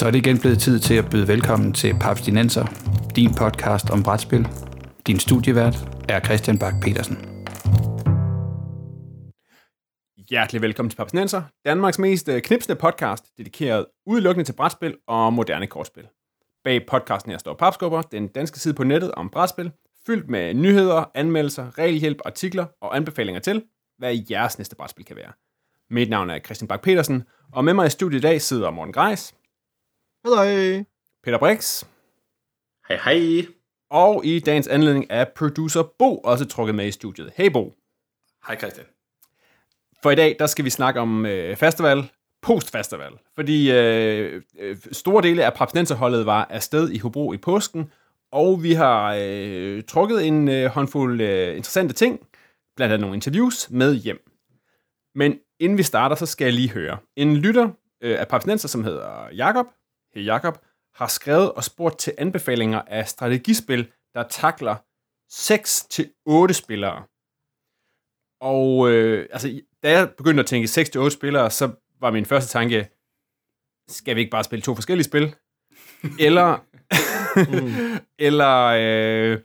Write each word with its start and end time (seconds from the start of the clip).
Så 0.00 0.06
er 0.06 0.10
det 0.10 0.26
igen 0.26 0.38
blevet 0.40 0.58
tid 0.58 0.78
til 0.78 0.94
at 0.94 1.10
byde 1.10 1.28
velkommen 1.28 1.72
til 1.72 1.94
Papstinenser, 2.00 2.66
din 3.16 3.34
podcast 3.34 3.90
om 3.90 4.02
brætspil. 4.02 4.48
Din 5.06 5.18
studievært 5.18 5.76
er 6.08 6.20
Christian 6.20 6.58
Bak 6.58 6.74
petersen 6.82 7.16
Hjertelig 10.30 10.62
velkommen 10.62 10.90
til 10.90 10.96
Papstinenser, 10.96 11.42
Danmarks 11.64 11.98
mest 11.98 12.28
øh, 12.28 12.42
knipsende 12.42 12.76
podcast, 12.76 13.24
dedikeret 13.38 13.86
udelukkende 14.06 14.44
til 14.44 14.52
brætspil 14.52 14.96
og 15.06 15.32
moderne 15.32 15.66
kortspil. 15.66 16.06
Bag 16.64 16.86
podcasten 16.86 17.30
her 17.30 17.38
står 17.38 17.54
Papskubber, 17.54 18.02
den 18.02 18.28
danske 18.28 18.58
side 18.58 18.74
på 18.74 18.84
nettet 18.84 19.12
om 19.12 19.30
brætspil, 19.30 19.72
fyldt 20.06 20.30
med 20.30 20.54
nyheder, 20.54 21.04
anmeldelser, 21.14 21.78
regelhjælp, 21.78 22.18
artikler 22.24 22.66
og 22.80 22.96
anbefalinger 22.96 23.40
til, 23.40 23.62
hvad 23.98 24.18
jeres 24.30 24.58
næste 24.58 24.76
brætspil 24.76 25.04
kan 25.04 25.16
være. 25.16 25.32
Mit 25.90 26.10
navn 26.10 26.30
er 26.30 26.38
Christian 26.38 26.68
Bak 26.68 26.82
petersen 26.82 27.22
og 27.52 27.64
med 27.64 27.74
mig 27.74 27.86
i 27.86 27.90
studiet 27.90 28.18
i 28.18 28.22
dag 28.22 28.42
sidder 28.42 28.70
Morten 28.70 28.92
Greis. 28.92 29.34
Hej. 30.24 30.84
Peter 31.24 31.38
Brix. 31.38 31.84
Hej 32.88 32.98
hej. 33.04 33.46
Og 33.90 34.24
i 34.24 34.40
dagens 34.40 34.68
anledning 34.68 35.06
er 35.10 35.24
producer 35.36 35.82
Bo 35.98 36.16
også 36.18 36.44
trukket 36.44 36.74
med 36.74 36.86
i 36.86 36.90
studiet. 36.90 37.32
Hej 37.36 37.48
Bo. 37.48 37.74
Hej 38.46 38.58
Christian. 38.58 38.86
For 40.02 40.10
i 40.10 40.14
dag, 40.14 40.36
der 40.38 40.46
skal 40.46 40.64
vi 40.64 40.70
snakke 40.70 41.00
om 41.00 41.26
øh, 41.26 41.56
festival, 41.56 42.10
post-festival. 42.42 43.12
Fordi 43.34 43.72
øh, 43.72 44.42
øh, 44.58 44.76
store 44.92 45.22
dele 45.22 45.44
af 45.44 45.54
Papsnenserholdet 45.54 46.26
var 46.26 46.46
afsted 46.50 46.90
i 46.90 46.98
Hobro 46.98 47.32
i 47.32 47.36
påsken, 47.36 47.92
og 48.32 48.62
vi 48.62 48.72
har 48.72 49.16
øh, 49.20 49.82
trukket 49.82 50.26
en 50.26 50.48
øh, 50.48 50.70
håndfuld 50.70 51.20
øh, 51.20 51.48
interessante 51.48 51.94
ting, 51.94 52.26
blandt 52.76 52.92
andet 52.92 53.00
nogle 53.00 53.16
interviews, 53.16 53.70
med 53.70 53.94
hjem. 53.94 54.30
Men 55.14 55.38
inden 55.60 55.78
vi 55.78 55.82
starter, 55.82 56.16
så 56.16 56.26
skal 56.26 56.44
jeg 56.44 56.54
lige 56.54 56.70
høre. 56.70 56.98
En 57.16 57.36
lytter 57.36 57.70
øh, 58.00 58.20
af 58.20 58.28
Papsnenser, 58.28 58.68
som 58.68 58.84
hedder 58.84 59.28
Jakob, 59.32 59.66
hey 60.14 60.24
Jakob, 60.24 60.58
har 60.94 61.06
skrevet 61.06 61.52
og 61.52 61.64
spurgt 61.64 61.98
til 61.98 62.14
anbefalinger 62.18 62.82
af 62.86 63.08
strategispil, 63.08 63.92
der 64.14 64.22
takler 64.22 64.76
6-8 65.32 66.52
spillere. 66.52 67.04
Og 68.40 68.90
øh, 68.90 69.28
altså, 69.32 69.60
da 69.82 69.90
jeg 69.90 70.10
begyndte 70.16 70.40
at 70.40 70.46
tænke 70.46 70.66
6-8 70.66 71.10
spillere, 71.10 71.50
så 71.50 71.72
var 72.00 72.10
min 72.10 72.26
første 72.26 72.50
tanke, 72.50 72.88
skal 73.88 74.16
vi 74.16 74.20
ikke 74.20 74.30
bare 74.30 74.44
spille 74.44 74.62
to 74.62 74.74
forskellige 74.74 75.04
spil? 75.04 75.34
eller, 76.26 76.64
eller, 78.28 78.64
øh, 78.66 79.38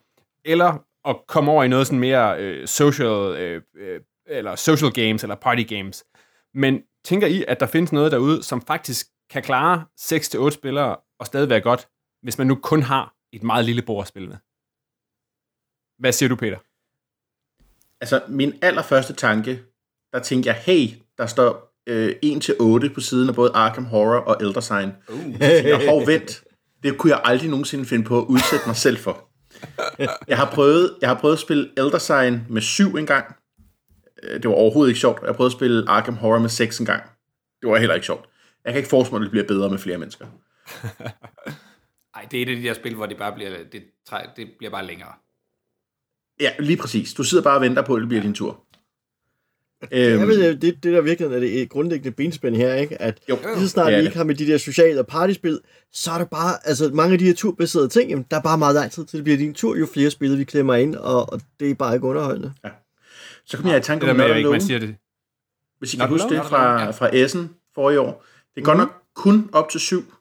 eller 0.46 0.86
at 1.06 1.28
komme 1.28 1.52
over 1.52 1.64
i 1.64 1.68
noget 1.68 1.88
sådan 1.88 2.00
mere 2.00 2.40
øh, 2.40 2.68
social, 2.68 3.42
øh, 3.42 3.62
øh, 3.76 4.02
eller 4.28 4.56
social 4.56 4.92
games, 4.92 5.24
eller 5.24 5.36
party 5.36 5.64
games. 5.64 6.06
Men 6.54 6.84
tænker 7.04 7.28
I, 7.28 7.46
at 7.48 7.60
der 7.60 7.66
findes 7.66 7.92
noget 7.92 8.12
derude, 8.12 8.44
som 8.44 8.62
faktisk 8.62 9.08
kan 9.30 9.44
klare 9.44 9.86
6-8 10.00 10.50
spillere 10.50 10.98
og 11.20 11.26
stadig 11.26 11.50
være 11.50 11.62
godt, 11.62 11.88
hvis 12.22 12.38
man 12.38 12.48
nu 12.48 12.56
kun 12.56 12.82
har 12.82 13.14
et 13.34 13.44
meget 13.44 13.66
lille 13.66 13.82
bord 13.82 14.02
at 14.02 14.08
spille 14.08 14.28
med? 14.28 14.38
Hvad 16.00 16.12
siger 16.12 16.30
du, 16.30 16.36
Peter? 16.36 16.58
Altså, 18.02 18.22
min 18.28 18.54
allerførste 18.62 19.14
tanke, 19.14 19.64
der 20.14 20.20
tænkte 20.20 20.48
jeg, 20.48 20.56
hey, 20.56 20.90
der 21.18 21.26
står 21.26 21.76
øh, 21.88 22.16
1-8 22.26 22.94
på 22.94 23.00
siden 23.02 23.30
af 23.30 23.36
både 23.36 23.52
Arkham 23.54 23.86
Horror 23.86 24.20
og 24.20 24.38
Elder 24.42 24.62
Sign. 24.62 24.92
Uh. 25.10 25.42
Jeg 25.42 25.78
har 25.78 26.06
vent. 26.06 26.44
Det 26.84 26.98
kunne 26.98 27.12
jeg 27.12 27.22
aldrig 27.24 27.50
nogensinde 27.50 27.86
finde 27.86 28.06
på 28.06 28.18
at 28.18 28.26
udsætte 28.26 28.68
mig 28.68 28.76
selv 28.76 28.98
for. 28.98 29.30
Jeg 30.28 30.38
har 30.38 30.52
prøvet, 30.52 30.98
jeg 31.02 31.10
har 31.10 31.20
prøvet 31.20 31.36
at 31.36 31.40
spille 31.40 31.70
Elder 31.78 31.98
Sign 31.98 32.46
med 32.50 32.62
7 32.62 32.96
engang. 32.96 33.36
Øh, 34.24 34.42
det 34.42 34.50
var 34.50 34.56
overhovedet 34.56 34.90
ikke 34.90 35.00
sjovt. 35.00 35.22
Jeg 35.22 35.28
har 35.28 35.34
prøvet 35.34 35.50
at 35.50 35.58
spille 35.58 35.90
Arkham 35.90 36.16
Horror 36.16 36.40
med 36.40 36.50
6 36.50 36.80
engang. 36.80 37.04
Det 37.62 37.70
var 37.70 37.78
heller 37.78 37.96
ikke 37.96 38.06
sjovt. 38.06 38.30
Jeg 38.66 38.74
kan 38.74 38.78
ikke 38.78 38.90
forestille 38.90 39.20
mig, 39.20 39.26
at 39.26 39.26
det 39.26 39.32
bliver 39.32 39.48
bedre 39.48 39.70
med 39.70 39.78
flere 39.78 39.98
mennesker. 39.98 40.26
Nej, 42.16 42.28
det 42.32 42.38
er 42.38 42.44
et 42.44 42.50
af 42.50 42.56
de 42.56 42.64
der 42.64 42.74
spil, 42.74 42.96
hvor 42.96 43.06
det 43.06 43.18
bare 43.18 43.34
bliver, 43.34 43.50
det, 43.72 43.84
det 44.38 44.48
bliver 44.58 44.72
bare 44.72 44.86
længere. 44.86 45.12
Ja, 46.40 46.52
lige 46.60 46.78
præcis. 46.78 47.14
Du 47.14 47.24
sidder 47.24 47.44
bare 47.44 47.56
og 47.56 47.62
venter 47.62 47.82
på, 47.82 47.96
at 47.96 48.00
det 48.00 48.08
bliver 48.08 48.22
din 48.22 48.34
tur. 48.34 48.62
Øhm, 49.92 50.20
jeg 50.20 50.28
ved, 50.28 50.56
det, 50.56 50.84
det 50.84 50.94
der 50.94 51.02
virkelig 51.02 51.36
er 51.36 51.40
det 51.40 51.70
grundlæggende 51.70 52.12
benspænd 52.12 52.56
her, 52.56 52.76
ikke? 52.76 53.02
at 53.02 53.20
jo, 53.30 53.38
lige 53.56 53.60
så 53.60 53.68
snart 53.68 53.94
vi 53.94 53.98
ikke 53.98 54.18
har 54.18 54.24
med 54.24 54.36
de 54.36 54.48
der 54.48 54.58
sociale 54.58 55.00
og 55.00 55.08
partyspil, 55.08 55.60
så 55.92 56.12
er 56.12 56.18
der 56.18 56.26
bare, 56.26 56.68
altså 56.68 56.90
mange 56.94 57.14
af 57.14 57.20
de 57.20 57.26
her 57.26 57.34
turbaserede 57.34 57.90
ting, 57.90 58.10
jamen, 58.10 58.26
der 58.32 58.38
er 58.38 58.42
bare 58.42 58.58
meget 58.58 58.76
lang 58.76 58.92
tid 58.92 59.06
til 59.06 59.18
det 59.18 59.24
bliver 59.24 59.38
din 59.38 59.54
tur, 59.54 59.76
jo 59.76 59.88
flere 59.94 60.10
spil 60.10 60.38
vi 60.38 60.44
klemmer 60.44 60.76
ind, 60.76 60.96
og, 60.96 61.34
og 61.34 61.42
det 61.60 61.72
er 61.72 61.76
bare 61.76 61.96
ikke 61.96 62.08
underholdende. 62.08 62.54
Ja. 62.64 62.70
Så 63.46 63.58
kommer 63.58 63.74
jeg 63.74 63.80
i 63.80 63.84
tanke 63.84 64.10
om 64.10 64.16
noget, 64.16 64.52
man 64.52 64.62
siger 64.62 64.80
det. 64.80 64.96
Hvis 65.80 65.94
I 65.94 65.98
kan 65.98 66.08
huske 66.08 66.30
det 66.30 66.46
fra, 66.46 66.92
fra 66.92 67.10
Essen 67.14 67.50
forrige 67.76 68.00
år. 68.00 68.26
Det 68.56 68.62
er 68.62 68.66
godt 68.66 68.78
nok 68.78 69.02
kun 69.16 69.50
op 69.54 69.70
til 69.70 69.80
syv, 69.80 70.14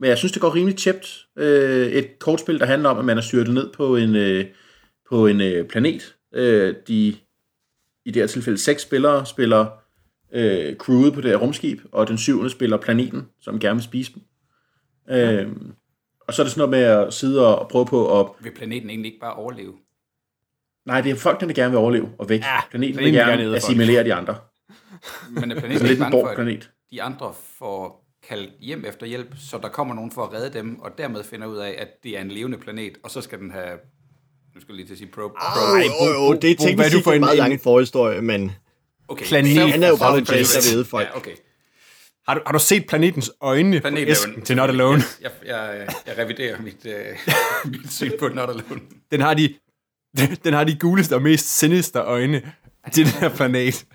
men 0.00 0.08
jeg 0.08 0.18
synes, 0.18 0.32
det 0.32 0.42
går 0.42 0.54
rimelig 0.54 0.76
tjept. 0.76 1.26
Øh, 1.38 1.86
et 1.86 2.18
kortspil, 2.18 2.60
der 2.60 2.66
handler 2.66 2.88
om, 2.88 2.98
at 2.98 3.04
man 3.04 3.18
er 3.18 3.22
styrtet 3.22 3.54
ned 3.54 3.72
på 3.72 3.96
en, 3.96 4.16
øh, 4.16 4.44
på 5.08 5.26
en 5.26 5.40
øh, 5.40 5.68
planet. 5.68 6.16
Øh, 6.34 6.74
de, 6.88 7.16
I 8.04 8.10
det 8.10 8.16
her 8.16 8.26
tilfælde, 8.26 8.58
seks 8.58 8.82
spillere 8.82 9.26
spiller 9.26 9.66
øh, 10.32 10.76
crewet 10.76 11.12
på 11.12 11.20
det 11.20 11.30
her 11.30 11.36
rumskib, 11.36 11.80
og 11.92 12.08
den 12.08 12.18
syvende 12.18 12.50
spiller 12.50 12.76
planeten, 12.76 13.28
som 13.40 13.60
gerne 13.60 13.76
vil 13.76 13.84
spise 13.84 14.12
dem. 14.14 14.22
Ja. 15.08 15.32
Øh, 15.32 15.52
og 16.20 16.34
så 16.34 16.42
er 16.42 16.44
det 16.44 16.52
sådan 16.52 16.70
noget 16.70 16.70
med 16.70 17.06
at 17.06 17.14
sidde 17.14 17.56
og 17.56 17.68
prøve 17.68 17.86
på 17.86 18.20
at... 18.20 18.26
Vil 18.40 18.50
planeten 18.50 18.90
egentlig 18.90 19.08
ikke 19.08 19.20
bare 19.20 19.34
overleve? 19.34 19.72
Nej, 20.86 21.00
det 21.00 21.12
er 21.12 21.16
folk, 21.16 21.40
der 21.40 21.52
gerne 21.52 21.70
vil 21.70 21.78
overleve 21.78 22.08
og 22.18 22.28
væk. 22.28 22.40
Ja, 22.40 22.60
planeten 22.70 22.98
vil 22.98 23.12
gerne, 23.12 23.42
gerne 23.42 23.56
assimilere 23.56 24.04
de 24.04 24.14
andre. 24.14 24.36
Men 25.30 25.52
er 25.52 25.60
planeten 25.60 25.86
ikke 25.86 26.00
bange 26.00 26.20
for, 26.20 26.26
at 26.26 26.70
de 26.94 27.02
andre 27.02 27.34
får 27.58 28.04
kaldt 28.28 28.50
hjem 28.60 28.84
efter 28.84 29.06
hjælp, 29.06 29.34
så 29.38 29.58
der 29.58 29.68
kommer 29.68 29.94
nogen 29.94 30.10
for 30.10 30.22
at 30.22 30.32
redde 30.32 30.58
dem, 30.58 30.80
og 30.80 30.98
dermed 30.98 31.24
finder 31.24 31.46
ud 31.46 31.56
af, 31.56 31.76
at 31.78 31.88
det 32.02 32.16
er 32.16 32.20
en 32.20 32.30
levende 32.30 32.58
planet, 32.58 32.98
og 33.02 33.10
så 33.10 33.20
skal 33.20 33.38
den 33.38 33.50
have 33.50 33.78
nu 34.54 34.60
skal 34.60 34.72
jeg 34.72 34.76
lige 34.76 34.86
til 34.86 34.94
at 34.94 34.98
sige 34.98 35.10
pro. 35.10 35.28
pro. 35.28 35.34
Ej, 35.34 35.84
oh, 36.00 36.28
oh, 36.28 36.36
det 36.42 36.50
er 36.50 36.56
teknisk 36.56 36.90
set 36.90 37.14
en 37.14 37.20
meget 37.20 37.38
lang 37.38 37.60
forhistorie, 37.60 38.22
men 38.22 38.52
okay. 39.08 39.24
planet, 39.24 39.70
han 39.70 39.82
er 39.82 39.88
jo 39.88 39.96
bare 39.96 40.18
en 40.18 40.24
der 40.24 40.76
ved 40.76 40.84
folk. 40.84 41.08
Ja, 41.08 41.16
okay. 41.16 41.36
Har 42.28 42.34
du, 42.34 42.40
har 42.46 42.52
du 42.52 42.58
set 42.58 42.86
planetens 42.86 43.32
øjne 43.40 43.80
Planet 43.80 44.06
på 44.06 44.10
æsken 44.10 44.42
til 44.42 44.56
Not 44.56 44.70
Alone? 44.70 45.02
Jeg, 45.20 45.30
jeg, 45.46 45.76
jeg, 45.78 45.94
jeg 46.06 46.18
reviderer 46.18 46.62
mit, 46.62 46.86
uh, 46.86 47.70
mit 47.72 47.92
syn 47.92 48.10
på 48.18 48.28
Not 48.28 48.48
Alone. 48.48 48.80
Den 49.10 49.20
har 49.20 49.34
de, 49.34 49.54
den 50.44 50.54
har 50.54 50.64
de 50.64 50.78
guleste 50.78 51.14
og 51.14 51.22
mest 51.22 51.58
sinister 51.58 52.04
øjne 52.04 52.52
til 52.92 53.04
den 53.04 53.12
her 53.12 53.28
planet. 53.28 53.86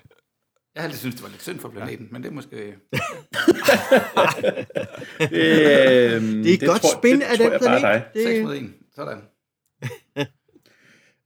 Jeg 0.80 0.84
har 0.84 0.88
altid 0.88 1.00
syntes, 1.00 1.16
det 1.16 1.24
var 1.24 1.30
lidt 1.30 1.42
synd 1.42 1.60
for 1.60 1.70
planeten, 1.70 2.06
ja. 2.06 2.12
men 2.12 2.24
det 2.24 2.30
er 2.30 2.34
måske... 2.34 2.56
det, 5.20 5.32
øh, 5.32 6.22
det 6.22 6.50
er 6.50 6.54
et 6.54 6.68
godt 6.68 6.82
tror, 6.82 7.00
spin 7.00 7.22
af 7.22 7.38
den 7.38 7.60
planet. 7.60 8.04
Det... 8.14 8.24
6 8.24 8.44
mod 8.44 8.56
1. 8.56 8.74
Sådan. 8.96 9.22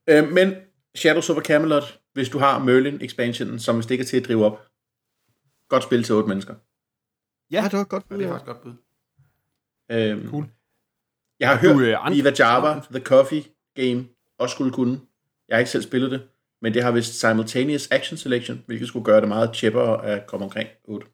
øh, 0.27 0.33
men 0.33 0.55
Shadows 0.95 1.29
over 1.29 1.41
Camelot, 1.41 1.99
hvis 2.13 2.29
du 2.29 2.37
har 2.37 2.59
Merlin 2.59 3.01
expansionen, 3.01 3.59
som 3.59 3.75
hvis 3.75 3.85
det 3.85 3.91
ikke 3.91 4.01
er 4.01 4.05
til 4.05 4.17
at 4.17 4.27
drive 4.27 4.45
op. 4.45 4.67
Godt 5.69 5.83
spil 5.83 6.03
til 6.03 6.15
otte 6.15 6.29
mennesker. 6.29 6.55
Ja, 7.51 7.61
ja 7.61 7.63
det 7.63 7.77
var 7.77 7.83
godt 7.83 8.09
bud. 8.09 8.17
Det 8.17 8.29
var 8.29 8.35
et 8.35 8.45
godt 8.45 8.61
bud. 8.61 8.73
Øhm, 9.91 10.29
cool. 10.29 10.45
Jeg 11.39 11.49
har 11.49 11.57
hørt, 11.57 11.75
du, 11.75 12.09
uh, 12.09 12.15
Viva 12.15 12.33
Java, 12.39 12.81
The 12.91 12.99
Coffee 12.99 13.43
Game, 13.75 14.05
også 14.37 14.53
skulle 14.53 14.71
kunne. 14.71 14.99
Jeg 15.47 15.55
har 15.55 15.59
ikke 15.59 15.71
selv 15.71 15.83
spillet 15.83 16.11
det, 16.11 16.27
men 16.63 16.73
det 16.73 16.83
har 16.83 16.91
vist 16.91 17.19
simultaneous 17.19 17.87
action 17.91 18.17
selection, 18.17 18.63
hvilket 18.65 18.87
skulle 18.87 19.05
gøre 19.05 19.21
det 19.21 19.27
meget 19.27 19.55
chipper 19.55 19.81
at 19.81 20.27
komme 20.27 20.45
omkring 20.45 20.69
8. 20.83 21.07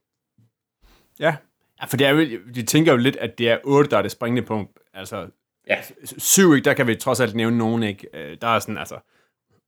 Ja, 1.20 1.36
ja 1.82 1.86
for 1.86 1.98
det 1.98 2.08
er 2.08 2.12
jo, 2.12 2.40
de 2.56 2.64
tænker 2.64 2.92
jo 2.92 2.98
lidt, 2.98 3.16
at 3.16 3.38
det 3.38 3.50
er 3.50 3.58
8, 3.64 3.90
der 3.90 3.98
er 3.98 4.02
det 4.02 4.12
springende 4.12 4.42
punkt. 4.42 4.80
Altså, 4.94 5.28
ja. 5.68 5.78
7, 6.18 6.54
ikke, 6.54 6.66
der 6.66 6.74
kan 6.74 6.88
vi 6.88 6.96
trods 6.96 7.20
alt 7.20 7.36
nævne 7.36 7.58
nogen, 7.58 7.84
ikke? 7.84 8.08
Øh, 8.14 8.38
der 8.42 8.48
er 8.48 8.59
sådan, 8.59 8.78
altså, 8.78 9.00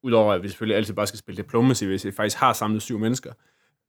udover 0.03 0.34
at 0.34 0.44
vi 0.44 0.47
selvfølgelig 0.47 0.78
altid 0.78 0.94
bare 0.94 1.08
skal 1.08 1.20
spille 1.20 1.44
diplomacy, 1.44 1.84
hvis 1.84 2.05
vi 2.05 2.11
faktisk 2.11 2.38
har 2.38 2.53
samlet 2.53 2.82
syv 2.82 3.00
mennesker, 3.00 3.34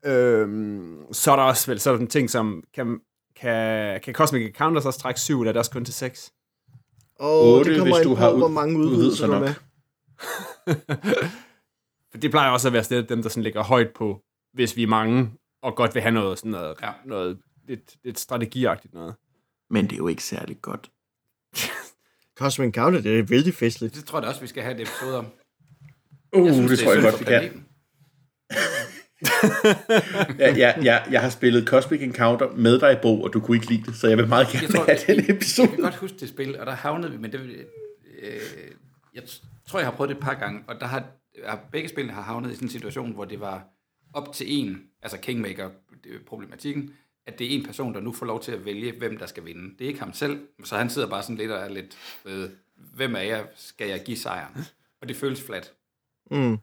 øhm, 0.04 1.12
så 1.12 1.32
er 1.32 1.36
der 1.36 1.42
også 1.42 1.70
vel 1.70 1.80
sådan 1.80 2.06
ting 2.06 2.30
som, 2.30 2.64
kan, 2.74 3.00
kan, 3.36 4.00
kan 4.00 4.14
Cosmic 4.14 4.46
Encounters 4.46 4.86
også 4.86 5.00
trække 5.00 5.20
7, 5.20 5.40
eller 5.40 5.48
er 5.48 5.52
det 5.52 5.58
også 5.58 5.70
kun 5.70 5.84
til 5.84 5.94
6? 5.94 6.32
Åh, 7.20 7.28
oh, 7.28 7.64
det 7.64 7.78
kommer 7.78 7.96
hvis 7.96 8.06
du 8.06 8.14
har 8.14 8.36
hvor 8.36 8.48
mange 8.48 8.78
udvidelser 8.78 9.26
du 9.26 9.32
er 9.32 9.40
med. 9.40 9.54
For 12.12 12.18
det 12.18 12.30
plejer 12.30 12.50
også 12.50 12.68
at 12.68 12.72
være 12.72 12.84
stedet 12.84 13.08
dem, 13.08 13.22
der 13.22 13.28
sådan 13.28 13.42
ligger 13.42 13.62
højt 13.62 13.90
på, 13.94 14.22
hvis 14.52 14.76
vi 14.76 14.82
er 14.82 14.86
mange, 14.86 15.30
og 15.62 15.76
godt 15.76 15.94
vil 15.94 16.02
have 16.02 16.12
noget, 16.12 16.38
sådan 16.38 16.50
noget, 16.50 16.76
ja. 16.82 16.90
noget 17.04 17.38
lidt, 17.68 17.96
lidt 18.04 18.18
strategiagtigt 18.18 18.94
noget. 18.94 19.14
Men 19.70 19.84
det 19.84 19.92
er 19.92 19.96
jo 19.96 20.08
ikke 20.08 20.24
særlig 20.24 20.56
godt. 20.62 20.90
Cosmic 22.38 22.66
Encounter, 22.66 23.00
det 23.00 23.18
er 23.18 23.22
vældig 23.22 23.54
festligt. 23.54 23.94
Det 23.94 24.04
tror 24.04 24.20
jeg 24.20 24.28
også, 24.28 24.40
vi 24.40 24.46
skal 24.46 24.62
have 24.62 24.74
et 24.74 24.80
episode 24.80 25.18
om. 25.18 25.26
Uh, 26.32 26.46
jeg 26.46 26.54
synes, 26.54 26.70
det, 26.70 26.78
det 26.78 26.86
tror 26.86 26.94
jeg 26.94 27.02
godt, 27.02 27.20
vi 27.20 27.24
kan. 27.24 27.66
ja, 30.38 30.54
ja, 30.56 30.82
ja, 30.82 31.02
jeg 31.10 31.20
har 31.20 31.30
spillet 31.30 31.68
Cosmic 31.68 32.02
Encounter 32.02 32.50
med 32.50 32.80
dig, 32.80 32.98
Bo, 33.02 33.22
og 33.22 33.32
du 33.32 33.40
kunne 33.40 33.56
ikke 33.56 33.68
lide 33.68 33.82
det, 33.82 33.96
så 33.96 34.08
jeg 34.08 34.18
vil 34.18 34.28
meget 34.28 34.48
gerne 34.48 34.62
jeg 34.62 34.70
tror, 34.70 34.84
have 34.84 35.24
den 35.24 35.36
episode. 35.36 35.68
Jeg 35.68 35.76
kan 35.76 35.84
godt 35.84 35.94
huske 35.94 36.16
det 36.20 36.28
spil, 36.28 36.60
og 36.60 36.66
der 36.66 36.72
havnede 36.72 37.12
vi, 37.12 37.18
men 37.18 37.32
det, 37.32 37.40
øh, 38.22 38.40
jeg 39.14 39.22
tror, 39.68 39.78
jeg 39.78 39.86
har 39.86 39.96
prøvet 39.96 40.08
det 40.08 40.16
et 40.16 40.22
par 40.22 40.34
gange, 40.34 40.64
og 40.68 40.80
der 40.80 40.86
har 40.86 41.21
begge 41.72 41.88
spillene 41.88 42.12
har 42.12 42.22
havnet 42.22 42.50
i 42.50 42.54
sådan 42.54 42.66
en 42.66 42.70
situation, 42.70 43.12
hvor 43.12 43.24
det 43.24 43.40
var 43.40 43.68
op 44.12 44.32
til 44.32 44.46
en, 44.48 44.90
altså 45.02 45.18
Kingmaker-problematikken, 45.18 46.94
at 47.26 47.38
det 47.38 47.46
er 47.46 47.58
en 47.58 47.66
person, 47.66 47.94
der 47.94 48.00
nu 48.00 48.12
får 48.12 48.26
lov 48.26 48.42
til 48.42 48.52
at 48.52 48.64
vælge, 48.64 48.98
hvem 48.98 49.18
der 49.18 49.26
skal 49.26 49.44
vinde. 49.44 49.78
Det 49.78 49.84
er 49.84 49.88
ikke 49.88 50.00
ham 50.00 50.12
selv, 50.12 50.48
så 50.64 50.76
han 50.76 50.90
sidder 50.90 51.08
bare 51.08 51.22
sådan 51.22 51.36
lidt 51.36 51.50
og 51.50 51.58
er 51.58 51.68
lidt, 51.68 51.98
øh, 52.24 52.50
hvem 52.74 53.14
er 53.14 53.20
jeg, 53.20 53.48
skal 53.54 53.88
jeg 53.88 54.02
give 54.04 54.16
sejren? 54.16 54.64
Og 55.00 55.08
det 55.08 55.16
føles 55.16 55.42
flat. 55.42 55.74
Mm. 56.30 56.58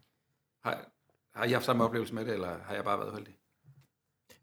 Har, 0.63 0.91
har 1.35 1.45
I 1.45 1.51
haft 1.51 1.65
samme 1.65 1.83
oplevelse 1.83 2.15
med 2.15 2.25
det, 2.25 2.33
eller 2.33 2.57
har 2.63 2.75
jeg 2.75 2.83
bare 2.83 2.99
været 2.99 3.11
uheldig? 3.11 3.38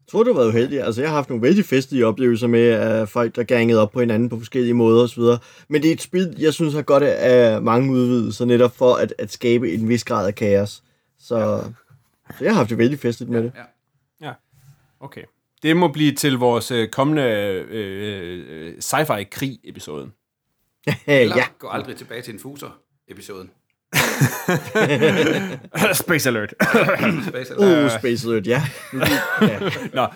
Jeg 0.07 0.11
tror, 0.11 0.23
du 0.23 0.33
har 0.33 0.39
været 0.39 0.47
uheldig. 0.47 0.81
Altså, 0.81 1.01
jeg 1.01 1.09
har 1.09 1.15
haft 1.15 1.29
nogle 1.29 1.41
vældig 1.41 1.65
festlige 1.65 2.05
oplevelser 2.05 2.47
med 2.47 3.01
uh, 3.01 3.07
folk, 3.07 3.35
der 3.35 3.43
gangede 3.43 3.81
op 3.81 3.91
på 3.91 3.99
hinanden 3.99 4.29
på 4.29 4.37
forskellige 4.37 4.73
måder 4.73 5.03
osv. 5.03 5.23
Men 5.67 5.81
det 5.81 5.89
er 5.89 5.93
et 5.93 6.01
spil, 6.01 6.35
jeg 6.39 6.53
synes 6.53 6.73
har 6.73 6.81
godt 6.81 7.03
af 7.03 7.61
mange 7.61 7.91
udvidelser, 7.91 8.45
netop 8.45 8.75
for 8.75 8.95
at, 8.95 9.13
at 9.17 9.31
skabe 9.31 9.73
en 9.73 9.89
vis 9.89 10.03
grad 10.03 10.27
af 10.27 10.35
kaos. 10.35 10.83
Så, 11.19 11.37
ja. 11.37 12.37
så 12.37 12.43
jeg 12.43 12.51
har 12.51 12.57
haft 12.57 12.69
det 12.69 12.77
vældig 12.77 12.99
festligt 12.99 13.31
med 13.31 13.39
ja, 13.39 13.45
det. 13.45 13.53
Ja. 14.21 14.27
ja, 14.27 14.33
okay. 14.99 15.23
Det 15.63 15.77
må 15.77 15.87
blive 15.87 16.11
til 16.11 16.37
vores 16.37 16.71
øh, 16.71 16.89
kommende 16.89 17.23
øh, 17.23 17.65
øh, 17.69 18.73
sci-fi-krig-episode. 18.79 20.11
Eller 21.05 21.35
ja. 21.37 21.45
gå 21.59 21.67
aldrig 21.67 21.95
tilbage 21.95 22.21
til 22.21 22.33
en 22.33 22.39
fuser-episoden. 22.39 23.51
Space 25.93 26.29
Alert. 26.29 26.53
Space 27.27 27.53
Alert. 27.53 27.85
Uh, 27.85 27.99
Space 27.99 28.27
Alert, 28.27 28.47
ja. 28.47 28.61
ja. 29.41 29.59
Nå. 29.93 30.07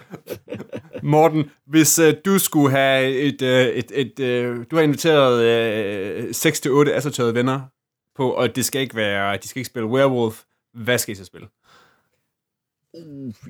Morten, 1.03 1.51
hvis 1.67 1.99
uh, 1.99 2.05
du 2.25 2.39
skulle 2.39 2.71
have 2.71 3.11
et... 3.11 3.41
Uh, 3.41 3.47
et, 3.47 3.91
et 3.91 4.19
uh, 4.19 4.63
du 4.71 4.75
har 4.75 4.83
inviteret 4.83 6.23
uh, 6.23 6.29
6-8 6.29 6.89
assorterede 6.89 7.35
venner 7.35 7.61
på, 8.15 8.31
og 8.31 8.55
det 8.55 8.65
skal 8.65 8.81
ikke 8.81 8.95
være... 8.95 9.37
De 9.37 9.47
skal 9.47 9.59
ikke 9.59 9.69
spille 9.69 9.89
Werewolf. 9.89 10.41
Hvad 10.73 10.97
skal 10.97 11.11
I 11.11 11.15
så 11.15 11.25
spille? 11.25 11.47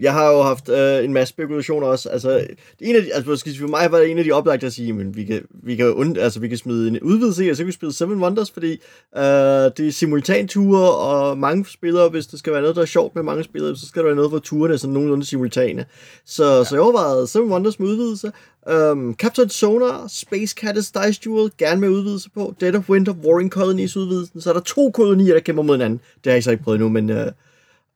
Jeg 0.02 0.14
har 0.14 0.32
jo 0.32 0.42
haft 0.42 0.70
uh, 0.70 1.06
en 1.06 1.14
masse 1.14 1.32
spekulationer 1.32 1.88
også. 1.88 2.10
Altså, 2.10 2.48
en 2.80 2.96
af 2.96 3.02
de, 3.02 3.14
altså, 3.14 3.56
for 3.60 3.68
mig 3.68 3.92
var 3.92 4.00
det 4.00 4.12
en 4.12 4.18
af 4.18 4.24
de 4.24 4.32
oplagte 4.32 4.66
at 4.66 4.74
sige, 4.74 4.94
men 4.94 5.16
vi 5.16 5.26
kan, 5.26 5.46
vi 5.64 5.76
kan, 5.76 5.94
und, 5.94 6.18
altså, 6.18 6.40
vi 6.40 6.48
kan 6.48 6.58
smide 6.58 6.88
en 6.88 7.00
udvidelse 7.00 7.46
i, 7.46 7.50
og 7.50 7.56
så 7.56 7.64
kan 7.64 7.68
vi 7.68 7.72
spille 7.72 7.94
Seven 7.94 8.22
Wonders, 8.22 8.52
fordi 8.52 8.72
uh, 8.72 9.22
det 9.22 9.80
er 9.80 9.92
simultanture, 9.92 10.92
og 10.96 11.38
mange 11.38 11.66
spillere, 11.66 12.10
hvis 12.10 12.28
det 12.28 12.40
skal 12.40 12.54
være 12.54 12.62
noget, 12.62 12.76
der 12.76 12.82
er 12.82 12.86
sjovt 12.86 13.16
med 13.16 13.24
mange 13.24 13.44
spillere, 13.44 13.76
så 13.76 13.88
skal 13.88 14.00
der 14.00 14.06
være 14.06 14.16
noget, 14.16 14.32
hvor 14.32 14.40
turene 14.40 14.74
er 14.74 14.78
sådan 14.78 14.94
nogenlunde 14.94 15.26
simultane. 15.26 15.86
Så, 16.26 16.58
ja. 16.58 16.64
så 16.64 16.76
jeg 16.76 16.82
overvejede 16.82 17.28
Seven 17.28 17.52
Wonders 17.52 17.80
med 17.80 17.88
udvidelse. 17.88 18.32
Um, 18.72 19.16
Captain 19.16 19.50
Sonar, 19.50 20.08
Space 20.08 20.56
Cadets 20.60 20.92
Dice 20.92 21.22
Duel, 21.26 21.52
gerne 21.58 21.82
med 21.82 21.90
udvidelse 21.90 22.30
på. 22.30 22.54
Dead 22.60 22.76
of 22.76 22.90
Winter, 22.90 23.14
Warring 23.14 23.52
Colonies 23.52 23.98
udvidelsen. 23.98 24.42
Så 24.42 24.50
er 24.50 24.54
der 24.54 24.62
to 24.62 24.92
kolonier, 24.92 25.34
der 25.34 25.42
kæmper 25.42 25.64
mod 25.64 25.76
hinanden. 25.76 26.00
Det 26.24 26.32
har 26.32 26.34
jeg 26.34 26.44
så 26.44 26.52
ikke 26.52 26.64
prøvet 26.64 26.76
endnu, 26.76 26.90
men... 26.90 27.10
Uh, 27.10 27.28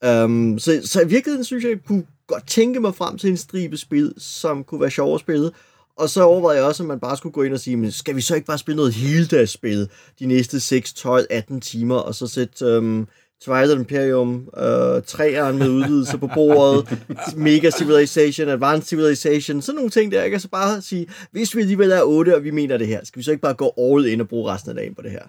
Um, 0.06 0.60
så, 0.60 0.82
så 0.84 1.02
i 1.02 1.08
virkeligheden 1.08 1.44
synes 1.44 1.64
jeg, 1.64 1.70
jeg 1.70 1.80
kunne 1.88 2.06
godt 2.28 2.48
tænke 2.48 2.80
mig 2.80 2.96
frem 2.96 3.18
til 3.18 3.30
en 3.30 3.38
stribe 3.38 3.78
spil, 3.78 4.14
som 4.18 4.64
kunne 4.64 4.82
være 4.82 4.92
sjovere 4.92 5.16
at 5.16 5.22
spille. 5.22 5.52
Og 5.98 6.10
så 6.10 6.24
overvejede 6.24 6.60
jeg 6.60 6.68
også, 6.68 6.84
at 6.84 6.88
man 6.88 7.00
bare 7.00 7.18
skulle 7.18 7.34
gå 7.34 7.44
ind 7.44 7.54
og 7.54 7.60
sige, 7.60 7.78
men 7.78 7.92
skal 7.92 8.16
vi 8.16 8.22
så 8.22 8.36
ikke 8.36 8.48
bare 8.48 8.58
spille 8.58 8.76
noget 8.76 8.94
heldagsspil 8.94 9.90
de 10.20 10.26
næste 10.26 10.60
6, 10.60 10.94
12, 10.94 11.28
18 11.30 11.62
timer, 11.62 11.96
og 11.96 12.16
så 12.16 12.28
sætte 12.28 12.78
um, 12.78 13.08
Twilight 13.42 13.80
Imperium, 13.80 14.36
uh, 14.36 15.04
træeren 15.06 15.58
med 15.58 15.70
udvidelse 15.70 16.18
på 16.18 16.30
bordet, 16.34 17.00
Mega 17.38 17.70
Civilization, 17.72 18.50
Advanced 18.50 18.88
Civilization, 18.88 19.62
sådan 19.62 19.76
nogle 19.76 19.90
ting 19.90 20.12
der, 20.12 20.24
ikke? 20.24 20.36
Altså 20.36 20.50
bare 20.50 20.82
sige, 20.82 21.08
hvis 21.32 21.56
vi 21.56 21.62
alligevel 21.62 21.92
er 21.92 22.02
8, 22.04 22.36
og 22.36 22.44
vi 22.44 22.52
mener 22.52 22.78
det 22.78 22.88
her, 22.88 23.04
skal 23.04 23.20
vi 23.20 23.24
så 23.24 23.32
ikke 23.32 23.42
bare 23.42 23.54
gå 23.54 23.74
all 23.78 24.06
in 24.08 24.22
og 24.22 24.28
bruge 24.28 24.52
resten 24.52 24.70
af 24.70 24.76
dagen 24.76 24.96
på 24.96 25.02
det 25.02 25.12
her? 25.12 25.24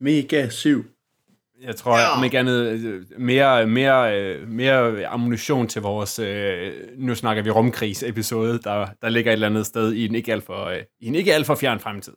Mega 0.00 0.48
7. 0.48 0.84
Jeg 1.62 1.76
tror, 1.76 1.98
ja. 1.98 2.16
om 2.16 2.24
ikke 2.24 2.38
andet, 2.38 3.04
mere, 3.18 3.66
mere, 3.66 4.36
mere 4.46 5.06
ammunition 5.06 5.68
til 5.68 5.82
vores, 5.82 6.18
øh, 6.18 6.72
nu 6.96 7.14
snakker 7.14 7.42
vi 7.42 7.50
rumkrigs-episode, 7.50 8.58
der, 8.64 8.86
der 9.02 9.08
ligger 9.08 9.30
et 9.30 9.32
eller 9.32 9.46
andet 9.46 9.66
sted 9.66 9.92
i 9.92 10.04
en 10.06 10.14
ikke 10.14 10.32
alt 10.32 10.44
for, 10.44 10.64
øh, 10.64 10.82
i 11.00 11.06
en 11.06 11.14
ikke 11.14 11.34
alt 11.34 11.46
for 11.46 11.54
fjern 11.54 11.80
fremtid. 11.80 12.12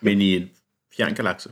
Men 0.00 0.20
i 0.20 0.36
en 0.36 0.50
fjern 0.96 1.14
galakse. 1.14 1.50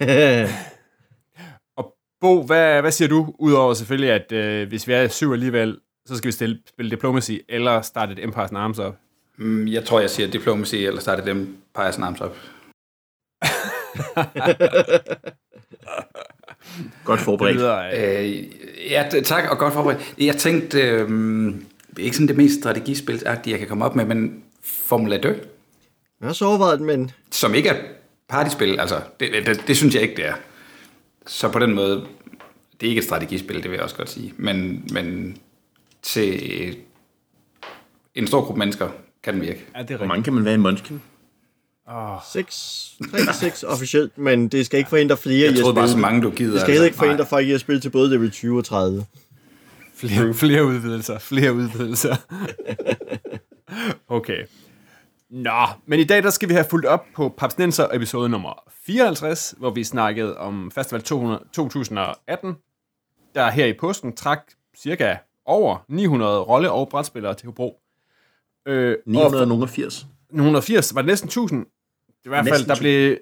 og 1.76 1.94
Bo, 2.20 2.42
hvad, 2.42 2.80
hvad 2.80 2.90
siger 2.90 3.08
du, 3.08 3.34
udover 3.38 3.74
selvfølgelig, 3.74 4.10
at 4.10 4.32
øh, 4.32 4.68
hvis 4.68 4.88
vi 4.88 4.92
er 4.92 5.08
syv 5.08 5.32
alligevel, 5.32 5.78
så 6.06 6.16
skal 6.16 6.26
vi 6.28 6.32
stille, 6.32 6.58
spille 6.68 6.90
Diplomacy, 6.90 7.32
eller 7.48 7.82
starte 7.82 8.12
et 8.12 8.18
Empire's 8.18 8.56
Arms 8.56 8.78
op? 8.78 8.96
Mm, 9.36 9.68
jeg 9.68 9.84
tror, 9.84 10.00
jeg 10.00 10.10
siger 10.10 10.30
Diplomacy, 10.30 10.74
eller 10.74 11.00
starte 11.00 11.30
et 11.30 11.36
Empire's 11.36 12.02
Arms 12.02 12.20
op. 12.20 12.36
godt 17.04 17.20
forberedt. 17.20 17.98
Øh, 17.98 18.44
ja, 18.90 19.08
tak, 19.24 19.50
og 19.50 19.58
godt 19.58 19.74
forberedt. 19.74 20.14
Jeg 20.18 20.36
tænkte, 20.36 20.80
øh, 20.80 21.08
det 21.90 21.98
er 21.98 22.04
ikke 22.04 22.16
sådan 22.16 22.28
det 22.28 22.36
mest 22.36 22.60
strategispil 22.60 23.22
jeg 23.46 23.58
kan 23.58 23.68
komme 23.68 23.84
op 23.84 23.96
med, 23.96 24.04
men 24.04 24.42
Formula 24.62 25.18
2. 25.18 25.28
Jeg 25.28 25.36
har 26.22 26.32
så 26.32 26.44
overvejet 26.44 26.80
men... 26.80 27.10
Som 27.30 27.54
ikke 27.54 27.68
er 27.68 27.82
partyspil, 28.28 28.80
altså, 28.80 29.00
det, 29.20 29.46
det, 29.46 29.64
det, 29.66 29.76
synes 29.76 29.94
jeg 29.94 30.02
ikke, 30.02 30.16
det 30.16 30.26
er. 30.26 30.34
Så 31.26 31.52
på 31.52 31.58
den 31.58 31.74
måde, 31.74 32.06
det 32.80 32.86
er 32.86 32.90
ikke 32.90 32.98
et 32.98 33.04
strategispil, 33.04 33.62
det 33.62 33.64
vil 33.64 33.72
jeg 33.72 33.84
også 33.84 33.96
godt 33.96 34.10
sige. 34.10 34.34
Men, 34.36 34.84
men 34.92 35.36
til 36.02 36.76
en 38.14 38.26
stor 38.26 38.44
gruppe 38.44 38.58
mennesker 38.58 38.88
kan 39.22 39.34
den 39.34 39.42
virke. 39.42 39.64
Ja, 39.76 39.82
det 39.82 39.90
er 39.90 39.96
Hvor 39.96 40.06
mange 40.06 40.24
kan 40.24 40.32
man 40.32 40.44
være 40.44 40.54
i 40.54 40.58
Munchkin? 40.58 41.02
Oh. 41.88 42.18
6, 42.32 42.96
3 43.10 43.18
6 43.40 43.62
officielt, 43.62 44.18
men 44.18 44.48
det 44.48 44.66
skal 44.66 44.78
ikke 44.78 44.90
forhindre 44.90 45.16
flere 45.16 45.38
jeg 45.38 45.44
i 45.44 45.52
at 45.52 45.58
spille. 45.58 45.74
bare 45.74 45.88
så 45.88 45.96
mange, 45.96 46.22
du 46.22 46.30
gider. 46.30 46.52
Det 46.52 46.60
skal 46.60 46.70
altså. 46.70 46.84
ikke 46.84 46.96
forhindre 46.96 47.22
Nej. 47.22 47.28
folk 47.28 47.46
i 47.46 47.52
at 47.52 47.60
spille 47.60 47.80
til 47.80 47.90
både 47.90 48.10
level 48.10 48.30
20 48.30 48.58
og 48.58 48.64
30. 48.64 49.04
Flere, 49.94 50.34
flere 50.34 50.64
udvidelser, 50.64 51.18
flere 51.18 51.54
udvidelser. 51.54 52.16
okay. 54.16 54.44
Nå, 55.30 55.66
men 55.86 56.00
i 56.00 56.04
dag 56.04 56.22
der 56.22 56.30
skal 56.30 56.48
vi 56.48 56.54
have 56.54 56.66
fulgt 56.70 56.86
op 56.86 57.04
på 57.14 57.34
Papsnenser 57.38 57.86
episode 57.92 58.28
nummer 58.28 58.62
54, 58.86 59.54
hvor 59.58 59.70
vi 59.70 59.84
snakkede 59.84 60.36
om 60.36 60.70
Festival 60.70 61.02
200, 61.02 61.44
2018, 61.52 62.54
der 63.34 63.50
her 63.50 63.66
i 63.66 63.72
påsken 63.72 64.16
trak 64.16 64.40
cirka 64.78 65.16
over 65.44 65.84
900 65.88 66.40
rolle- 66.40 66.70
og 66.72 66.88
brætspillere 66.88 67.34
til 67.34 67.46
Hobro. 67.46 67.80
Øh, 68.68 68.96
980. 69.06 70.06
980, 70.30 70.94
var 70.94 71.02
det 71.02 71.06
næsten 71.06 71.26
1000? 71.28 71.66
I 72.26 72.28
hvert 72.28 72.48
fald, 72.48 72.66
der 72.66 72.76
blev, 72.78 73.16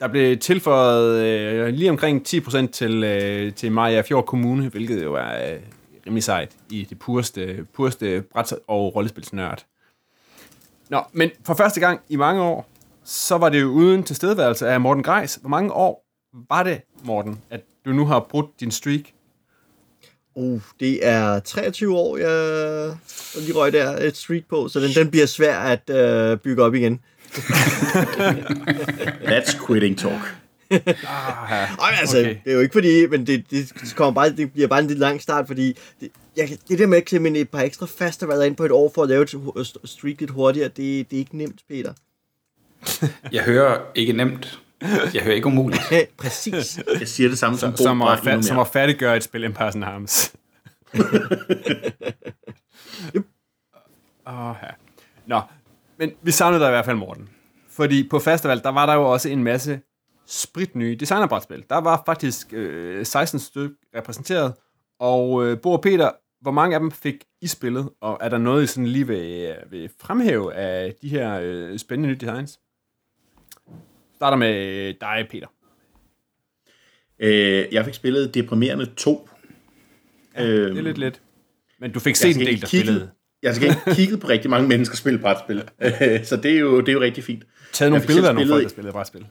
der 0.00 0.08
blev 0.08 0.38
tilføjet 0.38 1.24
øh, 1.24 1.68
lige 1.68 1.90
omkring 1.90 2.26
10% 2.28 2.66
til, 2.66 3.04
øh, 3.04 3.54
til 3.54 3.72
Maja 3.72 4.00
Fjord 4.00 4.26
Kommune, 4.26 4.68
hvilket 4.68 5.02
jo 5.04 5.14
er 5.14 5.52
øh, 5.52 5.60
rimelig 6.06 6.24
sejt 6.24 6.50
i 6.70 6.86
det 6.90 6.98
pureste, 6.98 7.66
pureste 7.74 8.22
bræt- 8.22 8.58
og 8.66 8.96
rollespilsnørd. 8.96 9.64
Nå, 10.88 11.02
men 11.12 11.30
for 11.46 11.54
første 11.54 11.80
gang 11.80 12.00
i 12.08 12.16
mange 12.16 12.42
år, 12.42 12.68
så 13.04 13.38
var 13.38 13.48
det 13.48 13.60
jo 13.60 13.66
uden 13.66 14.02
tilstedeværelse 14.02 14.68
af 14.68 14.80
Morten 14.80 15.02
Greis. 15.02 15.34
Hvor 15.34 15.50
mange 15.50 15.72
år 15.72 16.06
var 16.48 16.62
det, 16.62 16.80
Morten, 17.04 17.38
at 17.50 17.60
du 17.84 17.92
nu 17.92 18.06
har 18.06 18.20
brudt 18.30 18.60
din 18.60 18.70
streak? 18.70 19.02
Uh, 20.34 20.60
det 20.80 21.06
er 21.06 21.40
23 21.40 21.96
år, 21.96 22.16
jeg 22.16 22.96
lige 23.36 23.54
røg 23.54 23.72
der 23.72 23.96
et 23.96 24.16
streak 24.16 24.42
på, 24.48 24.68
så 24.68 24.80
den, 24.80 24.90
den 24.94 25.10
bliver 25.10 25.26
svær 25.26 25.58
at 25.58 25.90
uh, 26.32 26.38
bygge 26.38 26.62
op 26.62 26.74
igen. 26.74 27.00
That's 29.24 29.66
quitting 29.66 29.98
talk. 29.98 30.36
ah, 30.70 30.78
Ej, 31.78 31.96
altså, 32.00 32.18
okay. 32.18 32.36
det 32.44 32.50
er 32.50 32.54
jo 32.54 32.60
ikke 32.60 32.72
fordi, 32.72 33.06
men 33.06 33.26
det, 33.26 33.50
det, 33.50 33.72
kommer 33.96 34.12
bare, 34.12 34.30
det 34.30 34.52
bliver 34.52 34.68
bare 34.68 34.80
en 34.80 34.86
lidt 34.86 34.98
lang 34.98 35.22
start, 35.22 35.46
fordi 35.46 35.78
det, 36.00 36.08
jeg, 36.36 36.48
det 36.68 36.78
der 36.78 36.86
med 36.86 36.98
at 36.98 37.04
klemme 37.04 37.38
et 37.38 37.48
par 37.48 37.60
ekstra 37.60 37.86
faste 37.86 38.28
været 38.28 38.46
ind 38.46 38.56
på 38.56 38.64
et 38.64 38.72
år 38.72 38.92
for 38.94 39.02
at 39.02 39.08
lave 39.08 39.22
et 39.22 39.78
streak 39.84 40.20
lidt 40.20 40.30
hurtigere, 40.30 40.68
det, 40.68 41.10
det 41.10 41.16
er 41.16 41.18
ikke 41.18 41.36
nemt, 41.36 41.60
Peter. 41.68 41.92
jeg 43.36 43.42
hører 43.42 43.78
ikke 43.94 44.12
nemt. 44.12 44.60
Jeg 45.14 45.22
hører 45.22 45.34
ikke 45.34 45.46
umuligt. 45.46 45.82
Præcis. 46.16 46.80
Jeg 47.00 47.08
siger 47.08 47.28
det 47.28 47.38
samme 47.38 47.58
som, 47.58 47.76
som, 47.76 47.84
som, 47.84 48.02
at, 48.02 48.18
fa- 48.18 48.42
som 48.42 48.58
at 48.58 48.68
færdiggøre 48.68 49.16
et 49.16 49.22
spil 49.24 49.44
Empires 49.44 49.74
and 49.74 49.84
Arms. 49.84 50.32
yep. 53.16 53.24
oh, 54.26 54.54
ja. 54.62 54.68
Nå, 55.26 55.40
men 56.00 56.12
vi 56.22 56.30
savnede 56.30 56.60
dig 56.60 56.68
i 56.68 56.70
hvert 56.70 56.84
fald, 56.84 56.96
Morten. 56.96 57.28
Fordi 57.68 58.08
på 58.08 58.18
festival, 58.18 58.62
der 58.62 58.68
var 58.68 58.86
der 58.86 58.94
jo 58.94 59.12
også 59.12 59.28
en 59.28 59.44
masse 59.44 59.80
spritnye 60.26 60.94
designerbrætspil. 60.94 61.64
Der 61.70 61.76
var 61.76 62.02
faktisk 62.06 62.52
øh, 62.52 63.06
16 63.06 63.40
stykker 63.40 63.76
repræsenteret, 63.96 64.54
og 64.98 65.46
øh, 65.46 65.60
Bo 65.60 65.72
og 65.72 65.82
Peter, 65.82 66.10
hvor 66.40 66.50
mange 66.50 66.74
af 66.74 66.80
dem 66.80 66.90
fik 66.90 67.24
I 67.40 67.46
spillet, 67.46 67.90
og 68.00 68.18
er 68.20 68.28
der 68.28 68.38
noget, 68.38 68.62
I 68.62 68.66
sådan 68.66 68.86
lige 68.86 69.06
vil, 69.06 69.54
vil 69.70 69.90
fremhæve 70.00 70.54
af 70.54 70.94
de 71.02 71.08
her 71.08 71.40
øh, 71.42 71.78
spændende 71.78 72.08
nye 72.08 72.18
designs? 72.18 72.60
Starter 74.14 74.36
med 74.36 74.94
dig, 75.00 75.26
Peter. 75.30 75.46
Øh, 77.18 77.66
jeg 77.72 77.84
fik 77.84 77.94
spillet 77.94 78.34
Deprimerende 78.34 78.86
2. 78.86 79.28
Ja, 80.34 80.44
øhm, 80.44 80.58
det 80.58 80.64
er 80.64 80.70
øhm, 80.70 80.84
lidt 80.84 80.98
let. 80.98 81.22
Men 81.78 81.92
du 81.92 82.00
fik 82.00 82.16
set 82.16 82.36
en 82.36 82.46
del, 82.46 82.60
der 82.60 82.66
spillede. 82.66 83.10
Jeg 83.42 83.54
skal 83.54 83.68
ikke 83.68 83.80
kigge 83.94 84.16
på 84.16 84.28
rigtig 84.28 84.50
mange 84.50 84.68
mennesker 84.68 84.96
spille 84.96 85.18
brætspil. 85.18 85.62
så 86.28 86.36
det 86.36 86.54
er, 86.54 86.58
jo, 86.58 86.80
det 86.80 86.88
er 86.88 86.92
jo 86.92 87.00
rigtig 87.00 87.24
fint. 87.24 87.44
Taget 87.72 87.92
nogle 87.92 88.06
billeder 88.06 88.28
af 88.28 88.34
nogle 88.34 88.50
folk, 88.50 88.62
der 88.62 88.68
spillede 88.68 88.92
brætspil. 88.92 89.26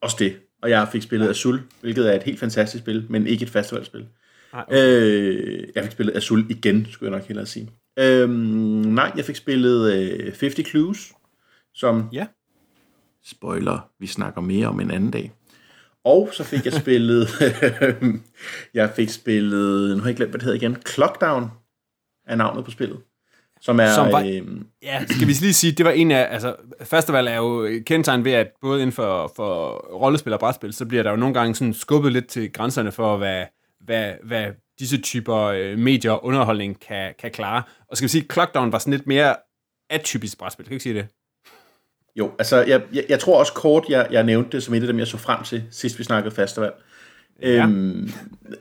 Også 0.00 0.16
det. 0.18 0.36
Og 0.62 0.70
jeg 0.70 0.88
fik 0.92 1.02
spillet 1.02 1.28
Azul, 1.28 1.60
hvilket 1.80 2.10
er 2.10 2.16
et 2.16 2.22
helt 2.22 2.40
fantastisk 2.40 2.84
spil, 2.84 3.06
men 3.08 3.26
ikke 3.26 3.42
et 3.42 3.50
festivalspil. 3.50 4.06
Nej, 4.52 4.64
okay. 4.68 4.76
øh, 4.76 5.68
jeg 5.74 5.82
fik 5.82 5.92
spillet 5.92 6.16
Azul 6.16 6.46
igen, 6.50 6.86
skulle 6.90 7.10
jeg 7.12 7.18
nok 7.18 7.28
hellere 7.28 7.46
sige. 7.46 7.70
Øhm, 7.98 8.30
nej, 8.30 9.12
jeg 9.16 9.24
fik 9.24 9.36
spillet 9.36 9.92
øh, 9.92 10.24
50 10.24 10.68
Clues, 10.68 11.12
som... 11.74 12.08
Ja. 12.12 12.26
Spoiler, 13.24 13.90
vi 14.00 14.06
snakker 14.06 14.40
mere 14.40 14.66
om 14.66 14.80
en 14.80 14.90
anden 14.90 15.10
dag. 15.10 15.32
Og 16.04 16.28
så 16.32 16.44
fik 16.44 16.64
jeg 16.64 16.72
spillet... 16.72 17.28
jeg 18.74 18.92
fik 18.96 19.08
spillet... 19.08 19.96
Nu 19.96 20.02
har 20.02 20.08
jeg 20.08 20.16
glemt, 20.16 20.30
hvad 20.30 20.38
det 20.38 20.44
hedder 20.44 20.58
igen. 20.58 20.76
Clockdown 20.88 21.50
er 22.26 22.34
navnet 22.36 22.64
på 22.64 22.70
spillet. 22.70 22.98
Som 23.64 23.80
er... 23.80 23.94
Som 23.94 24.12
var, 24.12 24.20
øh, 24.20 24.42
ja, 24.82 25.04
skal 25.06 25.26
vi 25.26 25.32
lige 25.32 25.54
sige, 25.54 25.72
det 25.72 25.86
var 25.86 25.92
en 25.92 26.10
af... 26.10 26.28
Altså, 26.30 26.56
festival 26.82 27.26
er 27.26 27.36
jo 27.36 27.68
kendetegn 27.86 28.24
ved, 28.24 28.32
at 28.32 28.48
både 28.60 28.80
inden 28.80 28.92
for, 28.92 29.32
for 29.36 29.68
rollespil 29.92 30.32
og 30.32 30.40
brætspil, 30.40 30.72
så 30.72 30.86
bliver 30.86 31.02
der 31.02 31.10
jo 31.10 31.16
nogle 31.16 31.34
gange 31.34 31.54
sådan 31.54 31.74
skubbet 31.74 32.12
lidt 32.12 32.26
til 32.26 32.52
grænserne 32.52 32.92
for, 32.92 33.16
hvad, 33.16 33.44
hvad, 33.80 34.12
hvad 34.22 34.46
disse 34.78 35.00
typer 35.00 35.36
øh, 35.36 35.78
medier 35.78 36.12
og 36.12 36.24
underholdning 36.24 36.80
kan, 36.80 37.14
kan 37.18 37.30
klare. 37.30 37.62
Og 37.88 37.96
skal 37.96 38.04
vi 38.04 38.08
sige, 38.08 38.26
Clockdown 38.32 38.72
var 38.72 38.78
sådan 38.78 38.92
lidt 38.92 39.06
mere 39.06 39.36
atypisk 39.90 40.38
brætspil. 40.38 40.64
Kan 40.64 40.70
du 40.70 40.74
ikke 40.74 40.82
sige 40.82 40.94
det? 40.94 41.06
Jo, 42.16 42.30
altså 42.38 42.62
jeg, 42.62 42.82
jeg, 42.92 43.04
jeg 43.08 43.20
tror 43.20 43.38
også 43.38 43.52
kort, 43.52 43.84
jeg, 43.88 44.06
jeg 44.10 44.24
nævnte 44.24 44.50
det 44.50 44.62
som 44.62 44.74
et 44.74 44.80
af 44.80 44.86
dem, 44.86 44.98
jeg 44.98 45.06
så 45.06 45.18
frem 45.18 45.42
til, 45.42 45.64
sidst 45.70 45.98
vi 45.98 46.04
snakkede 46.04 46.34
festival. 46.34 46.72
Ja. 47.42 47.66
Øhm, 47.66 48.10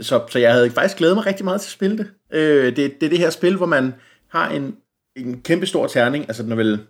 så, 0.01 0.21
så 0.29 0.39
jeg 0.39 0.53
havde 0.53 0.71
faktisk 0.71 0.97
glædet 0.97 1.15
mig 1.15 1.25
rigtig 1.25 1.45
meget 1.45 1.61
til 1.61 1.67
at 1.67 1.71
spille 1.71 1.97
det. 1.97 2.07
Øh, 2.31 2.65
det. 2.65 2.77
Det 2.77 3.03
er 3.03 3.09
det 3.09 3.19
her 3.19 3.29
spil, 3.29 3.55
hvor 3.55 3.65
man 3.65 3.93
har 4.29 4.49
en, 4.49 4.75
en 5.15 5.41
kæmpe 5.41 5.65
stor 5.65 5.87
terning, 5.87 6.23
altså 6.23 6.43
den 6.43 6.51
er 6.51 6.55
vel, 6.55 6.87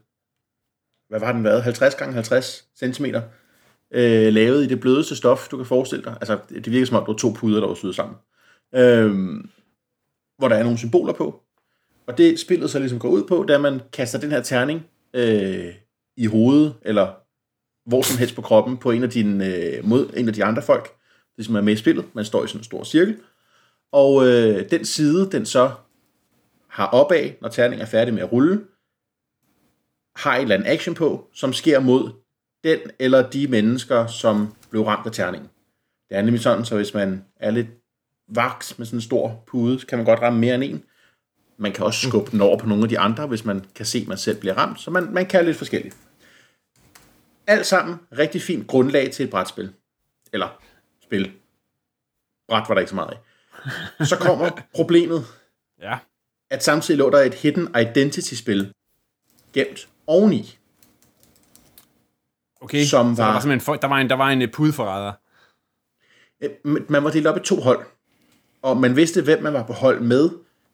hvad 1.09 1.19
var 1.19 1.31
den 1.31 1.43
været, 1.43 1.63
50 1.63 1.95
gange 1.95 2.13
50 2.13 2.69
cm, 2.79 3.05
øh, 3.91 4.33
lavet 4.33 4.63
i 4.63 4.67
det 4.67 4.79
blødeste 4.79 5.15
stof, 5.15 5.47
du 5.47 5.57
kan 5.57 5.65
forestille 5.65 6.05
dig. 6.05 6.17
Altså 6.21 6.39
det 6.49 6.71
virker 6.71 6.85
som 6.85 6.97
om, 6.97 7.05
du 7.05 7.11
var 7.11 7.17
to 7.17 7.29
puder, 7.29 7.59
der 7.59 7.67
var 7.67 7.75
syet 7.75 7.95
sammen. 7.95 8.15
Øh, 8.75 9.11
hvor 10.37 10.47
der 10.47 10.55
er 10.55 10.63
nogle 10.63 10.77
symboler 10.77 11.13
på. 11.13 11.43
Og 12.07 12.17
det 12.17 12.39
spillet 12.39 12.69
så 12.69 12.79
ligesom 12.79 12.99
går 12.99 13.09
ud 13.09 13.23
på, 13.23 13.45
da 13.47 13.53
at 13.53 13.61
man 13.61 13.81
kaster 13.93 14.19
den 14.19 14.31
her 14.31 14.41
terning 14.41 14.87
øh, 15.13 15.73
i 16.17 16.25
hovedet, 16.25 16.73
eller 16.81 17.13
hvor 17.89 18.01
som 18.01 18.17
helst 18.17 18.35
på 18.35 18.41
kroppen, 18.41 18.77
på 18.77 18.91
en 18.91 19.03
af, 19.03 19.09
dine, 19.09 19.55
øh, 19.55 19.85
mod 19.85 20.09
en 20.17 20.27
af 20.27 20.33
de 20.33 20.43
andre 20.43 20.61
folk, 20.61 20.95
det 21.37 21.45
som 21.45 21.55
er 21.55 21.61
med 21.61 21.73
i 21.73 21.77
spillet. 21.77 22.05
Man 22.13 22.25
står 22.25 22.43
i 22.43 22.47
sådan 22.47 22.59
en 22.59 22.63
stor 22.63 22.83
cirkel. 22.83 23.17
Og 23.91 24.27
øh, 24.27 24.69
den 24.71 24.85
side, 24.85 25.31
den 25.31 25.45
så 25.45 25.71
har 26.73 26.87
opad, 26.87 27.31
når 27.41 27.49
terningen 27.49 27.81
er 27.81 27.89
færdig 27.89 28.13
med 28.13 28.21
at 28.21 28.31
rulle, 28.31 28.65
har 30.15 30.35
et 30.35 30.41
eller 30.41 30.55
andet 30.55 30.67
action 30.67 30.95
på, 30.95 31.29
som 31.33 31.53
sker 31.53 31.79
mod 31.79 32.11
den 32.63 32.79
eller 32.99 33.29
de 33.29 33.47
mennesker, 33.47 34.07
som 34.07 34.55
blev 34.69 34.83
ramt 34.83 35.05
af 35.05 35.11
terningen. 35.11 35.49
Det 36.09 36.17
er 36.17 36.21
nemlig 36.21 36.41
sådan, 36.41 36.65
så 36.65 36.75
hvis 36.75 36.93
man 36.93 37.25
er 37.35 37.51
lidt 37.51 37.67
vaks 38.27 38.77
med 38.77 38.85
sådan 38.85 38.97
en 38.97 39.01
stor 39.01 39.43
pude, 39.47 39.79
så 39.79 39.87
kan 39.87 39.97
man 39.97 40.05
godt 40.05 40.21
ramme 40.21 40.39
mere 40.39 40.55
end 40.55 40.63
en. 40.63 40.83
Man 41.57 41.71
kan 41.71 41.85
også 41.85 42.07
skubbe 42.09 42.31
den 42.31 42.41
over 42.41 42.57
på 42.57 42.67
nogle 42.67 42.83
af 42.83 42.89
de 42.89 42.99
andre, 42.99 43.27
hvis 43.27 43.45
man 43.45 43.65
kan 43.75 43.85
se, 43.85 43.97
at 43.97 44.07
man 44.07 44.17
selv 44.17 44.39
bliver 44.39 44.53
ramt. 44.53 44.81
Så 44.81 44.91
man, 44.91 45.13
man 45.13 45.25
kan 45.25 45.45
lidt 45.45 45.57
forskelligt. 45.57 45.97
Alt 47.47 47.65
sammen 47.65 47.95
rigtig 48.17 48.41
fint 48.41 48.67
grundlag 48.67 49.11
til 49.11 49.23
et 49.23 49.29
brætspil. 49.29 49.73
Eller 50.33 50.61
spil. 51.03 51.31
Bræt 52.47 52.63
var 52.67 52.73
der 52.75 52.79
ikke 52.79 52.89
så 52.89 52.95
meget 52.95 53.17
af. 53.99 54.07
Så 54.07 54.17
kommer 54.17 54.49
problemet. 54.73 55.25
Ja. 55.81 55.97
At 56.53 56.63
samtidig 56.63 56.97
lå 56.97 57.09
der 57.09 57.17
et 57.19 57.33
hidden 57.33 57.67
identity-spil 57.81 58.73
gemt 59.53 59.87
oveni. 60.07 60.57
Okay, 62.61 62.83
Som 62.85 63.15
så 63.15 63.21
der 63.21 63.27
var- 63.27 63.33
var, 63.33 63.39
simpelthen, 63.39 63.77
der 63.81 63.87
var 63.87 63.97
en, 63.97 64.09
der 64.09 64.15
var 64.15 64.29
en 64.29 64.41
øh, 64.41 64.51
pudeforræder. 64.51 65.11
Øh, 66.41 66.89
Man 66.89 67.03
var 67.03 67.09
delt 67.09 67.27
op 67.27 67.37
i 67.37 67.39
to 67.39 67.55
hold, 67.55 67.85
og 68.61 68.77
man 68.77 68.95
vidste, 68.95 69.21
hvem 69.21 69.43
man 69.43 69.53
var 69.53 69.63
på 69.63 69.73
hold 69.73 69.99
med, 70.01 70.29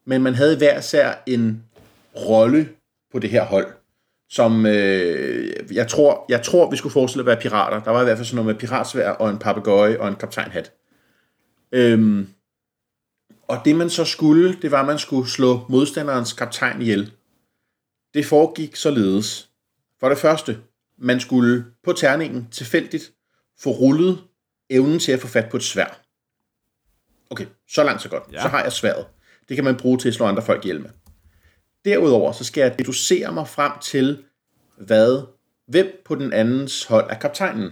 men 0.05 0.24
man 0.24 0.33
havde 0.36 0.57
hver 0.57 0.81
sær 0.81 1.13
en 1.27 1.63
rolle 2.15 2.69
på 3.12 3.19
det 3.19 3.29
her 3.29 3.43
hold, 3.45 3.67
som 4.29 4.65
øh, 4.65 5.75
jeg, 5.75 5.88
tror, 5.88 6.25
jeg 6.29 6.41
tror, 6.43 6.69
vi 6.71 6.77
skulle 6.77 6.93
forestille 6.93 7.21
at 7.21 7.25
være 7.25 7.41
pirater. 7.41 7.83
Der 7.83 7.91
var 7.91 8.01
i 8.01 8.03
hvert 8.03 8.17
fald 8.17 8.25
sådan 8.27 8.36
noget 8.45 8.55
med 8.55 8.67
piratsvær 8.67 9.09
og 9.09 9.29
en 9.29 9.39
papegøje 9.39 10.00
og 10.00 10.07
en 10.07 10.15
kaptajnhat. 10.15 10.71
Øhm, 11.71 12.27
og 13.50 13.62
det 13.65 13.75
man 13.75 13.89
så 13.89 14.06
skulle, 14.06 14.58
det 14.62 14.72
var, 14.72 14.79
at 14.79 14.86
man 14.86 15.00
skulle 15.00 15.29
slå 15.29 15.65
modstanderens 15.70 16.34
kaptajn 16.34 16.82
ihjel. 16.82 17.12
Det 18.13 18.25
foregik 18.25 18.75
således. 18.75 19.50
For 20.00 20.10
det 20.10 20.18
første, 20.18 20.58
man 20.98 21.20
skulle 21.20 21.65
på 21.84 21.94
terningen 21.94 22.48
tilfældigt 22.51 23.12
få 23.60 23.70
rullet 23.70 24.24
evnen 24.70 25.00
til 25.00 25.12
at 25.12 25.20
få 25.20 25.27
fat 25.27 25.50
på 25.51 25.58
et 25.58 25.63
svær. 25.63 26.01
Okay, 27.29 27.46
så 27.70 27.84
langt 27.84 28.01
så 28.01 28.10
godt. 28.10 28.24
Ja. 28.32 28.41
Så 28.41 28.48
har 28.48 28.63
jeg 28.63 28.72
sværet. 28.72 29.06
Det 29.50 29.58
kan 29.58 29.63
man 29.63 29.77
bruge 29.77 29.98
til 29.98 30.08
at 30.08 30.13
slå 30.13 30.25
andre 30.25 30.41
folk 30.41 30.65
ihjel 30.65 30.82
med. 30.82 30.89
Derudover 31.86 32.32
så 32.32 32.44
skal 32.44 32.62
jeg 32.62 32.79
deducere 32.79 33.34
mig 33.34 33.48
frem 33.48 33.72
til, 33.82 34.24
hvad, 34.77 35.24
hvem 35.68 36.01
på 36.06 36.15
den 36.15 36.34
andens 36.34 36.84
hold 36.84 37.10
er 37.10 37.20
kaptajnen. 37.20 37.72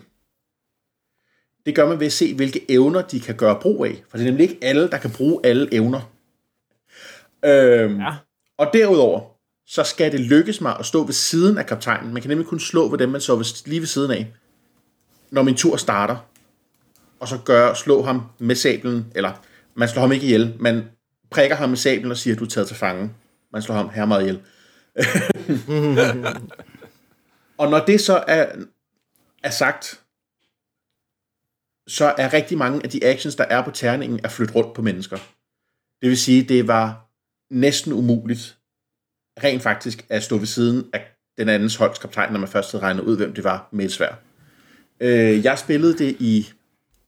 Det 1.68 1.76
gør 1.76 1.88
man 1.88 2.00
ved 2.00 2.06
at 2.06 2.14
se, 2.14 2.34
hvilke 2.34 2.72
evner 2.72 3.02
de 3.02 3.20
kan 3.20 3.36
gøre 3.36 3.60
brug 3.62 3.86
af. 3.86 4.04
For 4.10 4.18
det 4.18 4.24
er 4.24 4.32
nemlig 4.32 4.44
ikke 4.50 4.58
alle, 4.62 4.90
der 4.90 4.98
kan 4.98 5.12
bruge 5.12 5.40
alle 5.44 5.74
evner. 5.74 6.12
Øhm, 7.46 8.00
Ja. 8.00 8.16
Og 8.58 8.70
derudover, 8.74 9.22
så 9.66 9.84
skal 9.84 10.12
det 10.12 10.20
lykkes 10.20 10.62
mig 10.62 10.76
at 10.80 10.86
stå 10.86 11.04
ved 11.04 11.14
siden 11.14 11.58
af 11.58 11.66
kaptajnen. 11.66 12.14
Man 12.14 12.22
kan 12.22 12.30
nemlig 12.30 12.48
kun 12.48 12.60
slå 12.60 12.90
ved 12.90 12.98
dem, 12.98 13.10
man 13.10 13.22
så 13.22 13.36
ved, 13.36 13.66
lige 13.66 13.80
ved 13.80 13.88
siden 13.88 14.12
af, 14.12 14.28
når 15.32 15.44
min 15.44 15.56
tur 15.56 15.78
starter. 15.78 16.16
Og 17.20 17.28
så 17.28 17.38
gør, 17.46 17.74
slå 17.74 18.02
ham 18.02 18.22
med 18.40 18.56
sablen, 18.56 19.06
eller 19.16 19.32
man 19.76 19.90
slår 19.90 20.02
ham 20.02 20.12
ikke 20.12 20.26
ihjel, 20.26 20.56
man 20.60 20.84
prikker 21.30 21.56
ham 21.56 21.70
med 21.70 21.78
sablen 21.78 22.12
og 22.12 22.18
siger, 22.18 22.34
at 22.34 22.40
du 22.40 22.46
er 22.46 22.50
taget 22.50 22.68
til 22.68 22.78
fange. 22.78 23.12
Man 23.54 23.62
slår 23.62 23.76
ham 23.76 23.90
her 23.90 24.06
meget 24.06 24.22
ihjel. 24.22 24.42
og 27.58 27.72
når 27.72 27.86
det 27.86 28.02
så 28.02 28.24
er, 28.28 28.46
er 29.44 29.50
sagt, 29.50 30.02
så 31.88 32.13
er 32.17 32.34
rigtig 32.34 32.58
mange 32.58 32.84
af 32.84 32.89
de 32.89 33.06
actions, 33.06 33.36
der 33.36 33.44
er 33.44 33.62
på 33.62 33.72
terningen, 33.72 34.20
at 34.24 34.32
flytte 34.32 34.53
rundt 34.53 34.74
på 34.74 34.82
mennesker. 34.82 35.17
Det 36.01 36.10
vil 36.10 36.17
sige, 36.17 36.44
det 36.44 36.67
var 36.67 37.08
næsten 37.51 37.94
umuligt 37.94 38.58
rent 39.44 39.62
faktisk 39.62 40.06
at 40.10 40.24
stå 40.24 40.38
ved 40.38 40.48
siden 40.48 40.86
af 40.94 41.01
den 41.38 41.50
andens 41.50 41.75
holdskaptajn, 41.75 42.32
når 42.32 42.39
man 42.39 42.50
først 42.50 42.72
havde 42.72 42.84
regnet 42.84 43.03
ud, 43.03 43.17
hvem 43.17 43.34
det 43.34 43.44
var 43.44 43.70
med 43.72 43.86
et 43.86 43.91
svær. 43.91 44.20
Øh, 45.00 45.46
jeg 45.46 45.60
spillede 45.60 45.98
det 45.98 46.15
i, 46.20 46.50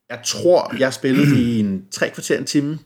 jeg 0.10 0.20
tror, 0.26 0.76
jeg 0.80 0.94
spillede 0.94 1.30
det 1.30 1.38
i 1.38 1.60
en 1.60 1.86
tre 1.92 2.10
kvarter 2.10 2.38
en 2.38 2.46
time. 2.46 2.80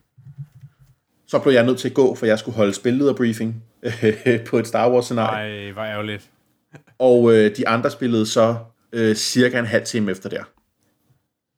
Så 1.27 1.39
blev 1.39 1.53
jeg 1.53 1.65
nødt 1.65 1.79
til 1.79 1.89
at 1.89 1.93
gå, 1.93 2.15
for 2.15 2.25
jeg 2.25 2.39
skulle 2.39 2.55
holde 2.55 2.73
spillederbriefing 2.73 3.63
øh, 3.83 4.45
på 4.47 4.59
et 4.59 4.67
Star 4.67 4.91
Wars 4.91 5.05
scenarie. 5.05 5.65
Ej, 5.65 5.71
hvor 5.71 5.83
ærgerligt. 5.83 6.29
Og 6.99 7.33
øh, 7.33 7.57
de 7.57 7.67
andre 7.67 7.91
spillede 7.91 8.25
så 8.25 8.55
øh, 8.93 9.15
cirka 9.15 9.59
en 9.59 9.65
halv 9.65 9.85
time 9.85 10.11
efter 10.11 10.29
der. 10.29 10.43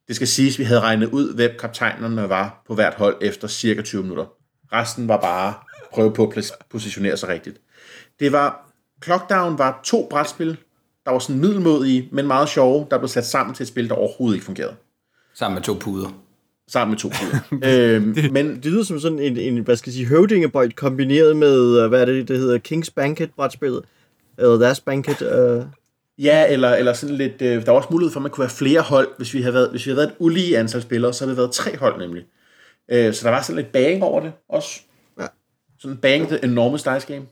Det 0.08 0.16
skal 0.16 0.28
siges, 0.28 0.54
at 0.54 0.58
vi 0.58 0.64
havde 0.64 0.80
regnet 0.80 1.10
ud, 1.10 1.34
hvem 1.34 1.50
kaptajnerne 1.60 2.28
var 2.28 2.62
på 2.66 2.74
hvert 2.74 2.94
hold 2.94 3.16
efter 3.20 3.48
cirka 3.48 3.82
20 3.82 4.02
minutter. 4.02 4.24
Resten 4.72 5.08
var 5.08 5.20
bare 5.20 5.54
prøve 5.92 6.12
på 6.12 6.32
at 6.36 6.52
positionere 6.70 7.16
sig 7.16 7.28
rigtigt. 7.28 7.60
Det 8.20 8.32
var, 8.32 8.72
Clockdown 9.04 9.58
var 9.58 9.80
to 9.84 10.06
brætspil, 10.10 10.56
der 11.04 11.10
var 11.10 11.18
sådan 11.18 11.40
middelmodige, 11.40 12.08
men 12.12 12.26
meget 12.26 12.48
sjove, 12.48 12.86
der 12.90 12.98
blev 12.98 13.08
sat 13.08 13.26
sammen 13.26 13.54
til 13.54 13.62
et 13.62 13.68
spil, 13.68 13.88
der 13.88 13.94
overhovedet 13.94 14.36
ikke 14.36 14.46
fungerede. 14.46 14.74
Sammen 15.34 15.54
med 15.54 15.62
to 15.62 15.74
puder. 15.74 16.08
Sammen 16.68 16.90
med 16.92 16.98
to 16.98 17.08
puder. 17.08 17.40
øhm, 17.96 18.32
men 18.32 18.56
Det 18.56 18.66
lyder 18.66 18.84
som 18.84 19.00
sådan 19.00 19.18
en, 19.18 19.36
en 19.36 19.58
hvad 19.58 19.76
skal 19.76 19.90
jeg 19.90 19.94
sige, 19.94 20.06
høvdingebøjt 20.06 20.76
kombineret 20.76 21.36
med, 21.36 21.82
øh, 21.82 21.88
hvad 21.88 22.00
er 22.00 22.04
det, 22.04 22.28
det 22.28 22.38
hedder, 22.38 22.58
King's 22.68 22.92
Banquet 22.96 23.30
brætspillet. 23.36 23.82
Eller 24.38 24.56
Last 24.56 24.84
Banquet. 24.84 25.22
Øh. 25.22 25.64
Ja, 26.18 26.52
eller, 26.52 26.74
eller 26.74 26.92
sådan 26.92 27.16
lidt, 27.16 27.42
øh, 27.42 27.66
der 27.66 27.70
var 27.70 27.78
også 27.78 27.88
mulighed 27.90 28.12
for, 28.12 28.20
at 28.20 28.22
man 28.22 28.30
kunne 28.30 28.42
være 28.42 28.50
flere 28.50 28.80
hold. 28.80 29.08
Hvis 29.16 29.34
vi 29.34 29.40
havde 29.42 29.54
været, 29.54 29.70
hvis 29.70 29.86
vi 29.86 29.90
havde 29.90 29.96
været 29.96 30.08
et 30.08 30.14
ulige 30.18 30.58
antal 30.58 30.82
spillere, 30.82 31.12
så 31.12 31.24
havde 31.24 31.30
det 31.30 31.36
været 31.38 31.52
tre 31.52 31.76
hold 31.76 31.98
nemlig. 31.98 32.24
Øh, 32.90 33.14
så 33.14 33.24
der 33.24 33.30
var 33.30 33.42
sådan 33.42 33.56
lidt 33.62 33.72
bang 33.72 34.02
over 34.02 34.20
det 34.20 34.32
også. 34.48 34.80
Ja. 35.20 35.26
Sådan 35.78 35.96
bang 35.96 36.28
the 36.28 36.44
enormous 36.44 36.82
dice 36.82 37.06
game. 37.14 37.26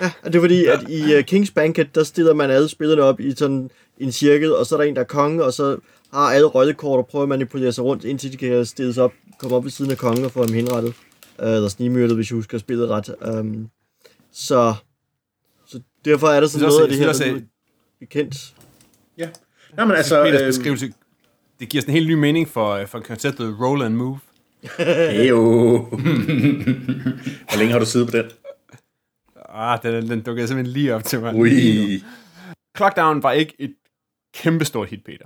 Ja, 0.00 0.12
og 0.22 0.32
det 0.32 0.38
er 0.38 0.42
fordi, 0.42 0.64
at 0.64 0.80
i 0.88 1.02
uh, 1.02 1.24
King's 1.32 1.52
Banquet, 1.54 1.94
der 1.94 2.04
stiller 2.04 2.34
man 2.34 2.50
alle 2.50 2.68
spillerne 2.68 3.02
op 3.02 3.20
i 3.20 3.34
sådan 3.36 3.70
en 3.98 4.12
cirkel, 4.12 4.54
og 4.54 4.66
så 4.66 4.74
er 4.74 4.80
der 4.80 4.88
en, 4.88 4.94
der 4.96 5.00
er 5.00 5.04
konge, 5.06 5.44
og 5.44 5.52
så 5.52 5.76
har 6.12 6.20
alle 6.32 6.46
rollekort 6.46 6.98
og 6.98 7.06
prøver 7.06 7.22
at 7.22 7.28
manipulere 7.28 7.72
sig 7.72 7.84
rundt, 7.84 8.04
indtil 8.04 8.32
de 8.32 8.36
kan 8.36 8.66
stilles 8.66 8.98
op, 8.98 9.12
komme 9.38 9.56
op 9.56 9.64
ved 9.64 9.70
siden 9.70 9.90
af 9.90 9.98
kongen 9.98 10.24
og 10.24 10.30
få 10.30 10.40
ham 10.40 10.52
henrettet. 10.52 10.94
Uh, 11.38 11.48
eller 11.48 11.68
snimyrtet, 11.68 12.16
hvis 12.16 12.30
jeg 12.30 12.36
husker 12.36 12.58
spillet 12.58 12.88
ret. 12.88 13.14
Um, 13.38 13.68
så, 14.32 14.74
så 15.66 15.80
derfor 16.04 16.26
er 16.28 16.40
der 16.40 16.46
sådan 16.46 16.68
noget 16.68 16.78
af 16.80 16.84
også- 16.84 17.20
det 17.20 17.26
her, 17.26 17.34
er 17.36 17.40
bekendt. 18.00 18.54
Ja. 19.18 19.28
Nå, 19.76 19.84
men 19.84 19.96
altså... 19.96 20.24
Peters 20.24 20.40
Øh, 20.40 20.46
beskrivelse, 20.46 20.92
det 21.60 21.68
giver 21.68 21.82
sådan 21.82 21.94
en 21.94 21.98
helt 21.98 22.08
ny 22.08 22.14
mening 22.14 22.48
for, 22.48 22.86
for 22.86 23.00
konceptet 23.00 23.56
roll 23.60 23.82
and 23.82 23.94
move. 23.94 24.18
Heyo. 24.78 25.78
Hvor 25.88 27.58
længe 27.58 27.72
har 27.72 27.78
du 27.78 27.86
siddet 27.86 28.10
på 28.10 28.16
den? 28.16 28.24
Ah, 29.48 29.78
den, 29.82 30.08
den 30.08 30.20
dukkede 30.20 30.48
simpelthen 30.48 30.72
lige 30.72 30.94
op 30.94 31.04
til 31.04 31.20
mig. 31.20 31.34
Ui. 31.34 32.04
Clockdown 32.76 33.22
var 33.22 33.32
ikke 33.32 33.54
et 33.58 33.74
kæmpestort 34.34 34.88
hit, 34.88 35.04
Peter. 35.04 35.24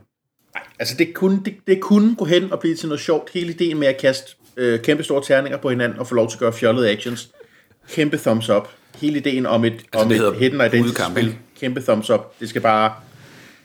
Altså, 0.78 0.94
det 0.98 1.14
kunne, 1.14 1.40
det, 1.44 1.54
det 1.66 1.80
kunne 1.80 2.16
gå 2.16 2.24
hen 2.24 2.52
og 2.52 2.60
blive 2.60 2.76
til 2.76 2.88
noget 2.88 3.00
sjovt. 3.00 3.30
Hele 3.30 3.50
ideen 3.52 3.78
med 3.78 3.88
at 3.88 4.00
kaste 4.00 4.34
øh, 4.56 4.80
kæmpe 4.82 5.02
store 5.02 5.22
terninger 5.22 5.58
på 5.58 5.70
hinanden 5.70 5.98
og 5.98 6.06
få 6.06 6.14
lov 6.14 6.28
til 6.28 6.36
at 6.36 6.40
gøre 6.40 6.52
fjollede 6.52 6.90
actions, 6.90 7.30
kæmpe 7.90 8.16
thumbs 8.16 8.48
up. 8.50 8.68
Hele 8.96 9.18
ideen 9.18 9.46
om 9.46 9.64
et, 9.64 9.72
Altså, 9.72 9.86
om 9.92 10.08
det 10.08 10.20
et 10.20 10.36
hidden 10.36 10.60
identity 10.60 10.88
udkamp, 10.88 11.16
spil? 11.16 11.36
Kæmpe 11.60 11.80
thumbs 11.80 12.10
up. 12.10 12.40
Det 12.40 12.48
skal 12.48 12.62
bare 12.62 12.94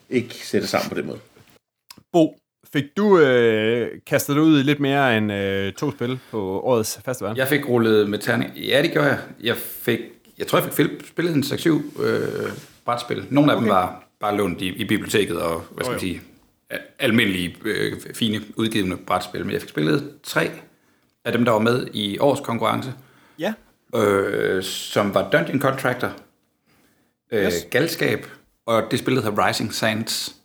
ikke 0.10 0.36
sætte 0.48 0.68
sammen 0.68 0.90
på 0.90 0.96
den 0.96 1.06
måde. 1.08 1.20
Bo, 2.14 2.38
fik 2.74 2.84
du 2.98 3.20
øh, 3.20 3.92
kastet 4.08 4.36
dig 4.36 4.44
ud 4.44 4.60
i 4.60 4.64
lidt 4.64 4.80
mere 4.80 5.18
end 5.18 5.32
øh, 5.34 5.74
to 5.74 5.92
spil 5.92 6.20
på 6.32 6.60
årets 6.60 7.00
festival? 7.06 7.34
Jeg 7.38 7.48
fik 7.48 7.70
rullet 7.70 8.10
med 8.10 8.20
terning. 8.20 8.58
Ja, 8.58 8.82
det 8.82 8.92
gjorde 8.92 9.08
jeg. 9.08 9.20
Jeg 9.44 9.58
fik, 9.58 10.00
jeg 10.38 10.48
tror, 10.48 10.60
jeg 10.60 10.74
fik 10.74 10.88
spillet 11.08 11.36
en 11.36 11.44
6-7 11.44 12.02
øh, 12.04 12.50
brætspil. 12.86 13.26
Nogle 13.30 13.52
af 13.52 13.56
okay. 13.56 13.64
dem 13.66 13.70
var 13.74 14.04
bare 14.20 14.38
lånt 14.38 14.62
i, 14.62 14.68
i 14.68 14.86
biblioteket 14.86 15.42
og, 15.42 15.62
hvad 15.72 15.84
skal 15.86 15.92
man 15.92 16.00
sige, 16.00 16.22
al- 16.70 16.80
almindelige, 17.00 17.56
øh, 17.66 17.94
fine, 18.16 18.42
udgivende 18.56 18.98
brætspil. 18.98 19.46
Men 19.46 19.52
jeg 19.54 19.62
fik 19.62 19.70
spillet 19.70 20.12
tre 20.24 20.52
af 21.26 21.32
dem, 21.32 21.46
der 21.46 21.52
var 21.52 21.60
med 21.60 21.88
i 21.94 22.18
års 22.20 22.40
konkurrence, 22.40 22.94
Ja. 23.40 23.54
øh, 23.96 24.64
som 24.64 25.14
var 25.14 25.30
Dungeon 25.30 25.62
Contractor, 25.62 26.12
øh, 27.32 27.46
yes. 27.46 27.68
Galskab, 27.72 28.26
og 28.66 28.84
det 28.92 29.00
spil, 29.00 29.16
der 29.16 29.22
hedder 29.22 29.48
Rising 29.48 29.74
Sands, 29.74 30.36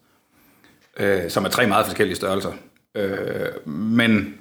øh, 0.96 1.30
som 1.30 1.44
er 1.44 1.48
tre 1.48 1.66
meget 1.66 1.86
forskellige 1.86 2.16
størrelser. 2.16 2.52
Øh, 2.94 3.68
men 3.68 4.38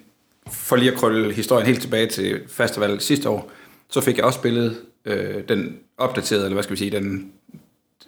for 0.51 0.75
lige 0.75 0.91
at 0.91 0.97
krølle 0.97 1.33
historien 1.33 1.65
helt 1.67 1.81
tilbage 1.81 2.07
til 2.07 2.41
festivalet 2.47 3.01
sidste 3.03 3.29
år, 3.29 3.51
så 3.89 4.01
fik 4.01 4.17
jeg 4.17 4.25
også 4.25 4.39
spillet 4.39 4.81
øh, 5.05 5.47
den 5.47 5.77
opdaterede, 5.97 6.43
eller 6.45 6.55
hvad 6.55 6.63
skal 6.63 6.71
vi 6.71 6.77
sige, 6.77 6.91
den 6.91 7.31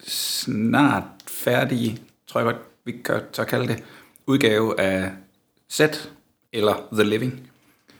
snart 0.07 1.03
færdige, 1.27 2.01
tror 2.27 2.39
jeg 2.39 2.45
godt, 2.45 2.61
vi 2.85 2.91
kan 2.91 3.19
så 3.31 3.43
kalde 3.43 3.67
det, 3.67 3.83
udgave 4.27 4.79
af 4.79 5.11
Set, 5.69 6.11
eller 6.53 6.87
The 6.93 7.03
Living, 7.03 7.49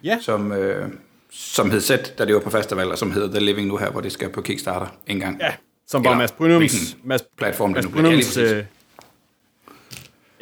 Ja. 0.04 0.18
som, 0.22 0.52
øh, 0.52 0.90
som 1.32 1.72
hed 1.72 1.82
Set, 1.82 2.14
da 2.18 2.26
det 2.26 2.34
var 2.36 2.42
på 2.42 2.50
festival, 2.50 2.92
og 2.92 2.98
som 2.98 3.12
hedder 3.12 3.28
The 3.30 3.40
Living 3.40 3.68
nu 3.68 3.78
her, 3.78 3.92
hvor 3.92 4.02
det 4.02 4.12
skal 4.12 4.30
på 4.30 4.42
Kickstarter 4.42 4.88
en 5.08 5.20
gang. 5.20 5.40
Ja, 5.40 5.54
som 5.88 6.04
var 6.04 6.10
Eller 6.12 6.18
Mads 6.18 6.32
Brynums... 6.32 6.98
Mads, 7.04 7.24
platform 7.38 7.72
Mads. 7.72 7.86
Ja, 7.86 7.90
Brynums... 7.90 8.16
præcis. 8.16 8.38
Øh, 8.38 8.64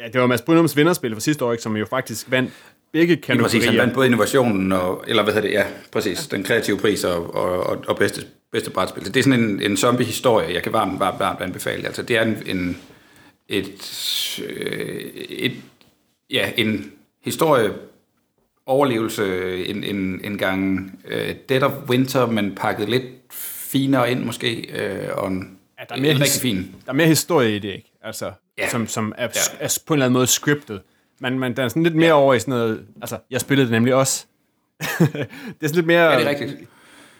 ja, 0.00 0.08
det 0.08 0.20
var 0.20 0.26
Mads 0.26 0.42
Brynums 0.42 0.76
vinderspil 0.76 1.14
for 1.14 1.20
sidste 1.20 1.44
år, 1.44 1.52
ikke, 1.52 1.62
som 1.62 1.76
jo 1.76 1.86
faktisk 1.86 2.30
vandt 2.30 2.50
begge 2.92 3.14
Lige 3.14 3.20
præcis, 3.26 3.52
han 3.52 3.60
kategorier. 3.60 3.80
vandt 3.82 3.94
både 3.94 4.06
innovationen, 4.06 4.72
og, 4.72 5.04
eller 5.06 5.22
hvad 5.22 5.34
hedder 5.34 5.48
det, 5.48 5.54
ja, 5.54 5.64
præcis, 5.92 6.26
den 6.26 6.44
kreative 6.44 6.78
pris 6.78 7.04
og, 7.04 7.34
og, 7.34 7.84
og, 7.86 7.96
bedste, 7.96 8.26
bedste 8.52 8.70
brætspil. 8.70 9.04
Så 9.04 9.12
det 9.12 9.20
er 9.20 9.24
sådan 9.24 9.40
en, 9.40 9.62
en 9.62 9.76
zombie-historie, 9.76 10.54
jeg 10.54 10.62
kan 10.62 10.72
varmt, 10.72 11.00
varmt, 11.00 11.20
varmt 11.20 11.40
anbefale. 11.40 11.86
Altså, 11.86 12.02
det 12.02 12.16
er 12.16 12.22
en, 12.22 12.42
en 12.46 12.76
et, 13.48 14.40
øh, 14.48 14.96
et, 15.28 15.52
ja, 16.30 16.50
en 16.56 16.92
historie, 17.24 17.70
overlevelse, 18.66 19.66
en, 19.66 19.84
en, 19.84 20.20
en 20.24 20.38
gang 20.38 20.92
øh, 21.08 21.34
Dead 21.48 21.62
of 21.62 21.72
Winter, 21.88 22.26
men 22.26 22.54
pakket 22.54 22.88
lidt 22.88 23.23
finere 23.78 24.10
ind 24.10 24.24
måske, 24.24 24.54
øh, 24.54 25.08
og 25.16 25.28
en, 25.28 25.58
Ja, 25.78 25.84
der 25.88 25.94
er 25.96 26.00
mere 26.00 26.12
en 26.12 26.20
rigtig 26.20 26.42
fin. 26.42 26.56
Der 26.86 26.92
er 26.92 26.96
mere 26.96 27.06
historie 27.06 27.56
i 27.56 27.58
det, 27.58 27.68
ikke? 27.68 27.92
Altså, 28.02 28.32
Ja. 28.58 28.68
som, 28.70 28.86
som 28.86 29.12
er, 29.18 29.22
Ja. 29.22 29.40
er, 29.60 29.78
på 29.86 29.94
en 29.94 29.96
eller 29.96 30.06
anden 30.06 30.12
måde 30.14 30.26
scriptet. 30.26 30.82
Men, 31.20 31.38
men 31.38 31.56
der 31.56 31.64
er 31.64 31.68
sådan 31.68 31.82
lidt 31.82 31.94
mere 31.94 32.12
over 32.12 32.34
i 32.34 32.40
sådan 32.40 32.52
noget... 32.52 32.86
Altså, 33.00 33.18
jeg 33.30 33.40
spillede 33.40 33.66
det 33.66 33.72
nemlig 33.72 33.94
også. 33.94 34.26
det 34.80 34.82
er 35.62 35.66
sådan 35.66 35.74
lidt 35.74 35.86
mere... 35.86 36.02
Ja, 36.10 36.18
det 36.18 36.26
er 36.26 36.30
rigtigt. 36.30 36.56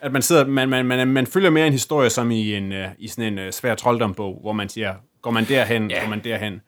At 0.00 0.12
man 0.12 0.22
sidder... 0.22 0.46
Man, 0.46 0.68
man, 0.68 0.86
man, 0.86 1.08
man 1.08 1.26
følger 1.26 1.50
mere 1.50 1.66
en 1.66 1.72
historie 1.72 2.10
som 2.10 2.30
i, 2.30 2.54
en, 2.54 2.72
uh, 2.72 2.78
i 2.98 3.08
sådan 3.08 3.32
en 3.38 3.46
uh, 3.46 3.52
svær 3.52 3.74
trolddombog, 3.74 4.38
hvor 4.42 4.52
man 4.52 4.68
siger, 4.68 4.94
går 5.22 5.30
man 5.30 5.44
derhen, 5.44 5.90
Ja. 5.90 6.00
går 6.00 6.08
man 6.08 6.24
derhen. 6.24 6.60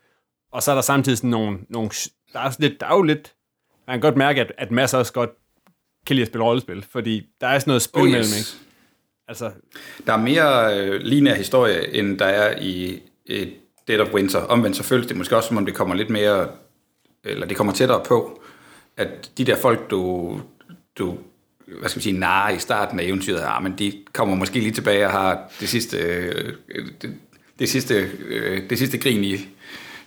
Og 0.52 0.62
så 0.62 0.70
er 0.70 0.74
der 0.74 0.82
samtidig 0.82 1.18
sådan 1.18 1.30
nogle... 1.30 1.58
nogle 1.68 1.90
der, 2.32 2.40
er 2.40 2.56
lidt, 2.58 2.80
der 2.80 2.86
er 2.86 2.94
jo 2.94 3.02
lidt... 3.02 3.34
Man 3.86 3.94
kan 3.94 4.00
godt 4.00 4.16
mærke, 4.16 4.40
at, 4.40 4.52
at 4.58 4.70
masser 4.70 4.98
også 4.98 5.12
godt 5.12 5.30
kan 6.06 6.16
lide 6.16 6.22
at 6.22 6.28
spille 6.28 6.44
rollespil, 6.44 6.84
fordi 6.90 7.26
der 7.40 7.46
er 7.46 7.58
sådan 7.58 7.70
noget 7.70 7.82
spil 7.82 8.02
Oh, 8.02 8.08
mellem, 8.08 8.20
yes. 8.20 8.38
ikke? 8.54 8.65
Altså, 9.28 9.50
Der 10.06 10.12
er 10.12 10.16
mere 10.16 10.78
øh, 10.80 11.00
lineær 11.00 11.34
historie, 11.34 11.94
end 11.94 12.18
der 12.18 12.24
er 12.26 12.60
i 12.60 13.02
et 13.26 13.52
Dead 13.88 14.00
of 14.00 14.14
Winter. 14.14 14.38
Omvendt 14.38 14.76
så 14.76 14.82
føles 14.82 15.06
det 15.06 15.16
måske 15.16 15.36
også, 15.36 15.48
som 15.48 15.56
om 15.56 15.66
det 15.66 15.74
kommer 15.74 15.94
lidt 15.94 16.10
mere, 16.10 16.48
eller 17.24 17.46
det 17.46 17.56
kommer 17.56 17.72
tættere 17.72 18.02
på, 18.08 18.42
at 18.96 19.30
de 19.38 19.44
der 19.44 19.56
folk, 19.56 19.90
du, 19.90 20.40
du 20.98 21.18
hvad 21.66 21.88
skal 21.88 21.98
vi 21.98 22.02
sige, 22.02 22.18
narer 22.18 22.50
i 22.50 22.58
starten 22.58 23.00
af 23.00 23.04
eventyret, 23.04 23.42
ah, 23.46 23.62
men 23.62 23.74
de 23.78 23.92
kommer 24.12 24.34
måske 24.34 24.60
lige 24.60 24.72
tilbage 24.72 25.06
og 25.06 25.12
har 25.12 25.52
det 25.60 25.68
sidste, 25.68 25.98
øh, 25.98 26.52
det, 27.02 27.14
det 27.58 27.68
sidste, 27.68 28.10
øh, 28.28 28.70
det 28.70 28.78
sidste 28.78 28.98
grin 28.98 29.24
i, 29.24 29.34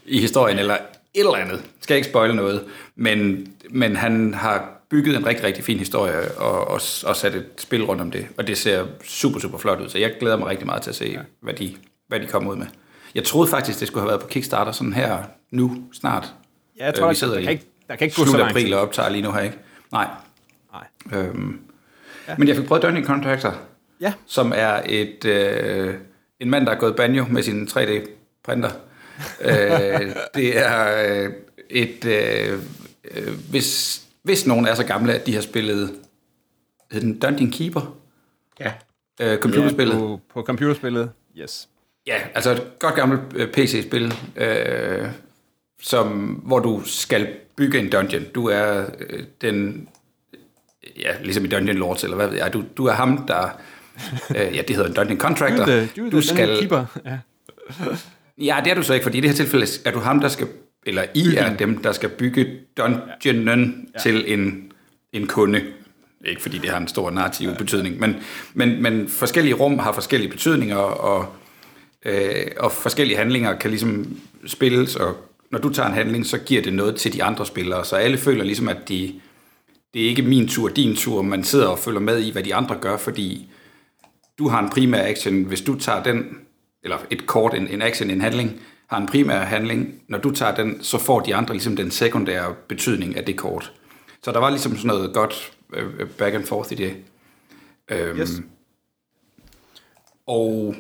i 0.06 0.20
historien, 0.20 0.60
eller 0.60 0.74
et 0.74 1.20
eller 1.20 1.36
andet. 1.36 1.64
Skal 1.82 1.96
ikke 1.96 2.10
spoile 2.10 2.36
noget, 2.36 2.66
men, 2.96 3.48
men 3.70 3.96
han 3.96 4.34
har 4.34 4.79
bygget 4.90 5.16
en 5.16 5.26
rigtig, 5.26 5.46
rigtig 5.46 5.64
fin 5.64 5.78
historie 5.80 6.32
og, 6.38 6.68
og, 6.68 6.82
og 7.06 7.16
sat 7.16 7.36
et 7.36 7.46
spil 7.58 7.84
rundt 7.84 8.02
om 8.02 8.12
det, 8.12 8.28
og 8.38 8.48
det 8.48 8.58
ser 8.58 8.86
super, 9.04 9.40
super 9.40 9.58
flot 9.58 9.80
ud, 9.82 9.90
så 9.90 9.98
jeg 9.98 10.14
glæder 10.20 10.38
mig 10.38 10.48
rigtig 10.48 10.66
meget 10.66 10.82
til 10.82 10.90
at 10.90 10.96
se, 10.96 11.06
ja. 11.06 11.20
hvad, 11.42 11.54
de, 11.54 11.76
hvad 12.08 12.20
de 12.20 12.28
kommer 12.28 12.52
ud 12.52 12.56
med. 12.56 12.68
Jeg 13.16 13.24
troede 13.24 13.50
faktisk, 13.50 13.80
det 13.80 13.88
skulle 13.88 14.02
have 14.02 14.10
været 14.10 14.22
på 14.22 14.28
Kickstarter 14.28 14.72
sådan 14.72 14.94
her 14.94 15.24
nu 15.52 15.84
snart. 15.94 16.34
ja, 16.80 16.86
jeg 16.86 16.94
tror, 16.94 17.06
vi 17.08 17.10
øh, 17.10 17.16
sidder 17.16 17.34
der, 17.34 17.40
i 17.40 17.44
kan 17.44 17.52
ikke, 17.52 17.66
der 17.88 17.96
kan 17.96 18.06
ikke 18.06 18.16
gå 18.16 18.24
så 18.24 18.30
slut 18.30 18.40
lang 18.40 18.50
april 18.50 18.74
og 18.74 18.82
optager 18.82 19.10
lige 19.10 19.22
nu 19.22 19.32
her, 19.32 19.40
ikke? 19.42 19.58
Nej. 19.92 20.08
Nej. 20.74 21.20
Øhm, 21.20 21.60
ja. 22.28 22.36
Men 22.38 22.48
jeg 22.48 22.56
fik 22.56 22.66
prøvet 22.66 22.84
Dungeon 22.84 23.06
Contractor, 23.06 23.56
Ja. 24.02 24.14
som 24.26 24.54
er 24.56 24.82
et 24.86 25.26
øh, 25.26 25.94
en 26.40 26.50
mand, 26.50 26.66
der 26.66 26.72
er 26.72 26.80
gået 26.80 26.96
banjo 26.96 27.26
med 27.30 27.44
sin 27.44 27.68
3D-printer. 27.72 28.70
øh, 29.42 30.16
det 30.36 30.58
er 30.58 31.04
øh, 31.26 31.34
et... 31.70 32.06
Øh, 32.06 32.60
øh, 33.12 33.34
hvis, 33.50 34.02
hvis 34.30 34.46
nogen 34.48 34.68
er 34.68 34.76
så 34.76 34.84
gamle, 34.84 35.14
at 35.14 35.26
de 35.28 35.34
har 35.36 35.42
spillet 35.42 35.92
hed 36.92 37.02
den 37.02 37.20
Dungeon 37.20 37.52
Keeper, 37.52 37.96
Ja. 38.60 38.72
øh, 39.22 39.40
computerspillet. 39.40 39.94
Ja, 39.94 40.00
På, 40.00 40.20
på 40.34 40.42
computerspillet, 40.42 41.12
yes. 41.38 41.70
ja, 42.08 42.16
altså 42.36 42.52
et 42.52 42.64
godt 42.80 42.96
gammelt 42.96 43.22
øh, 43.36 43.52
PC-spil, 43.52 44.14
øh, 44.36 45.08
som, 45.82 46.08
hvor 46.46 46.60
du 46.60 46.82
skal 46.86 47.28
bygge 47.56 47.80
en 47.80 47.90
dungeon. 47.90 48.24
Du 48.36 48.46
er 48.48 48.86
øh, 49.00 49.24
den... 49.42 49.88
Ja, 51.00 51.12
ligesom 51.24 51.46
i 51.46 51.48
Dungeon 51.48 51.78
Lords, 51.78 52.04
eller 52.04 52.16
hvad 52.16 52.28
ved 52.28 52.38
jeg. 52.38 52.54
Du, 52.54 52.64
du 52.78 52.86
er 52.86 52.92
ham, 52.94 53.26
der... 53.28 53.50
Øh, 54.30 54.56
ja, 54.56 54.62
det 54.68 54.76
hedder 54.76 54.90
en 54.90 54.96
Dungeon 54.96 55.18
Contractor. 55.20 55.66
Du, 55.98 56.06
du, 56.06 56.10
du 56.12 56.22
skal... 56.22 56.58
Keeper. 56.60 56.86
Ja. 57.06 57.18
Ja, 58.38 58.62
det 58.64 58.72
er 58.72 58.76
du 58.76 58.84
så 58.84 58.94
ikke, 58.94 59.04
fordi 59.04 59.18
i 59.18 59.22
det 59.22 59.30
her 59.30 59.36
tilfælde 59.38 59.66
er 59.86 59.92
du 59.92 60.00
ham, 60.00 60.20
der 60.20 60.28
skal, 60.28 60.48
eller 60.90 61.04
I 61.14 61.36
er 61.36 61.58
dem, 61.58 61.78
der 61.78 61.92
skal 61.92 62.10
bygge 62.10 62.48
dungeonen 62.78 63.90
ja. 63.94 64.00
til 64.00 64.34
en, 64.34 64.72
en 65.14 65.28
kunde. 65.28 65.62
Ikke 66.26 66.42
fordi 66.42 66.58
det 66.58 66.70
har 66.70 66.78
en 66.78 66.88
stor 66.88 67.12
narrativ 67.12 67.56
betydning, 67.56 68.00
men, 68.00 68.16
men, 68.54 68.82
men 68.82 69.08
forskellige 69.08 69.54
rum 69.54 69.80
har 69.80 69.92
forskellige 69.92 70.32
betydninger, 70.32 70.78
og, 70.78 71.34
øh, 72.06 72.46
og 72.58 72.72
forskellige 72.72 73.18
handlinger 73.18 73.58
kan 73.58 73.70
ligesom 73.70 74.18
spilles, 74.46 74.96
og 74.96 75.16
når 75.52 75.60
du 75.60 75.70
tager 75.70 75.88
en 75.88 75.94
handling, 75.94 76.26
så 76.26 76.38
giver 76.38 76.62
det 76.62 76.74
noget 76.74 76.96
til 76.96 77.14
de 77.14 77.24
andre 77.24 77.46
spillere, 77.46 77.86
så 77.86 77.96
alle 77.96 78.18
føler 78.18 78.44
ligesom, 78.44 78.70
at 78.70 78.90
de, 78.90 79.14
det 79.94 80.04
er 80.04 80.10
ikke 80.10 80.22
min 80.22 80.48
tur, 80.48 80.70
din 80.70 80.96
tur, 80.96 81.22
man 81.22 81.44
sidder 81.44 81.68
og 81.68 81.80
følger 81.80 82.00
med 82.00 82.20
i, 82.20 82.32
hvad 82.32 82.44
de 82.44 82.56
andre 82.56 82.76
gør, 82.82 82.98
fordi 82.98 83.50
du 84.40 84.48
har 84.48 84.64
en 84.64 84.70
primær 84.70 85.04
action, 85.04 85.44
hvis 85.44 85.62
du 85.62 85.80
tager 85.80 86.04
den, 86.04 86.26
eller 86.84 86.98
et 87.10 87.26
kort, 87.26 87.54
en, 87.54 87.68
en 87.68 87.82
action, 87.82 88.10
en 88.10 88.22
handling, 88.22 88.62
har 88.90 88.98
en 88.98 89.08
primær 89.08 89.40
handling, 89.40 90.02
når 90.08 90.18
du 90.18 90.32
tager 90.32 90.56
den, 90.56 90.84
så 90.84 90.98
får 90.98 91.20
de 91.20 91.36
andre 91.36 91.54
ligesom 91.54 91.76
den 91.76 91.92
sekundære 91.92 92.56
betydning 92.68 93.18
af 93.18 93.26
det 93.26 93.38
kort. 93.38 93.74
Så 94.24 94.32
der 94.32 94.40
var 94.40 94.50
ligesom 94.50 94.76
sådan 94.76 94.88
noget 94.88 95.14
godt 95.14 95.52
øh, 95.74 96.10
back 96.18 96.36
and 96.36 96.44
forth 96.46 96.72
i 96.72 96.76
det. 96.76 96.96
Øhm, 97.92 98.20
Yes. 98.20 98.30
og, 100.28 100.76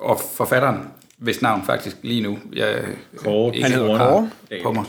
og 0.00 0.20
forfatteren, 0.20 0.88
hvis 1.18 1.42
navn 1.42 1.62
faktisk 1.64 1.96
lige 2.02 2.22
nu, 2.22 2.38
jeg 2.52 2.84
Kåre. 3.16 3.54
ikke 3.54 3.62
Han 3.68 3.72
hedder 3.78 3.98
Kåre. 3.98 4.30
på 4.62 4.72
mig. 4.72 4.84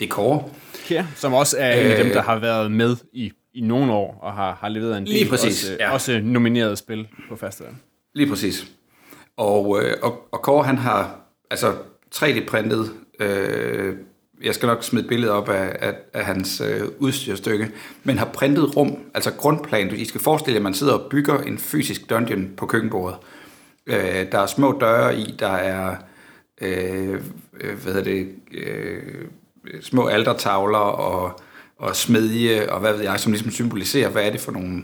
Det 0.00 0.04
er 0.06 0.10
Kåre. 0.10 0.44
Kjær, 0.86 1.04
som 1.16 1.32
også 1.34 1.56
er 1.58 1.72
en 1.80 1.86
af 1.90 1.96
dem, 1.96 2.06
Øh. 2.06 2.14
der 2.14 2.22
har 2.22 2.38
været 2.38 2.72
med 2.72 2.96
i, 3.12 3.32
i 3.54 3.60
nogle 3.60 3.92
år, 3.92 4.18
og 4.22 4.32
har, 4.32 4.54
har 4.60 4.68
leveret 4.68 4.98
en 4.98 5.04
del 5.06 5.12
Lige 5.14 5.28
præcis, 5.30 5.64
også, 5.64 5.76
ja. 5.80 5.92
også 5.92 6.20
nomineret 6.24 6.78
spil 6.78 7.08
på 7.28 7.36
festivalen. 7.36 7.80
Lige 8.14 8.28
præcis. 8.28 8.66
Og, 9.36 9.82
øh, 9.84 9.96
og, 10.02 10.28
og 10.32 10.42
Kåre, 10.42 10.64
han 10.64 10.78
har 10.78 11.20
altså 11.50 11.74
3D-printet, 12.14 12.92
øh, 13.20 13.96
jeg 14.42 14.54
skal 14.54 14.66
nok 14.66 14.84
smide 14.84 15.08
billedet 15.08 15.34
op 15.34 15.48
af, 15.48 15.76
af, 15.80 15.94
af 16.12 16.24
hans 16.24 16.60
øh, 16.60 16.88
udstyrstykke, 16.98 17.70
men 18.04 18.18
har 18.18 18.24
printet 18.24 18.76
rum, 18.76 18.98
altså 19.14 19.32
grundplan. 19.32 19.96
I 19.96 20.04
skal 20.04 20.20
forestille 20.20 20.54
jer, 20.54 20.58
at 20.58 20.62
man 20.62 20.74
sidder 20.74 20.92
og 20.92 21.10
bygger 21.10 21.38
en 21.38 21.58
fysisk 21.58 22.10
dungeon 22.10 22.50
på 22.56 22.66
køkkenbordet. 22.66 23.18
Øh, 23.86 24.32
der 24.32 24.38
er 24.38 24.46
små 24.46 24.78
døre 24.80 25.18
i, 25.18 25.34
der 25.38 25.52
er 25.52 25.96
øh, 26.60 27.20
øh 27.60 27.82
hvad 27.82 27.92
hedder 27.94 28.02
det, 28.02 28.28
øh, 28.52 29.02
små 29.80 30.06
altertavler 30.06 30.78
og, 30.78 31.40
og 31.78 31.96
smedje 31.96 32.70
og 32.72 32.80
hvad 32.80 32.92
ved 32.92 33.02
jeg, 33.02 33.20
som 33.20 33.32
ligesom 33.32 33.50
symboliserer, 33.50 34.08
hvad 34.08 34.26
er 34.26 34.30
det 34.30 34.40
for 34.40 34.52
nogle 34.52 34.82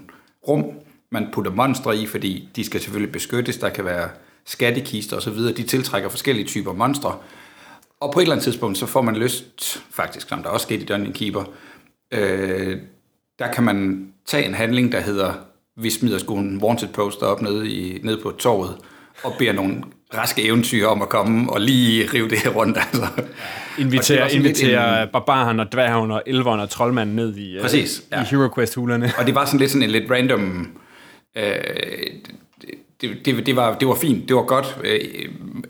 rum, 0.48 0.64
man 1.11 1.29
putter 1.33 1.50
monstre 1.52 1.96
i, 1.96 2.07
fordi 2.07 2.48
de 2.57 2.64
skal 2.64 2.81
selvfølgelig 2.81 3.12
beskyttes. 3.12 3.57
Der 3.57 3.68
kan 3.68 3.85
være 3.85 4.09
skattekister 4.46 5.16
osv. 5.16 5.38
De 5.38 5.62
tiltrækker 5.62 6.09
forskellige 6.09 6.46
typer 6.46 6.72
monstre. 6.72 7.16
Og 8.00 8.12
på 8.12 8.18
et 8.18 8.22
eller 8.22 8.35
andet 8.35 8.44
tidspunkt, 8.44 8.78
så 8.78 8.87
får 8.87 9.00
man 9.00 9.16
lyst, 9.16 9.82
faktisk, 9.90 10.28
som 10.28 10.42
der 10.42 10.48
også 10.48 10.64
skete 10.64 10.82
i 10.82 10.87
Dungeon 10.87 11.12
Keeper, 11.12 11.44
øh, 12.12 12.78
der 13.38 13.52
kan 13.52 13.64
man 13.64 14.09
tage 14.26 14.44
en 14.44 14.54
handling, 14.54 14.92
der 14.92 15.00
hedder 15.00 15.32
vi 15.76 15.90
smider 15.90 16.18
sgu 16.18 16.37
en 16.37 16.62
wanted 16.62 16.88
poster 16.88 17.26
op 17.26 17.42
nede, 17.42 17.70
i, 17.70 18.00
nede 18.02 18.20
på 18.22 18.30
torvet, 18.30 18.76
og 19.22 19.35
beder 19.38 19.52
nogle 19.52 19.82
raske 20.14 20.42
eventyr 20.42 20.87
om 20.87 21.02
at 21.02 21.09
komme 21.09 21.52
og 21.52 21.61
lige 21.61 22.09
rive 22.14 22.28
det 22.28 22.38
her 22.38 22.50
rundt. 22.50 22.78
Altså. 22.78 23.06
Inviterer, 23.78 24.28
inviterer 24.28 25.02
en... 25.02 25.09
barbaren 25.12 25.61
og 25.61 25.72
dværgen 25.72 26.11
og 26.11 26.22
elveren 26.26 26.61
og 26.61 26.70
troldmanden 26.70 27.16
ned 27.16 27.37
i, 27.37 27.59
Præcis, 27.61 28.02
ja. 28.12 28.22
i 28.22 28.24
Hero 28.24 28.48
Quest-hulerne. 28.54 29.12
Og 29.18 29.26
det 29.26 29.35
var 29.35 29.44
sådan 29.44 29.61
lidt 29.61 29.70
sådan 29.70 29.82
en 29.82 29.90
lidt 29.90 30.11
random... 30.11 30.68
Øh, 31.37 31.44
det, 33.00 33.18
det, 33.24 33.46
det, 33.46 33.56
var, 33.56 33.78
det 33.78 33.88
var 33.88 33.94
fint, 33.94 34.28
det 34.28 34.37
var 34.37 34.42
godt. 34.42 34.78
Øh, 34.85 35.00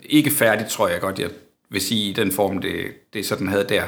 ikke 0.03 0.31
færdigt, 0.31 0.69
tror 0.69 0.87
jeg 0.87 1.01
godt, 1.01 1.19
jeg 1.19 1.29
vil 1.69 1.81
sige, 1.81 2.09
i 2.09 2.13
den 2.13 2.31
form, 2.31 2.61
det, 2.61 2.85
det 3.13 3.25
sådan 3.25 3.47
havde 3.47 3.65
der. 3.69 3.83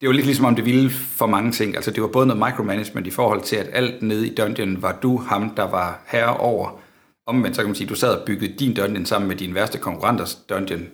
Det 0.00 0.08
var 0.08 0.12
lidt 0.12 0.26
ligesom 0.26 0.44
om 0.44 0.54
det 0.54 0.64
ville 0.64 0.90
for 0.90 1.26
mange 1.26 1.52
ting. 1.52 1.76
Altså 1.76 1.90
det 1.90 2.02
var 2.02 2.08
både 2.08 2.26
noget 2.26 2.42
micromanagement 2.46 3.06
i 3.06 3.10
forhold 3.10 3.42
til, 3.42 3.56
at 3.56 3.68
alt 3.72 4.02
nede 4.02 4.26
i 4.28 4.34
dungeon 4.34 4.82
var 4.82 4.98
du 5.02 5.16
ham, 5.16 5.50
der 5.50 5.62
var 5.62 6.00
herre 6.06 6.36
over. 6.36 6.80
Omvendt 7.26 7.56
så 7.56 7.62
kan 7.62 7.68
man 7.68 7.74
sige, 7.74 7.84
at 7.84 7.90
du 7.90 7.94
sad 7.94 8.14
og 8.14 8.26
byggede 8.26 8.52
din 8.52 8.74
dungeon 8.74 9.06
sammen 9.06 9.28
med 9.28 9.36
din 9.36 9.54
værste 9.54 9.78
konkurrenters 9.78 10.34
dungeon. 10.34 10.86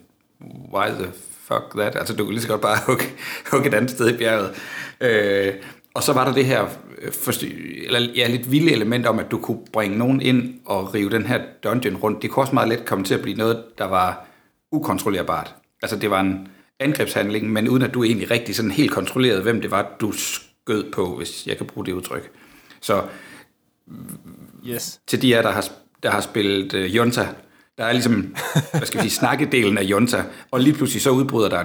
Why 0.75 0.89
the 0.89 1.13
fuck 1.45 1.75
that? 1.79 1.97
Altså 1.97 2.17
du 2.17 2.25
kunne 2.25 2.35
lige 2.35 2.43
så 2.43 2.49
godt 2.49 2.61
bare 2.61 2.79
hugge, 2.87 3.05
hugge 3.51 3.69
et 3.69 3.75
andet 3.75 3.91
sted 3.91 4.15
i 4.15 4.17
bjerget. 4.19 4.55
Øh, 5.01 5.55
og 5.95 6.03
så 6.03 6.13
var 6.13 6.25
der 6.25 6.33
det 6.33 6.47
her 6.47 6.69
eller, 7.87 8.01
ja, 8.15 8.27
lidt 8.27 8.53
vilde 8.53 8.73
element 8.73 9.07
om, 9.07 9.19
at 9.19 9.31
du 9.31 9.39
kunne 9.39 9.59
bringe 9.73 9.99
nogen 9.99 10.21
ind 10.21 10.55
og 10.67 10.95
rive 10.95 11.11
den 11.11 11.27
her 11.27 11.41
dungeon 11.65 11.97
rundt. 11.97 12.23
Det 12.23 12.31
kunne 12.31 12.43
også 12.43 12.55
meget 12.55 12.69
let 12.69 12.85
komme 12.85 13.05
til 13.05 13.15
at 13.15 13.23
blive 13.23 13.37
noget, 13.37 13.65
der 13.79 13.85
var 13.85 14.27
ukontrollerbart. 14.73 15.55
Altså 15.83 15.97
det 15.97 16.11
var 16.11 16.21
en 16.21 16.49
angrebshandling, 16.81 17.53
men 17.53 17.69
uden 17.69 17.83
at 17.83 17.95
du 17.95 18.05
egentlig 18.05 18.31
rigtig 18.31 18.57
sådan 18.57 18.71
helt 18.71 18.91
kontrollerede, 18.91 19.43
hvem 19.43 19.61
det 19.61 19.71
var, 19.71 19.97
du 20.01 20.13
skød 20.13 20.93
på, 20.93 21.17
hvis 21.17 21.47
jeg 21.47 21.57
kan 21.57 21.67
bruge 21.67 21.87
det 21.87 21.93
udtryk. 21.93 22.31
Så 22.81 23.03
yes. 24.67 25.01
til 25.07 25.23
de 25.23 25.37
af 25.37 25.43
der 25.43 25.51
har, 25.51 25.69
der 26.03 26.11
har 26.11 26.21
spillet 26.21 26.75
uh, 26.75 26.97
Junta, 26.97 27.29
der 27.79 27.85
er 27.85 27.93
ligesom, 27.93 28.35
hvad 28.71 28.87
skal 28.87 29.03
vi 29.03 29.09
sige, 29.09 29.19
snakkedelen 29.21 29.79
af 29.79 29.83
Junta, 29.83 30.25
og 30.51 30.61
lige 30.61 30.75
pludselig 30.75 31.03
så 31.03 31.11
udbryder 31.11 31.49
der 31.49 31.65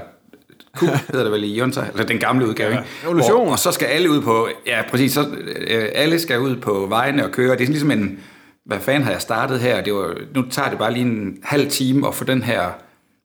Q 0.80 0.84
hedder 0.84 1.24
det 1.24 1.32
vel 1.32 1.44
i 1.44 1.60
Junta, 1.60 1.86
eller 1.92 2.06
den 2.06 2.20
gamle 2.20 2.48
udgave, 2.48 2.74
ja, 2.74 2.82
Evolution. 3.04 3.44
Hvor, 3.44 3.52
og 3.52 3.60
så 3.60 3.72
skal 3.72 3.86
alle 3.86 4.10
ud 4.10 4.22
på, 4.22 4.48
ja 4.66 4.82
præcis, 4.90 5.14
så 5.14 5.28
øh, 5.68 5.90
alle 5.96 6.20
skal 6.20 6.40
ud 6.40 6.56
på 6.56 6.86
vejene 6.90 7.26
og 7.26 7.32
køre. 7.32 7.52
Det 7.52 7.62
er 7.62 7.66
sådan 7.66 7.72
ligesom 7.72 7.92
en, 7.92 8.20
hvad 8.66 8.80
fanden 8.80 9.04
har 9.04 9.12
jeg 9.12 9.22
startet 9.22 9.60
her? 9.60 9.82
Det 9.82 9.94
var, 9.94 10.18
nu 10.36 10.46
tager 10.50 10.70
det 10.70 10.78
bare 10.78 10.94
lige 10.94 11.06
en 11.06 11.38
halv 11.44 11.70
time 11.70 12.08
at 12.08 12.16
få 12.16 12.24
den 12.24 12.44
her, 12.44 12.72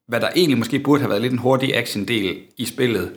hvad 0.08 0.20
der 0.20 0.28
egentlig 0.36 0.58
måske 0.58 0.78
burde 0.78 1.00
have 1.00 1.10
været 1.10 1.22
lidt 1.22 1.32
en 1.32 1.38
hurtig 1.38 1.76
action-del 1.76 2.38
i 2.56 2.64
spillet, 2.64 3.12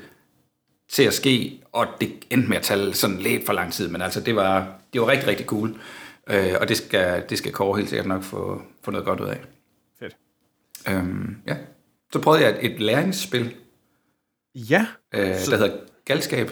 til 0.89 1.04
at 1.04 1.13
ske, 1.13 1.60
og 1.71 1.88
det 2.02 2.12
endte 2.30 2.50
med 2.50 2.58
at 2.58 2.63
tage 2.63 2.93
sådan 2.93 3.17
lidt 3.17 3.45
for 3.45 3.54
lang 3.54 3.73
tid, 3.73 3.88
men 3.88 4.02
altså 4.02 4.21
det 4.21 4.36
var, 4.36 4.67
det 4.93 5.02
var 5.02 5.08
rigtig, 5.08 5.28
rigtig 5.28 5.45
cool. 5.45 5.76
Øh, 6.30 6.54
og 6.62 6.69
det 6.69 6.78
skal, 6.78 7.23
det 7.30 7.38
skal 7.38 7.52
Kåre 7.52 7.78
helt 7.78 7.89
sikkert 7.89 8.08
nok 8.08 8.23
få, 8.23 8.62
få 8.84 8.91
noget 8.91 9.06
godt 9.06 9.19
ud 9.19 9.28
af. 9.28 9.39
Fedt. 10.00 10.15
Øhm, 10.89 11.36
ja. 11.47 11.56
Så 12.13 12.19
prøvede 12.19 12.43
jeg 12.43 12.52
et, 12.52 12.71
et 12.71 12.80
læringsspil, 12.80 13.54
Ja. 14.70 14.86
øh, 15.15 15.36
Så- 15.38 15.52
der 15.52 15.58
hedder 15.58 15.74
Galskab. 16.06 16.52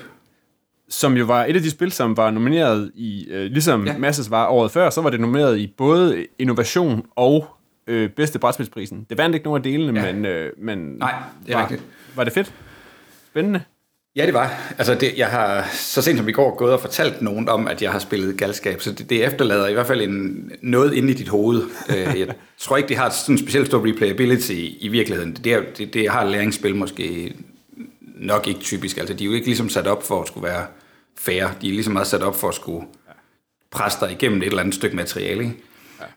Som 0.89 1.18
jo 1.18 1.26
var 1.26 1.46
et 1.46 1.56
af 1.56 1.62
de 1.62 1.70
spil, 1.72 1.91
som 1.91 2.18
var 2.18 2.32
nomineret 2.32 2.91
i, 2.96 3.28
øh, 3.30 3.52
ligesom 3.52 3.86
Ja. 3.88 3.98
Masses 3.98 4.32
var 4.32 4.48
året 4.48 4.72
før, 4.72 4.89
så 4.89 5.02
var 5.02 5.10
det 5.10 5.20
nomineret 5.20 5.58
i 5.58 5.74
både 5.78 6.26
innovation 6.39 7.06
og 7.15 7.48
øh, 7.88 8.10
bedste 8.10 8.39
brætspilsprisen. 8.39 9.06
Det 9.10 9.18
vandt 9.18 9.34
ikke 9.36 9.44
nogen 9.46 9.60
af 9.60 9.63
delene, 9.63 10.00
Ja. 10.06 10.13
men, 10.13 10.26
øh, 10.26 10.52
men 10.58 10.78
Nej, 10.78 11.13
det 11.46 11.54
er 11.54 11.58
var, 11.58 11.63
rigtigt. 11.63 11.84
var 12.15 12.24
det 12.24 12.34
fedt? 12.34 12.54
Spændende. 13.32 13.62
Ja, 14.15 14.26
det 14.26 14.34
var. 14.34 14.74
Altså, 14.78 14.96
det, 14.96 15.18
jeg 15.18 15.28
har 15.28 15.65
så 15.74 16.02
sent 16.02 16.18
som 16.18 16.30
i 16.30 16.32
går 16.32 16.56
gået 16.58 16.74
og 16.74 16.80
fortalt 16.80 17.22
nogen 17.22 17.50
om, 17.50 17.68
at 17.68 17.82
jeg 17.82 17.91
har 17.91 18.00
spillet 18.00 18.38
galskab, 18.38 18.82
så 18.82 18.91
det, 18.91 19.10
det 19.10 19.26
efterlader 19.26 19.68
i 19.68 19.74
hvert 19.74 19.88
fald 19.88 20.02
en, 20.02 20.52
noget 20.62 20.94
inde 20.94 21.12
i 21.12 21.13
dit 21.15 21.28
hoved. 21.28 21.62
Øh, 21.89 22.20
jeg 22.20 22.28
tror 22.60 22.78
ikke, 22.78 22.89
det 22.89 22.98
har 22.98 23.10
sådan 23.10 23.36
en 23.36 23.39
specielt 23.39 23.68
stor 23.68 23.88
replayability 23.88 24.52
i, 24.52 24.78
i 24.82 24.88
virkeligheden. 24.88 25.34
Det, 25.44 25.54
er, 25.54 25.62
det, 25.78 25.94
det 25.94 26.10
har 26.10 26.24
læringsspil 26.26 26.76
måske 26.76 27.34
nok 28.15 28.47
ikke 28.47 28.60
typisk. 28.60 28.97
Altså, 28.97 29.13
de 29.13 29.23
er 29.23 29.25
jo 29.25 29.34
ikke 29.34 29.47
ligesom 29.47 29.69
sat 29.69 29.88
op 29.88 30.04
for 30.04 30.21
at 30.21 30.28
skulle 30.28 30.47
være 30.47 30.67
fair. 31.17 31.47
De 31.62 31.67
er 31.69 31.73
ligesom 31.73 31.93
meget 31.93 32.08
sat 32.08 32.23
op 32.23 32.36
for 32.36 32.49
at 32.49 32.56
skulle 32.56 32.88
presse 33.71 33.99
dig 33.99 34.12
igennem 34.12 34.41
et 34.41 34.45
eller 34.47 34.60
andet 34.60 34.75
stykke 34.75 34.95
materiale. 34.95 35.43
Ikke? 35.43 35.56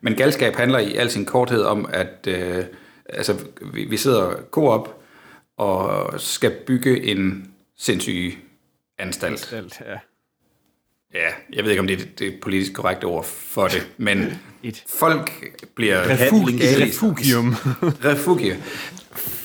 Men 0.01 0.15
galskab 0.15 0.57
handler 0.57 0.79
i 0.79 0.95
al 0.95 1.11
sin 1.11 1.25
korthed 1.25 1.63
om, 1.63 1.89
at 1.93 2.27
øh, 2.27 2.65
altså, 3.09 3.37
vi, 3.73 3.85
vi 3.85 3.97
sidder 3.97 4.33
co-op 4.51 5.01
og 5.57 6.21
skal 6.21 6.51
bygge 6.67 7.03
en 7.03 7.51
sindssyg 7.79 8.35
anstalt. 8.99 9.53
Alt, 9.53 9.81
ja. 9.89 9.99
Ja, 11.15 11.29
jeg 11.53 11.65
ved 11.65 11.71
ikke, 11.71 11.81
om 11.81 11.87
det 11.87 12.01
er 12.01 12.05
det 12.19 12.41
politisk 12.41 12.73
korrekte 12.73 13.05
ord 13.05 13.25
for 13.25 13.69
det, 13.69 13.89
men 13.97 14.19
Et 14.63 14.85
folk 14.99 15.45
bliver... 15.75 16.09
refugi, 16.09 16.59
gal 16.59 16.81
i- 16.81 16.83
et 16.83 16.89
refugium. 16.89 17.55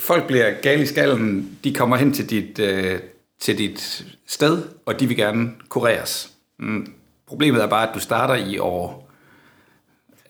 Folk 0.04 0.28
bliver 0.28 0.62
gal 0.62 0.82
i 0.82 0.86
skallen, 0.86 1.58
de 1.64 1.74
kommer 1.74 1.98
hen 1.98 2.14
til 2.14 2.30
dit, 2.30 2.60
øh, 2.60 3.00
til 3.40 3.58
dit 3.58 4.06
sted, 4.28 4.64
og 4.86 5.00
de 5.00 5.08
vil 5.08 5.18
gerne 5.18 5.52
kureres. 5.70 6.32
Mm. 6.60 6.94
Problemet 7.28 7.62
er 7.62 7.68
bare, 7.68 7.90
at 7.90 7.96
du 7.96 8.00
starter 8.00 8.36
i 8.36 8.58
år... 8.58 9.12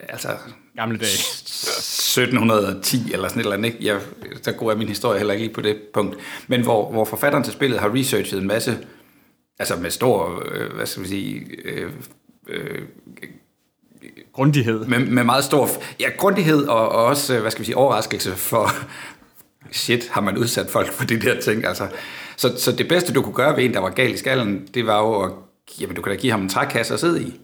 Altså, 0.08 0.28
Gamle 0.76 0.98
dage. 0.98 1.08
1710 1.08 3.12
eller 3.12 3.28
sådan 3.28 3.40
et 3.40 3.44
eller 3.44 3.56
andet. 3.56 3.72
Ikke? 3.72 3.86
Jeg, 3.86 4.00
så 4.42 4.52
god 4.52 4.72
er 4.72 4.76
min 4.76 4.88
historie 4.88 5.18
heller 5.18 5.34
ikke 5.34 5.44
lige 5.44 5.54
på 5.54 5.60
det 5.60 5.78
punkt. 5.94 6.16
Men 6.46 6.62
hvor, 6.62 6.90
hvor 6.90 7.04
forfatteren 7.04 7.44
til 7.44 7.52
spillet 7.52 7.80
har 7.80 7.94
researchet 7.94 8.40
en 8.40 8.46
masse, 8.46 8.78
altså 9.58 9.76
med 9.76 9.90
stor, 9.90 10.42
øh, 10.52 10.72
hvad 10.72 10.86
skal 10.86 11.02
vi 11.02 11.08
sige, 11.08 11.46
øh, 11.64 11.90
øh, 12.48 12.82
Grundighed. 14.32 14.86
med, 14.86 14.98
med 14.98 15.24
meget 15.24 15.44
stor 15.44 15.68
ja, 16.00 16.08
grundighed 16.18 16.66
og, 16.66 16.88
og 16.88 17.04
også, 17.04 17.34
øh, 17.34 17.40
hvad 17.40 17.50
skal 17.50 17.60
vi 17.60 17.64
sige, 17.64 17.76
overraskelse 17.76 18.36
for, 18.36 18.70
shit, 19.72 20.08
har 20.10 20.20
man 20.20 20.38
udsat 20.38 20.70
folk 20.70 20.92
for 20.92 21.04
de 21.04 21.20
der 21.20 21.40
ting. 21.40 21.64
Altså. 21.64 21.86
Så, 22.36 22.52
så 22.58 22.72
det 22.72 22.88
bedste, 22.88 23.12
du 23.12 23.22
kunne 23.22 23.34
gøre 23.34 23.56
ved 23.56 23.64
en, 23.64 23.74
der 23.74 23.80
var 23.80 23.90
gal 23.90 24.14
i 24.14 24.16
skallen, 24.16 24.68
det 24.74 24.86
var 24.86 24.98
jo 24.98 25.22
at, 25.22 25.32
jamen 25.80 25.96
du 25.96 26.02
kan 26.02 26.10
da 26.12 26.16
give 26.18 26.32
ham 26.32 26.42
en 26.42 26.48
trækasse 26.48 26.94
at 26.94 27.00
sidde 27.00 27.22
i. 27.22 27.40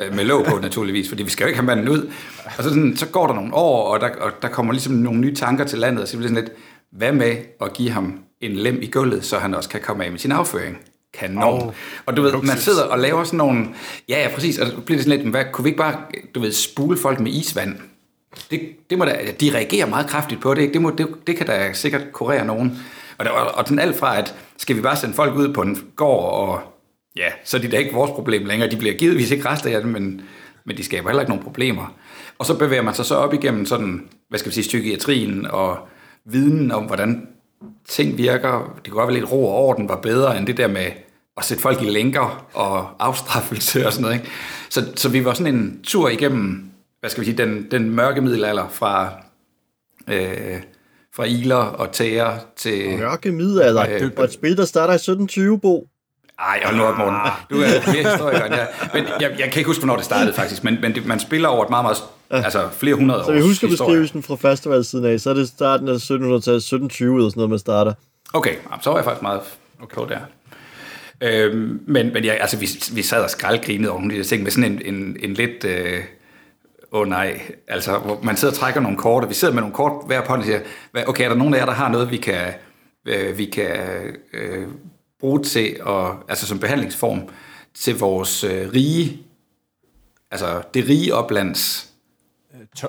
Øh, 0.00 0.14
Med 0.14 0.24
låg 0.24 0.44
på 0.46 0.58
naturligvis, 0.68 1.08
fordi 1.08 1.22
vi 1.22 1.30
skal 1.30 1.44
jo 1.44 1.48
ikke 1.48 1.58
have 1.58 1.66
manden 1.66 1.88
ud. 1.88 2.10
Og 2.58 2.64
så, 2.64 2.68
sådan, 2.68 2.96
så 2.96 3.06
går 3.06 3.26
der 3.26 3.34
nogle 3.34 3.54
år, 3.54 3.88
og 3.94 4.00
der, 4.00 4.08
og 4.20 4.32
der 4.42 4.48
kommer 4.48 4.72
ligesom 4.72 4.92
nogle 4.94 5.20
nye 5.20 5.34
tanker 5.34 5.64
til 5.64 5.78
landet, 5.78 6.02
og 6.02 6.08
så 6.08 6.16
bliver 6.16 6.28
det 6.30 6.36
sådan 6.36 6.44
lidt, 6.44 6.58
hvad 6.92 7.12
med 7.12 7.36
at 7.60 7.72
give 7.72 7.90
ham 7.90 8.18
en 8.40 8.52
lem 8.52 8.78
i 8.82 8.86
gulvet, 8.86 9.24
så 9.24 9.38
han 9.38 9.54
også 9.54 9.68
kan 9.68 9.80
komme 9.80 10.04
af 10.04 10.10
med 10.10 10.18
sin 10.18 10.32
afføring? 10.32 10.78
Kanon. 11.18 11.62
Oh, 11.62 11.72
og 12.06 12.16
du 12.16 12.22
ved, 12.22 12.32
man 12.32 12.40
luksus. 12.42 12.62
sidder 12.62 12.82
og 12.82 12.98
laver 12.98 13.24
sådan 13.24 13.36
nogle... 13.36 13.66
Ja, 14.08 14.22
ja, 14.22 14.34
præcis. 14.34 14.58
Og 14.58 14.66
så 14.66 14.76
bliver 14.80 14.98
det 14.98 15.04
sådan 15.04 15.18
lidt, 15.20 15.30
hvad, 15.30 15.44
kunne 15.52 15.62
vi 15.62 15.68
ikke 15.68 15.78
bare, 15.78 15.96
du 16.34 16.40
ved, 16.40 16.52
spule 16.52 16.96
folk 16.96 17.20
med 17.20 17.32
isvand? 17.32 17.76
Det, 18.50 18.60
det 18.90 18.98
må 18.98 19.04
da, 19.04 19.16
de 19.40 19.54
reagerer 19.54 19.86
meget 19.86 20.06
kraftigt 20.06 20.40
på 20.40 20.54
det. 20.54 20.74
Det, 20.74 20.82
må, 20.82 20.90
det, 20.90 21.08
det 21.26 21.36
kan 21.36 21.46
da 21.46 21.72
sikkert 21.72 22.12
kurere 22.12 22.44
nogen. 22.44 22.78
Og, 23.18 23.24
der, 23.24 23.30
og, 23.30 23.54
og 23.54 23.82
alt 23.82 23.96
fra, 23.96 24.18
at 24.18 24.34
skal 24.56 24.76
vi 24.76 24.80
bare 24.80 24.96
sende 24.96 25.14
folk 25.14 25.34
ud 25.34 25.52
på 25.52 25.62
en 25.62 25.78
gård, 25.96 26.32
og 26.32 26.60
ja, 27.16 27.28
så 27.44 27.56
er 27.56 27.60
det 27.60 27.72
da 27.72 27.76
ikke 27.76 27.94
vores 27.94 28.10
problem 28.10 28.46
længere. 28.46 28.70
De 28.70 28.76
bliver 28.76 28.94
givetvis 28.94 29.30
ikke 29.30 29.48
rester 29.48 29.76
af 29.76 29.82
det, 29.82 29.90
men, 29.92 30.20
men 30.64 30.76
de 30.76 30.84
skaber 30.84 31.08
heller 31.08 31.22
ikke 31.22 31.30
nogen 31.30 31.44
problemer. 31.44 31.94
Og 32.38 32.46
så 32.46 32.58
bevæger 32.58 32.82
man 32.82 32.94
sig 32.94 33.04
så 33.04 33.14
op 33.14 33.34
igennem 33.34 33.66
sådan, 33.66 34.08
hvad 34.28 34.38
skal 34.38 34.50
vi 34.50 34.54
sige, 34.54 34.62
psykiatrien 34.62 35.46
og 35.46 35.78
viden 36.24 36.72
om, 36.72 36.84
hvordan 36.84 37.26
ting 37.88 38.18
virker. 38.18 38.80
Det 38.84 38.92
kunne 38.92 39.00
godt 39.00 39.08
være 39.08 39.20
lidt 39.20 39.32
ro 39.32 39.46
og 39.46 39.54
orden 39.54 39.88
var 39.88 39.96
bedre 39.96 40.38
end 40.38 40.46
det 40.46 40.56
der 40.56 40.68
med 40.68 40.86
at 41.36 41.44
sætte 41.44 41.62
folk 41.62 41.82
i 41.82 41.84
lænker 41.84 42.46
og 42.54 42.88
afstraffelse 42.98 43.86
og 43.86 43.92
sådan 43.92 44.02
noget. 44.02 44.14
Ikke? 44.14 44.30
Så, 44.70 44.92
så 44.96 45.08
vi 45.08 45.24
var 45.24 45.34
sådan 45.34 45.54
en 45.54 45.80
tur 45.82 46.08
igennem, 46.08 46.70
hvad 47.04 47.10
skal 47.10 47.20
vi 47.20 47.24
sige, 47.24 47.36
den, 47.38 47.66
den 47.70 47.90
mørke 47.90 48.20
middelalder 48.20 48.68
fra, 48.68 49.12
øh, 50.08 50.60
fra 51.16 51.24
iler 51.24 51.56
og 51.56 51.92
tæger 51.92 52.38
til... 52.56 52.98
Mørke 52.98 53.32
middelalder. 53.32 53.86
Øh, 54.00 54.10
Og 54.16 54.24
et 54.24 54.32
spil, 54.32 54.56
der 54.56 54.64
starter 54.64 54.92
i 54.92 54.94
1720, 54.94 55.60
Bo. 55.60 55.88
Ej, 56.38 56.60
hold 56.64 56.76
nu 56.76 56.82
op, 56.82 56.98
Morten. 56.98 57.18
Du 57.50 57.56
er 57.56 57.92
mere 57.92 58.10
historiker 58.12 58.44
end 58.44 58.54
jeg. 58.54 58.68
Men 58.94 59.04
jeg, 59.20 59.30
jeg 59.38 59.50
kan 59.50 59.60
ikke 59.60 59.66
huske, 59.66 59.80
hvornår 59.80 59.96
det 59.96 60.04
startede 60.04 60.32
faktisk, 60.32 60.64
men, 60.64 60.78
men 60.80 60.94
det, 60.94 61.06
man 61.06 61.20
spiller 61.20 61.48
over 61.48 61.64
et 61.64 61.70
meget, 61.70 61.84
meget, 61.84 62.44
altså 62.44 62.68
flere 62.72 62.94
hundrede 62.94 63.20
års 63.20 63.26
Så 63.26 63.32
vi 63.32 63.40
husker 63.40 63.68
historie. 63.68 63.88
beskrivelsen 63.90 64.22
fra 64.22 64.36
festivalsiden 64.50 65.04
af, 65.04 65.20
så 65.20 65.30
er 65.30 65.34
det 65.34 65.48
starten 65.48 65.88
af 65.88 65.92
1700-tallet, 65.92 66.36
1720 66.36 67.16
eller 67.16 67.28
sådan 67.30 67.38
noget, 67.38 67.50
man 67.50 67.58
starter. 67.58 67.92
Okay, 68.32 68.54
så 68.82 68.90
var 68.90 68.96
jeg 68.96 69.04
faktisk 69.04 69.22
meget 69.22 69.40
okay 69.82 70.00
der. 70.08 70.18
Øhm, 71.20 71.80
men 71.86 72.12
men 72.12 72.24
ja, 72.24 72.32
altså, 72.32 72.56
vi, 72.56 72.68
vi 72.92 73.02
sad 73.02 73.22
og 73.22 73.30
skraldgrinede 73.30 73.90
over 73.90 74.00
nogle 74.00 74.14
af 74.14 74.22
de 74.22 74.28
ting 74.28 74.42
med 74.42 74.50
sådan 74.50 74.72
en, 74.72 74.94
en, 74.94 75.16
en 75.22 75.34
lidt... 75.34 75.64
Øh, 75.64 76.00
Åh 76.94 77.00
oh 77.00 77.08
nej, 77.08 77.40
altså 77.68 77.98
hvor 77.98 78.20
man 78.22 78.36
sidder 78.36 78.54
og 78.54 78.58
trækker 78.58 78.80
nogle 78.80 78.96
kort, 78.98 79.22
og 79.24 79.28
vi 79.30 79.34
sidder 79.34 79.54
med 79.54 79.62
nogle 79.62 79.74
kort 79.74 80.06
hver 80.06 80.20
på 80.26 80.34
og 80.34 80.44
siger, 80.44 80.60
"Hvad- 80.92 81.02
okay, 81.08 81.24
er 81.24 81.28
der 81.28 81.36
nogen 81.36 81.54
af 81.54 81.58
jer, 81.58 81.64
der 81.66 81.72
har 81.72 81.88
noget, 81.88 82.10
vi 82.10 82.16
kan, 82.16 82.52
øh, 83.06 83.38
vi 83.38 83.44
kan 83.44 83.76
øh, 84.32 84.66
bruge 85.20 85.42
til, 85.42 85.76
og, 85.82 86.16
altså 86.28 86.46
som 86.46 86.58
behandlingsform, 86.58 87.20
til 87.74 87.98
vores 87.98 88.44
øh, 88.44 88.72
rige, 88.72 89.22
altså 90.30 90.62
det 90.74 90.88
rige 90.88 91.14
oplands 91.14 91.90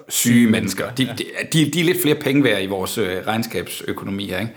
syge 0.09 0.51
mennesker. 0.51 0.91
De, 0.95 1.05
de, 1.17 1.23
de, 1.53 1.71
de 1.71 1.79
er 1.79 1.83
lidt 1.83 2.01
flere 2.01 2.15
penge 2.15 2.43
værd 2.43 2.61
i 2.63 2.65
vores 2.67 2.97
øh, 2.97 3.27
regnskabsøkonomi 3.27 4.27
her, 4.27 4.39
ikke? 4.39 4.53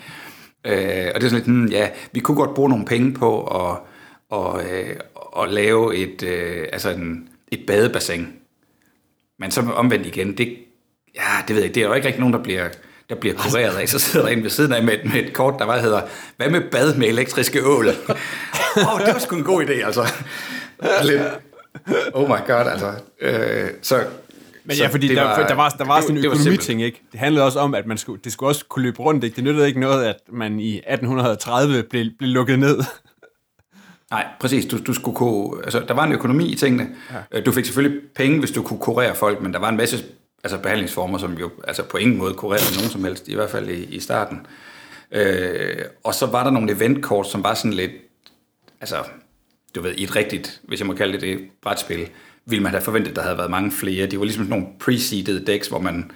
Øh, 1.06 1.12
og 1.14 1.20
det 1.20 1.26
er 1.26 1.30
sådan 1.30 1.34
lidt, 1.38 1.46
hmm, 1.46 1.66
ja, 1.66 1.88
vi 2.12 2.20
kunne 2.20 2.36
godt 2.36 2.54
bruge 2.54 2.68
nogle 2.68 2.84
penge 2.84 3.14
på 3.14 3.44
at, 3.44 3.76
og, 4.30 4.62
øh, 4.64 4.96
at 5.42 5.50
lave 5.52 5.96
et, 5.96 6.22
øh, 6.22 6.66
altså 6.72 6.90
en, 6.90 7.28
et 7.52 7.60
badebassin. 7.66 8.28
Men 9.38 9.50
så 9.50 9.60
omvendt 9.60 10.06
igen, 10.06 10.38
det, 10.38 10.56
ja, 11.14 11.22
det 11.48 11.56
ved 11.56 11.62
jeg 11.62 11.74
det 11.74 11.82
er 11.82 11.86
jo 11.86 11.94
ikke 11.94 12.06
rigtig 12.06 12.20
nogen, 12.20 12.34
der 12.34 12.42
bliver, 12.42 12.68
der 13.08 13.14
bliver 13.14 13.34
kureret 13.34 13.76
af. 13.76 13.88
Så 13.88 13.98
sidder 13.98 14.26
der 14.26 14.32
en 14.32 14.42
ved 14.42 14.50
siden 14.50 14.72
af 14.72 14.82
med, 14.82 14.98
med 15.04 15.14
et 15.14 15.32
kort, 15.32 15.54
der 15.58 15.66
bare 15.66 15.80
hedder, 15.80 16.02
hvad 16.36 16.50
med 16.50 16.60
bad 16.70 16.94
med 16.94 17.08
elektriske 17.08 17.66
ål? 17.66 17.88
Åh, 18.76 18.94
oh, 18.94 19.00
det 19.00 19.14
var 19.14 19.18
sgu 19.18 19.36
en 19.36 19.44
god 19.44 19.64
idé, 19.64 19.72
altså. 19.72 20.12
Lidt, 21.04 21.22
oh 22.12 22.28
my 22.28 22.46
god, 22.46 22.66
altså. 22.66 22.92
Øh, 23.20 23.70
så 23.82 24.04
men 24.68 24.76
ja, 24.76 24.86
fordi 24.86 25.14
der, 25.14 25.22
var, 25.22 25.46
der 25.46 25.54
var, 25.54 25.68
der 25.68 25.84
var 25.84 26.00
sådan 26.00 26.16
en 26.16 26.24
økonomiting, 26.24 26.82
ikke? 26.82 27.02
Det 27.12 27.20
handlede 27.20 27.44
også 27.44 27.58
om, 27.58 27.74
at 27.74 27.86
man 27.86 27.98
skulle, 27.98 28.20
det 28.24 28.32
skulle 28.32 28.50
også 28.50 28.64
kunne 28.68 28.82
løbe 28.82 29.00
rundt, 29.00 29.24
ikke? 29.24 29.36
Det 29.36 29.44
nyttede 29.44 29.66
ikke 29.66 29.80
noget, 29.80 30.04
at 30.04 30.16
man 30.32 30.60
i 30.60 30.76
1830 30.76 31.82
blev, 31.82 32.06
blev 32.18 32.30
lukket 32.30 32.58
ned. 32.58 32.78
Nej, 34.10 34.26
præcis. 34.40 34.66
Du, 34.66 34.78
du 34.86 34.92
skulle 34.92 35.16
kunne, 35.16 35.64
altså, 35.64 35.84
der 35.88 35.94
var 35.94 36.04
en 36.04 36.12
økonomi 36.12 36.52
i 36.52 36.54
tingene. 36.54 36.88
Ja. 37.12 37.38
Øh, 37.38 37.46
du 37.46 37.52
fik 37.52 37.64
selvfølgelig 37.64 38.00
penge, 38.14 38.38
hvis 38.38 38.50
du 38.50 38.62
kunne 38.62 38.78
kurere 38.78 39.14
folk, 39.14 39.42
men 39.42 39.52
der 39.52 39.58
var 39.58 39.68
en 39.68 39.76
masse 39.76 40.04
altså, 40.44 40.58
behandlingsformer, 40.58 41.18
som 41.18 41.32
jo 41.32 41.50
altså, 41.64 41.82
på 41.82 41.96
ingen 41.96 42.16
måde 42.16 42.34
kurerede 42.34 42.76
nogen 42.76 42.90
som 42.90 43.04
helst, 43.04 43.28
i 43.28 43.34
hvert 43.34 43.50
fald 43.50 43.68
i, 43.68 43.84
i 43.84 44.00
starten. 44.00 44.46
Øh, 45.12 45.84
og 46.04 46.14
så 46.14 46.26
var 46.26 46.44
der 46.44 46.50
nogle 46.50 46.72
eventkort, 46.72 47.26
som 47.26 47.44
var 47.44 47.54
sådan 47.54 47.72
lidt, 47.72 47.92
altså, 48.80 48.96
du 49.74 49.80
ved, 49.80 49.94
i 49.94 50.02
et 50.02 50.16
rigtigt, 50.16 50.60
hvis 50.64 50.80
jeg 50.80 50.86
må 50.86 50.94
kalde 50.94 51.12
det 51.12 51.20
det, 51.20 51.48
brætspil, 51.62 52.08
ville 52.46 52.62
man 52.62 52.72
have 52.72 52.82
forventet, 52.82 53.10
at 53.10 53.16
der 53.16 53.22
havde 53.22 53.38
været 53.38 53.50
mange 53.50 53.70
flere. 53.70 54.06
Det 54.06 54.18
var 54.18 54.24
ligesom 54.24 54.44
sådan 54.44 54.60
nogle 54.60 54.74
pre-seeded 54.84 55.44
decks, 55.44 55.68
hvor 55.68 55.78
man, 55.78 56.10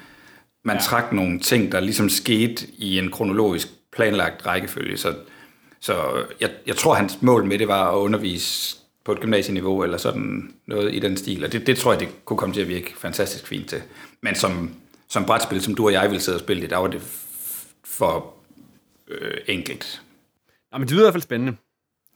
man 0.64 0.76
ja. 0.76 0.82
trak 0.82 1.12
nogle 1.12 1.40
ting, 1.40 1.72
der 1.72 1.80
ligesom 1.80 2.08
skete 2.08 2.66
i 2.78 2.98
en 2.98 3.10
kronologisk 3.10 3.68
planlagt 3.92 4.46
rækkefølge. 4.46 4.96
Så, 4.96 5.14
så 5.82 6.24
jeg, 6.40 6.50
jeg 6.66 6.76
tror, 6.76 6.94
hans 6.94 7.22
mål 7.22 7.44
med 7.44 7.58
det 7.58 7.68
var 7.68 7.92
at 7.92 7.96
undervise 7.96 8.76
på 9.04 9.12
et 9.12 9.20
gymnasieniveau, 9.20 9.82
eller 9.82 9.96
sådan 9.96 10.54
noget 10.66 10.94
i 10.94 10.98
den 10.98 11.16
stil. 11.16 11.44
Og 11.44 11.52
det, 11.52 11.66
det 11.66 11.78
tror 11.78 11.92
jeg, 11.92 12.00
det 12.00 12.08
kunne 12.24 12.36
komme 12.36 12.54
til 12.54 12.60
at 12.60 12.68
virke 12.68 12.94
fantastisk 12.98 13.46
fint 13.46 13.68
til. 13.68 13.82
Men 14.20 14.34
som, 14.34 14.74
som 15.08 15.24
brætspil, 15.24 15.62
som 15.62 15.74
du 15.74 15.86
og 15.86 15.92
jeg 15.92 16.10
ville 16.10 16.20
sidde 16.20 16.36
og 16.36 16.40
spille 16.40 16.62
det, 16.62 16.70
der 16.70 16.76
var 16.76 16.86
det 16.86 17.02
for 17.84 18.34
øh, 19.08 19.34
enkelt. 19.46 20.02
Ja, 20.72 20.78
men 20.78 20.88
det 20.88 20.94
lyder 20.94 21.02
i 21.02 21.06
hvert 21.06 21.14
fald 21.14 21.22
spændende. 21.22 21.56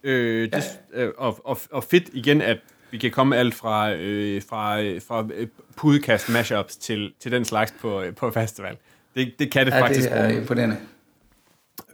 Øh, 0.03 0.53
det, 0.53 0.65
ja. 0.95 1.05
øh, 1.05 1.13
og, 1.17 1.41
og, 1.45 1.59
og 1.71 1.85
fedt 1.85 2.05
igen, 2.13 2.43
at 2.43 2.59
vi 2.91 2.99
kan 2.99 3.11
komme 3.11 3.37
alt 3.37 3.55
fra, 3.55 3.93
øh, 3.93 4.43
fra, 4.49 4.81
øh, 4.81 5.03
fra 5.03 5.29
øh, 5.35 5.49
pudekast 5.77 6.29
mashups 6.29 6.77
til, 6.77 7.13
til 7.21 7.33
den 7.33 7.45
slags 7.45 7.75
på, 7.81 8.03
øh, 8.03 8.15
på 8.15 8.31
festival. 8.31 8.77
Det, 9.15 9.35
det 9.39 9.53
kan 9.53 9.67
det 9.67 9.73
ja, 9.73 9.83
faktisk. 9.83 10.09
det 10.09 10.19
er 10.19 10.29
imponerende. 10.29 10.77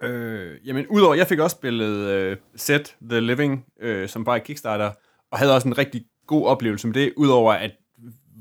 Øh, 0.03 0.67
jamen, 0.67 0.87
udover, 0.87 1.15
jeg 1.15 1.27
fik 1.27 1.39
også 1.39 1.55
spillet 1.55 2.11
øh, 2.11 2.37
Set 2.57 2.97
The 3.11 3.21
Living, 3.21 3.65
øh, 3.81 4.09
som 4.09 4.25
bare 4.25 4.39
er 4.39 4.43
Kickstarter, 4.43 4.91
og 5.31 5.39
havde 5.39 5.55
også 5.55 5.69
en 5.69 5.79
rigtig 5.79 6.05
god 6.27 6.47
oplevelse 6.47 6.87
med 6.87 6.95
det, 6.95 7.13
udover 7.17 7.53
at 7.53 7.71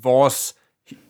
vores 0.04 0.56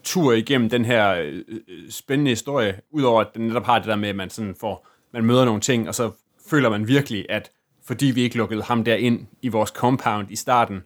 tur 0.03 0.33
igennem 0.33 0.69
den 0.69 0.85
her 0.85 1.13
øh, 1.13 1.43
øh, 1.67 1.91
spændende 1.91 2.31
historie, 2.31 2.81
udover 2.91 3.21
at 3.21 3.27
den 3.35 3.47
netop 3.47 3.65
har 3.65 3.79
det 3.79 3.87
der 3.87 3.95
med, 3.95 4.09
at 4.09 4.15
man 4.15 4.29
sådan 4.29 4.55
får, 4.59 4.87
man 5.13 5.25
møder 5.25 5.45
nogle 5.45 5.61
ting, 5.61 5.87
og 5.87 5.95
så 5.95 6.11
føler 6.49 6.69
man 6.69 6.87
virkelig, 6.87 7.25
at 7.29 7.51
fordi 7.85 8.05
vi 8.05 8.21
ikke 8.21 8.37
lukkede 8.37 8.63
ham 8.63 8.83
der 8.83 8.95
ind 8.95 9.27
i 9.41 9.47
vores 9.47 9.69
compound 9.69 10.31
i 10.31 10.35
starten, 10.35 10.81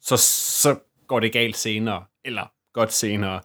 så, 0.00 0.16
så 0.62 0.78
går 1.06 1.20
det 1.20 1.32
galt 1.32 1.56
senere, 1.56 2.04
eller 2.24 2.52
godt 2.72 2.92
senere. 2.92 3.40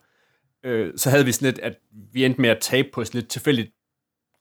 Øh, 0.64 0.92
så 0.96 1.10
havde 1.10 1.24
vi 1.24 1.32
sådan 1.32 1.46
lidt, 1.46 1.58
at 1.58 1.76
vi 2.12 2.24
endte 2.24 2.40
med 2.40 2.50
at 2.50 2.58
tabe 2.60 2.88
på 2.92 3.04
sådan 3.04 3.18
lidt 3.20 3.30
tilfældigt 3.30 3.70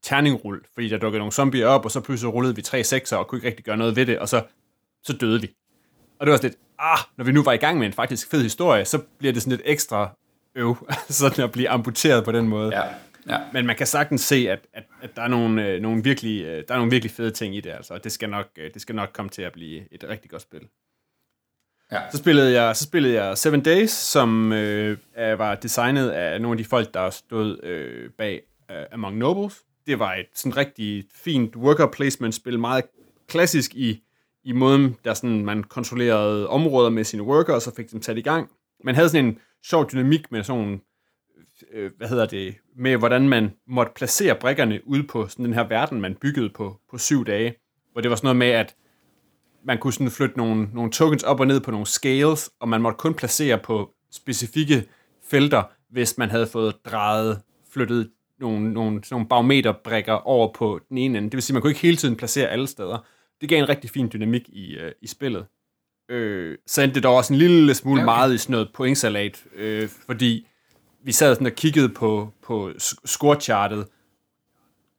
terningrull, 0.03 0.61
fordi 0.73 0.89
der 0.89 0.97
dukkede 0.97 1.19
nogle 1.19 1.31
zombier 1.31 1.67
op, 1.67 1.85
og 1.85 1.91
så 1.91 2.01
pludselig 2.01 2.33
rullede 2.33 2.55
vi 2.55 2.61
tre 2.61 2.83
sekser 2.83 3.17
og 3.17 3.27
kunne 3.27 3.37
ikke 3.37 3.47
rigtig 3.47 3.65
gøre 3.65 3.77
noget 3.77 3.95
ved 3.95 4.05
det, 4.05 4.19
og 4.19 4.29
så, 4.29 4.43
så 5.03 5.13
døde 5.13 5.41
vi. 5.41 5.55
Og 6.19 6.25
det 6.25 6.31
var 6.31 6.37
sådan 6.37 6.49
lidt, 6.49 6.59
ah, 6.79 6.97
når 7.17 7.25
vi 7.25 7.31
nu 7.31 7.43
var 7.43 7.53
i 7.53 7.57
gang 7.57 7.79
med 7.79 7.87
en 7.87 7.93
faktisk 7.93 8.29
fed 8.29 8.43
historie, 8.43 8.85
så 8.85 8.97
bliver 9.19 9.33
det 9.33 9.41
sådan 9.41 9.57
lidt 9.57 9.61
ekstra 9.65 10.09
øv, 10.55 10.89
sådan 11.09 11.43
at 11.43 11.51
blive 11.51 11.69
amputeret 11.69 12.25
på 12.25 12.31
den 12.31 12.47
måde. 12.47 12.77
Ja. 12.77 12.83
Ja. 13.29 13.39
Men 13.53 13.65
man 13.65 13.75
kan 13.75 13.87
sagtens 13.87 14.21
se, 14.21 14.35
at, 14.49 14.59
at, 14.73 14.83
at 15.01 15.15
der, 15.15 15.21
er 15.21 15.27
nogle, 15.27 15.67
øh, 15.67 15.81
nogle 15.81 16.03
virkelig, 16.03 16.43
øh, 16.43 16.63
der 16.67 16.73
er 16.73 16.77
nogle 16.77 16.91
virkelig 16.91 17.11
fede 17.11 17.31
ting 17.31 17.55
i 17.55 17.61
det, 17.61 17.69
altså. 17.69 17.97
det 17.97 18.11
skal, 18.11 18.29
nok, 18.29 18.47
øh, 18.57 18.73
det 18.73 18.81
skal 18.81 18.95
nok 18.95 19.09
komme 19.13 19.29
til 19.29 19.41
at 19.41 19.51
blive 19.51 19.93
et 19.93 20.03
rigtig 20.03 20.31
godt 20.31 20.41
spil. 20.41 20.61
Ja. 21.91 22.01
Så, 22.11 22.17
spillede 22.17 22.61
jeg, 22.61 22.75
så 22.75 22.83
spillede 22.83 23.23
jeg 23.23 23.37
Seven 23.37 23.63
Days, 23.63 23.91
som 23.91 24.53
øh, 24.53 24.97
var 25.15 25.55
designet 25.55 26.09
af 26.09 26.41
nogle 26.41 26.53
af 26.53 26.57
de 26.57 26.69
folk, 26.69 26.93
der 26.93 27.09
stod 27.09 27.63
øh, 27.63 28.09
bag 28.17 28.41
uh, 28.69 28.75
Among 28.91 29.17
Nobles. 29.17 29.63
Det 29.87 29.99
var 29.99 30.13
et 30.13 30.25
sådan 30.33 30.57
rigtig 30.57 31.05
fint 31.13 31.55
worker 31.55 31.87
placement 31.87 32.35
spil, 32.35 32.59
meget 32.59 32.85
klassisk 33.27 33.75
i, 33.75 34.03
i 34.43 34.51
måden, 34.51 34.95
der 35.03 35.13
sådan, 35.13 35.45
man 35.45 35.63
kontrollerede 35.63 36.49
områder 36.49 36.89
med 36.89 37.03
sine 37.03 37.23
workers 37.23 37.55
og 37.55 37.61
så 37.61 37.75
fik 37.75 37.91
dem 37.91 38.01
sat 38.01 38.17
i 38.17 38.21
gang. 38.21 38.49
Man 38.83 38.95
havde 38.95 39.09
sådan 39.09 39.25
en 39.25 39.39
sjov 39.63 39.91
dynamik 39.91 40.31
med 40.31 40.43
sådan 40.43 40.81
øh, 41.71 41.91
hvad 41.97 42.07
hedder 42.07 42.25
det, 42.25 42.55
med 42.75 42.97
hvordan 42.97 43.29
man 43.29 43.51
måtte 43.67 43.91
placere 43.95 44.35
brikkerne 44.35 44.87
ud 44.87 45.03
på 45.03 45.27
sådan 45.27 45.45
den 45.45 45.53
her 45.53 45.67
verden, 45.67 46.01
man 46.01 46.15
byggede 46.21 46.49
på, 46.49 46.79
på 46.91 46.97
syv 46.97 47.25
dage. 47.25 47.55
Hvor 47.91 48.01
det 48.01 48.09
var 48.09 48.15
sådan 48.15 48.25
noget 48.25 48.37
med, 48.37 48.47
at 48.47 48.75
man 49.65 49.77
kunne 49.77 49.93
sådan 49.93 50.11
flytte 50.11 50.37
nogle, 50.37 50.69
nogle 50.73 50.91
tokens 50.91 51.23
op 51.23 51.39
og 51.39 51.47
ned 51.47 51.61
på 51.61 51.71
nogle 51.71 51.85
scales, 51.85 52.49
og 52.59 52.69
man 52.69 52.81
måtte 52.81 52.97
kun 52.97 53.13
placere 53.13 53.57
på 53.57 53.93
specifikke 54.11 54.87
felter, 55.29 55.63
hvis 55.89 56.17
man 56.17 56.29
havde 56.29 56.47
fået 56.47 56.75
drejet, 56.85 57.41
flyttet 57.73 58.11
nogle, 58.39 58.73
nogle, 58.73 59.01
nogle 59.11 59.27
barometerbrikker 59.27 60.13
over 60.13 60.53
på 60.53 60.79
den 60.89 60.97
ene 60.97 61.17
ende. 61.17 61.29
Det 61.29 61.33
vil 61.33 61.43
sige, 61.43 61.53
man 61.53 61.61
kunne 61.61 61.71
ikke 61.71 61.81
hele 61.81 61.97
tiden 61.97 62.15
placere 62.15 62.47
alle 62.47 62.67
steder. 62.67 63.05
Det 63.41 63.49
gav 63.49 63.59
en 63.59 63.69
rigtig 63.69 63.89
fin 63.89 64.09
dynamik 64.13 64.49
i, 64.49 64.75
øh, 64.75 64.91
i 65.01 65.07
spillet. 65.07 65.45
Øh, 66.09 66.57
så 66.67 66.81
endte 66.81 66.95
det 66.95 67.03
dog 67.03 67.15
også 67.15 67.33
en 67.33 67.39
lille 67.39 67.73
smule 67.73 68.01
okay. 68.01 68.05
meget 68.05 68.33
i 68.33 68.37
sådan 68.37 68.51
noget 68.51 68.69
pointsalat, 68.73 69.43
øh, 69.55 69.89
fordi 69.89 70.47
vi 71.03 71.11
sad 71.11 71.35
sådan 71.35 71.47
og 71.47 71.53
kiggede 71.53 71.89
på, 71.89 72.33
på 72.43 72.71
scorechartet, 73.05 73.87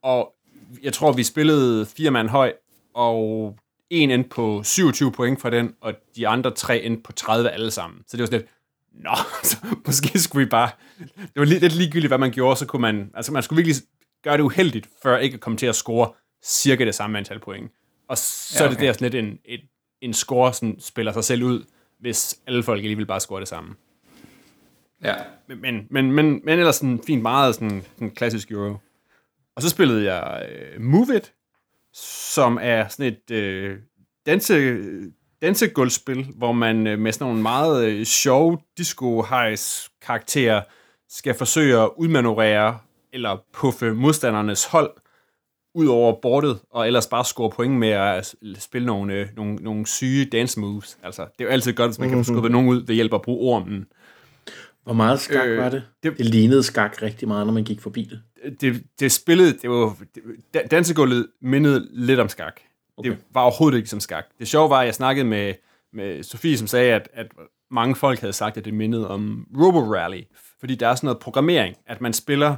og 0.02 0.34
jeg 0.82 0.92
tror, 0.92 1.12
vi 1.12 1.22
spillede 1.22 1.86
fire 1.86 2.10
mand 2.10 2.28
høj, 2.28 2.52
og 2.94 3.56
en 3.90 4.10
endte 4.10 4.28
på 4.28 4.62
27 4.64 5.12
point 5.12 5.40
for 5.40 5.50
den, 5.50 5.74
og 5.80 5.94
de 6.16 6.28
andre 6.28 6.50
tre 6.50 6.82
endte 6.82 7.02
på 7.02 7.12
30 7.12 7.50
alle 7.50 7.70
sammen. 7.70 8.00
Så 8.06 8.16
det 8.16 8.20
var 8.20 8.26
sådan 8.26 8.40
lidt, 8.40 8.50
nå, 8.92 9.14
så 9.44 9.56
måske 9.86 10.18
skulle 10.18 10.44
vi 10.44 10.50
bare... 10.50 10.70
Det 11.16 11.36
var 11.36 11.44
lidt, 11.44 11.60
lidt 11.60 11.74
ligegyldigt, 11.74 12.10
hvad 12.10 12.18
man 12.18 12.32
gjorde, 12.32 12.56
så 12.56 12.66
kunne 12.66 12.82
man... 12.82 13.10
Altså, 13.14 13.32
man 13.32 13.42
skulle 13.42 13.64
virkelig 13.64 13.82
gøre 14.24 14.36
det 14.36 14.42
uheldigt, 14.42 14.88
før 15.02 15.18
ikke 15.18 15.34
at 15.34 15.40
komme 15.40 15.58
til 15.58 15.66
at 15.66 15.74
score 15.74 16.12
cirka 16.44 16.84
det 16.84 16.94
samme 16.94 17.18
antal 17.18 17.40
point. 17.40 17.72
Og 18.08 18.18
så 18.18 18.64
ja, 18.64 18.64
okay. 18.64 18.74
er 18.74 18.78
det 18.78 18.86
der 18.86 18.92
sådan 18.92 19.10
lidt 19.10 19.24
en, 19.24 19.38
en, 19.44 19.60
en 20.00 20.14
score, 20.14 20.54
som 20.54 20.80
spiller 20.80 21.12
sig 21.12 21.24
selv 21.24 21.42
ud, 21.42 21.64
hvis 22.00 22.40
alle 22.46 22.62
folk 22.62 22.78
alligevel 22.78 23.06
bare 23.06 23.20
score 23.20 23.40
det 23.40 23.48
samme. 23.48 23.74
Ja. 25.04 25.14
Men, 25.46 25.60
men, 25.60 25.86
men, 25.90 26.12
men, 26.12 26.40
men 26.44 26.58
ellers 26.58 26.76
sådan 26.76 27.00
fint 27.06 27.22
meget 27.22 27.54
sådan, 27.54 27.82
sådan 27.94 28.10
klassisk 28.10 28.50
Euro. 28.50 28.76
Og 29.56 29.62
så 29.62 29.68
spillede 29.68 30.14
jeg 30.14 30.48
uh, 30.76 30.82
Move 30.82 31.16
It, 31.16 31.32
som 31.92 32.58
er 32.62 32.88
sådan 32.88 33.12
et 33.12 33.30
øh, 33.30 33.78
danse, 34.26 34.54
dansegulvspil, 35.42 36.26
hvor 36.36 36.52
man 36.52 36.86
øh, 36.86 36.98
med 36.98 37.12
sådan 37.12 37.26
nogle 37.26 37.42
meget 37.42 37.84
øh, 37.84 38.04
sjove 38.04 38.58
disco 38.78 39.22
karakterer 40.02 40.62
skal 41.08 41.34
forsøge 41.34 41.78
at 41.82 41.90
udmanøvrere 41.96 42.78
eller 43.12 43.36
puffe 43.52 43.92
modstandernes 43.92 44.64
hold 44.64 44.90
ud 45.74 45.86
over 45.86 46.20
bordet, 46.22 46.58
og 46.70 46.86
ellers 46.86 47.06
bare 47.06 47.24
score 47.24 47.50
point 47.50 47.74
med 47.74 47.88
at 47.88 48.34
spille 48.58 48.86
nogle, 48.86 49.14
øh, 49.14 49.28
nogle, 49.36 49.54
nogle 49.54 49.86
syge 49.86 50.24
dance 50.24 50.60
moves. 50.60 50.98
Altså, 51.02 51.22
det 51.22 51.44
er 51.44 51.44
jo 51.44 51.50
altid 51.50 51.72
godt, 51.72 51.90
hvis 51.90 51.98
man 51.98 52.08
kan 52.08 52.16
få 52.16 52.30
mhm. 52.30 52.36
skubbet 52.36 52.52
nogen 52.52 52.68
ud 52.68 52.86
ved 52.86 52.94
hjælp 52.94 53.14
at 53.14 53.22
bruge 53.22 53.54
ormen. 53.54 53.86
Hvor 54.84 54.94
meget 54.94 55.20
skak 55.20 55.48
øh, 55.48 55.58
var 55.58 55.68
det? 55.68 55.82
det? 56.02 56.18
Det 56.18 56.26
lignede 56.26 56.62
skak 56.62 57.02
rigtig 57.02 57.28
meget, 57.28 57.46
når 57.46 57.54
man 57.54 57.64
gik 57.64 57.80
forbi 57.80 58.04
det 58.10 58.20
det, 58.60 58.82
det 59.00 59.12
spillede, 59.12 59.52
det 59.62 59.70
var, 59.70 59.96
det, 60.54 60.70
dansegulvet 60.70 61.26
mindede 61.42 61.88
lidt 61.90 62.20
om 62.20 62.28
skak. 62.28 62.60
Okay. 62.98 63.10
Det 63.10 63.18
var 63.34 63.40
overhovedet 63.40 63.76
ikke 63.76 63.90
som 63.90 64.00
skak. 64.00 64.24
Det 64.38 64.48
sjove 64.48 64.70
var, 64.70 64.80
at 64.80 64.86
jeg 64.86 64.94
snakkede 64.94 65.26
med, 65.26 65.54
med 65.92 66.22
Sofie, 66.22 66.58
som 66.58 66.66
sagde, 66.66 66.92
at, 66.92 67.08
at 67.12 67.26
mange 67.70 67.96
folk 67.96 68.20
havde 68.20 68.32
sagt, 68.32 68.56
at 68.56 68.64
det 68.64 68.74
mindede 68.74 69.10
om 69.10 69.46
Robo 69.58 69.94
Rally, 69.94 70.22
fordi 70.60 70.74
der 70.74 70.88
er 70.88 70.94
sådan 70.94 71.06
noget 71.06 71.18
programmering, 71.18 71.76
at 71.86 72.00
man 72.00 72.12
spiller 72.12 72.56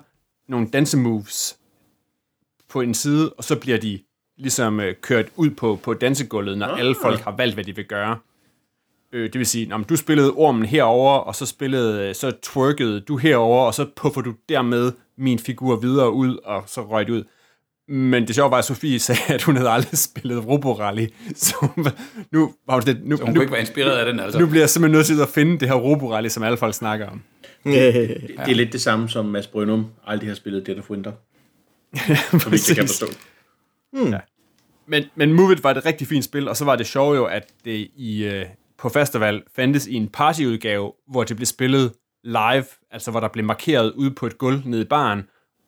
nogle 0.48 0.68
dansemoves 0.70 1.58
på 2.68 2.80
en 2.80 2.94
side, 2.94 3.32
og 3.32 3.44
så 3.44 3.60
bliver 3.60 3.78
de 3.78 4.00
ligesom 4.38 4.80
øh, 4.80 4.94
kørt 5.00 5.26
ud 5.36 5.50
på, 5.50 5.78
på 5.82 5.94
dansegulvet, 5.94 6.58
når 6.58 6.66
alle 6.66 6.94
folk 7.02 7.20
har 7.20 7.36
valgt, 7.36 7.54
hvad 7.54 7.64
de 7.64 7.76
vil 7.76 7.84
gøre. 7.84 8.18
Øh, 9.12 9.32
det 9.32 9.38
vil 9.38 9.46
sige, 9.46 9.74
om 9.74 9.84
du 9.84 9.96
spillede 9.96 10.32
ormen 10.32 10.64
herover 10.64 11.18
og 11.18 11.34
så 11.34 11.46
spillede, 11.46 12.08
øh, 12.08 12.14
så 12.14 12.30
twerkede 12.42 13.00
du 13.00 13.16
herover 13.16 13.66
og 13.66 13.74
så 13.74 13.86
puffer 13.96 14.20
du 14.20 14.34
dermed 14.48 14.92
min 15.16 15.38
figur 15.38 15.76
videre 15.76 16.12
ud, 16.12 16.36
og 16.36 16.62
så 16.66 16.82
røg 16.82 17.06
det 17.06 17.12
ud. 17.12 17.24
Men 17.90 18.26
det 18.26 18.34
sjove 18.34 18.50
var, 18.50 18.58
at 18.58 18.64
Sofie 18.64 18.98
sagde, 18.98 19.20
at 19.34 19.42
hun 19.42 19.56
havde 19.56 19.70
aldrig 19.70 19.98
spillet 19.98 20.46
Roborally. 20.46 21.06
Så 21.34 21.68
nu, 22.32 22.54
var 22.66 22.80
det, 22.80 23.00
nu, 23.04 23.16
så 23.16 23.22
hun 23.22 23.28
nu, 23.28 23.34
kunne 23.34 23.44
ikke 23.44 23.52
være 23.52 23.60
inspireret 23.60 23.98
af 23.98 24.06
den, 24.06 24.20
altså. 24.20 24.38
Nu 24.38 24.46
bliver 24.46 24.62
jeg 24.62 24.70
simpelthen 24.70 24.98
nødt 24.98 25.06
til 25.06 25.20
at 25.20 25.28
finde 25.28 25.60
det 25.60 25.68
her 25.68 25.74
Roborally, 25.74 26.28
som 26.28 26.42
alle 26.42 26.56
folk 26.56 26.74
snakker 26.74 27.06
om. 27.06 27.22
Det, 27.64 27.94
det, 27.94 28.20
det 28.28 28.50
er 28.50 28.54
lidt 28.54 28.72
det 28.72 28.80
samme, 28.80 29.08
som 29.08 29.24
Mads 29.24 29.46
Brynum 29.46 29.86
aldrig 30.06 30.30
har 30.30 30.34
spillet 30.34 30.66
Dead 30.66 30.78
of 30.78 30.90
Winter. 30.90 31.12
ja, 32.08 32.16
som 32.40 32.52
vi 32.52 32.56
ikke 32.56 32.74
kan 32.74 32.86
forstå. 32.86 33.06
Hmm. 33.92 34.12
Ja. 34.12 34.18
Men, 34.86 35.04
men 35.14 35.32
Move 35.32 35.52
It 35.52 35.64
var 35.64 35.70
et 35.70 35.86
rigtig 35.86 36.06
fint 36.06 36.24
spil, 36.24 36.48
og 36.48 36.56
så 36.56 36.64
var 36.64 36.76
det 36.76 36.86
sjovt 36.86 37.16
jo, 37.16 37.24
at 37.24 37.46
det 37.64 37.88
i, 37.96 38.28
uh, 38.28 38.46
på 38.78 38.88
festival 38.88 39.42
fandtes 39.56 39.86
i 39.86 39.94
en 39.94 40.08
partyudgave, 40.08 40.92
hvor 41.08 41.24
det 41.24 41.36
blev 41.36 41.46
spillet 41.46 41.92
live, 42.24 42.64
altså 42.90 43.10
hvor 43.10 43.20
der 43.20 43.28
blev 43.28 43.44
markeret 43.44 43.92
ude 43.92 44.10
på 44.10 44.26
et 44.26 44.38
gulv 44.38 44.62
nede 44.64 44.82
i 44.82 44.84
baren, 44.84 45.22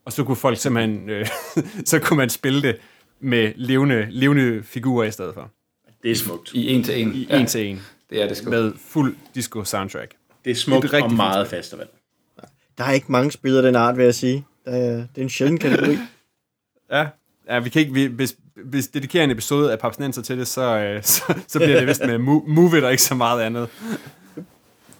og 0.05 0.13
så 0.13 0.23
kunne 0.23 0.35
folk 0.35 0.57
simpelthen, 0.57 1.09
øh, 1.09 1.27
så 1.85 1.99
kunne 1.99 2.17
man 2.17 2.29
spille 2.29 2.61
det 2.61 2.77
med 3.19 3.51
levende, 3.55 4.07
levende 4.09 4.63
figurer 4.63 5.07
i 5.07 5.11
stedet 5.11 5.33
for. 5.33 5.51
Det 6.03 6.11
er 6.11 6.15
smukt. 6.15 6.53
I 6.53 6.73
en 6.73 6.83
til 6.83 7.01
en. 7.01 7.13
I 7.15 7.27
ja. 7.29 7.39
en 7.39 7.45
til 7.47 7.65
en. 7.65 7.81
Det 8.09 8.21
er 8.21 8.27
det 8.27 8.37
sgu. 8.37 8.49
Med 8.49 8.73
fuld 8.87 9.15
disco 9.35 9.63
soundtrack. 9.63 10.11
Det 10.45 10.51
er 10.51 10.55
smukt 10.55 10.91
det 10.91 10.93
er 10.93 11.03
og 11.03 11.13
meget 11.13 11.47
festival. 11.47 11.87
Der 12.77 12.83
er 12.83 12.91
ikke 12.91 13.11
mange 13.11 13.31
spillere 13.31 13.65
af 13.65 13.67
den 13.67 13.75
art, 13.75 13.97
vil 13.97 14.03
jeg 14.03 14.15
sige. 14.15 14.45
Er, 14.65 14.95
det 14.95 15.17
er 15.17 15.21
en 15.21 15.29
sjælden 15.29 15.57
kategori. 15.57 15.97
ja, 16.91 17.07
ja, 17.49 17.59
vi 17.59 17.69
kan 17.69 17.79
ikke, 17.79 17.93
vi, 17.93 18.05
hvis, 18.05 18.35
hvis 18.55 18.87
dedikerer 18.87 19.23
en 19.23 19.31
episode 19.31 19.71
af 19.71 19.79
Papsnenser 19.79 20.21
til 20.21 20.37
det, 20.37 20.47
så, 20.47 20.77
øh, 20.77 21.03
så, 21.13 21.39
så 21.47 21.59
bliver 21.59 21.79
det 21.79 21.87
vist 21.87 22.05
med 22.05 22.17
Move 22.17 22.77
It 22.77 22.83
og 22.83 22.91
ikke 22.91 23.03
så 23.03 23.15
meget 23.15 23.41
andet. 23.41 23.69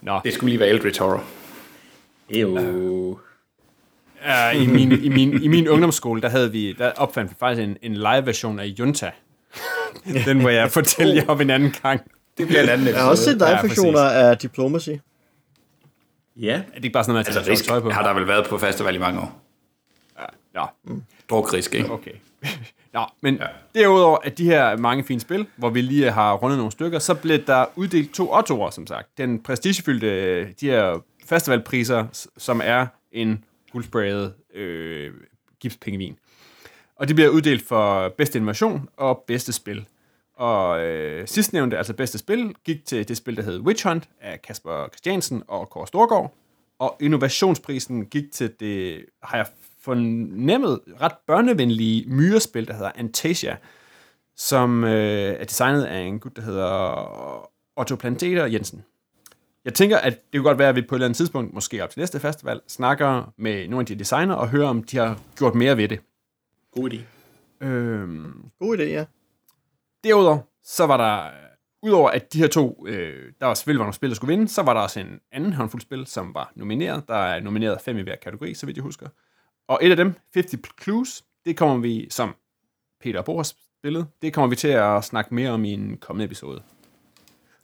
Nå. 0.02 0.20
Det 0.24 0.32
skulle 0.32 0.50
lige 0.50 0.60
være 0.60 0.68
Eldritch 0.68 1.00
Horror. 1.00 1.24
Jo. 2.30 3.18
Ja, 4.24 4.50
i, 4.50 4.66
min, 4.66 4.92
i, 4.92 5.08
min, 5.08 5.42
I 5.42 5.48
min 5.48 5.68
ungdomsskole, 5.68 6.22
der, 6.22 6.28
havde 6.28 6.52
vi, 6.52 6.72
der 6.72 6.92
opfandt 6.96 7.30
vi 7.30 7.36
faktisk 7.38 7.62
en, 7.62 7.76
en 7.82 7.94
live-version 7.94 8.58
af 8.58 8.64
Junta. 8.64 9.10
Den 10.26 10.42
må 10.42 10.48
jeg 10.48 10.70
fortælle 10.70 11.14
jer 11.14 11.26
om 11.28 11.40
en 11.40 11.50
anden 11.50 11.74
gang. 11.82 12.00
Det 12.38 12.46
bliver 12.46 12.62
en 12.62 12.68
anden 12.68 12.86
episode. 12.86 12.96
Jeg 12.96 13.04
har 13.04 13.10
også 13.10 13.24
set 13.24 13.34
live-versioner 13.34 14.02
ja, 14.02 14.30
af 14.30 14.38
Diplomacy. 14.38 14.90
Ja. 16.36 16.54
Er 16.54 16.74
det 16.74 16.84
ikke 16.84 16.92
bare 16.92 17.04
sådan 17.04 17.12
noget, 17.12 17.26
man 17.28 17.48
altså, 17.48 17.64
tøj 17.64 17.80
på? 17.80 17.90
har 17.90 18.02
der 18.02 18.14
vel 18.14 18.28
været 18.28 18.46
på 18.48 18.58
festival 18.58 18.94
i 18.94 18.98
mange 18.98 19.20
år. 19.20 19.42
Ja. 20.18 20.60
ja. 20.60 20.66
Mm. 20.84 21.02
Drukrisk, 21.30 21.74
ikke? 21.74 21.90
Okay. 21.90 22.10
Nå, 22.94 23.04
men 23.20 23.34
ja. 23.34 23.46
derudover 23.80 24.18
at 24.24 24.38
de 24.38 24.44
her 24.44 24.76
mange 24.76 25.04
fine 25.04 25.20
spil, 25.20 25.46
hvor 25.56 25.70
vi 25.70 25.80
lige 25.80 26.10
har 26.10 26.34
rundet 26.34 26.58
nogle 26.58 26.72
stykker, 26.72 26.98
så 26.98 27.14
blev 27.14 27.46
der 27.46 27.64
uddelt 27.76 28.14
to 28.14 28.32
ottoer, 28.32 28.70
som 28.70 28.86
sagt. 28.86 29.18
Den 29.18 29.42
prestigefyldte, 29.42 30.44
de 30.44 30.66
her 30.66 31.02
festivalpriser, 31.26 32.28
som 32.38 32.60
er 32.64 32.86
en 33.12 33.44
guldsprayet 33.74 34.34
øh, 34.54 35.12
gipspengevin. 35.60 36.18
Og 36.96 37.08
det 37.08 37.16
bliver 37.16 37.30
uddelt 37.30 37.62
for 37.62 38.08
bedste 38.08 38.38
innovation 38.38 38.88
og 38.96 39.24
bedste 39.26 39.52
spil. 39.52 39.86
Og 40.36 40.84
øh, 40.84 41.28
sidstnævnte, 41.28 41.78
altså 41.78 41.94
bedste 41.94 42.18
spil, 42.18 42.54
gik 42.64 42.84
til 42.84 43.08
det 43.08 43.16
spil, 43.16 43.36
der 43.36 43.42
hed 43.42 43.60
Witch 43.60 43.86
Hunt 43.86 44.08
af 44.20 44.42
Kasper 44.42 44.88
Christiansen 44.88 45.42
og 45.48 45.70
Kåre 45.70 45.86
Storgård. 45.86 46.34
Og 46.78 46.96
innovationsprisen 47.00 48.06
gik 48.06 48.32
til 48.32 48.52
det, 48.60 49.04
har 49.22 49.36
jeg 49.36 49.46
fornemmet, 49.80 50.80
ret 51.00 51.14
børnevenlige 51.26 52.04
myrespil, 52.08 52.68
der 52.68 52.74
hedder 52.74 52.92
Antasia, 52.94 53.56
som 54.36 54.84
øh, 54.84 55.34
er 55.40 55.44
designet 55.44 55.84
af 55.84 55.98
en 55.98 56.20
gut, 56.20 56.36
der 56.36 56.42
hedder 56.42 57.50
Otto 57.76 57.96
Planteter 57.96 58.46
Jensen. 58.46 58.84
Jeg 59.64 59.74
tænker, 59.74 59.98
at 59.98 60.12
det 60.12 60.38
kunne 60.38 60.48
godt 60.48 60.58
være, 60.58 60.68
at 60.68 60.76
vi 60.76 60.82
på 60.82 60.94
et 60.94 60.96
eller 60.96 61.06
andet 61.06 61.16
tidspunkt, 61.16 61.54
måske 61.54 61.84
op 61.84 61.90
til 61.90 62.00
næste 62.00 62.20
festival, 62.20 62.60
snakker 62.68 63.32
med 63.36 63.68
nogle 63.68 63.82
af 63.82 63.86
de 63.86 63.94
designer 63.94 64.34
og 64.34 64.48
hører, 64.48 64.68
om 64.68 64.82
de 64.82 64.96
har 64.96 65.20
gjort 65.36 65.54
mere 65.54 65.76
ved 65.76 65.88
det. 65.88 66.00
God 66.72 66.90
idé. 66.90 67.00
Øhm, 67.66 68.50
God 68.58 68.78
idé, 68.78 68.82
ja. 68.82 69.04
Derudover, 70.04 70.38
så 70.64 70.86
var 70.86 70.96
der, 70.96 71.30
udover 71.82 72.10
at 72.10 72.32
de 72.32 72.38
her 72.38 72.48
to, 72.48 72.84
øh, 72.88 73.32
der 73.40 73.46
var 73.46 73.54
selvfølgelig 73.54 73.78
var 73.78 73.84
nogle 73.84 73.94
spil, 73.94 74.08
der 74.08 74.14
skulle 74.14 74.36
vinde, 74.36 74.48
så 74.48 74.62
var 74.62 74.74
der 74.74 74.80
også 74.80 75.00
en 75.00 75.20
anden 75.32 75.52
håndfuld 75.52 75.82
spil, 75.82 76.06
som 76.06 76.34
var 76.34 76.52
nomineret. 76.54 77.08
Der 77.08 77.14
er 77.14 77.40
nomineret 77.40 77.80
fem 77.80 77.98
i 77.98 78.02
hver 78.02 78.16
kategori, 78.16 78.54
så 78.54 78.66
vidt 78.66 78.76
jeg 78.76 78.82
husker. 78.82 79.08
Og 79.68 79.78
et 79.82 79.90
af 79.90 79.96
dem, 79.96 80.14
50 80.34 80.82
Clues, 80.82 81.24
det 81.44 81.56
kommer 81.56 81.76
vi, 81.76 82.06
som 82.10 82.34
Peter 83.00 83.18
og 83.18 83.24
Bo 83.24 83.36
har 83.36 83.54
spillet, 83.78 84.06
det 84.22 84.32
kommer 84.32 84.48
vi 84.48 84.56
til 84.56 84.68
at 84.68 85.04
snakke 85.04 85.34
mere 85.34 85.50
om 85.50 85.64
i 85.64 85.72
en 85.72 85.96
kommende 85.96 86.24
episode. 86.24 86.62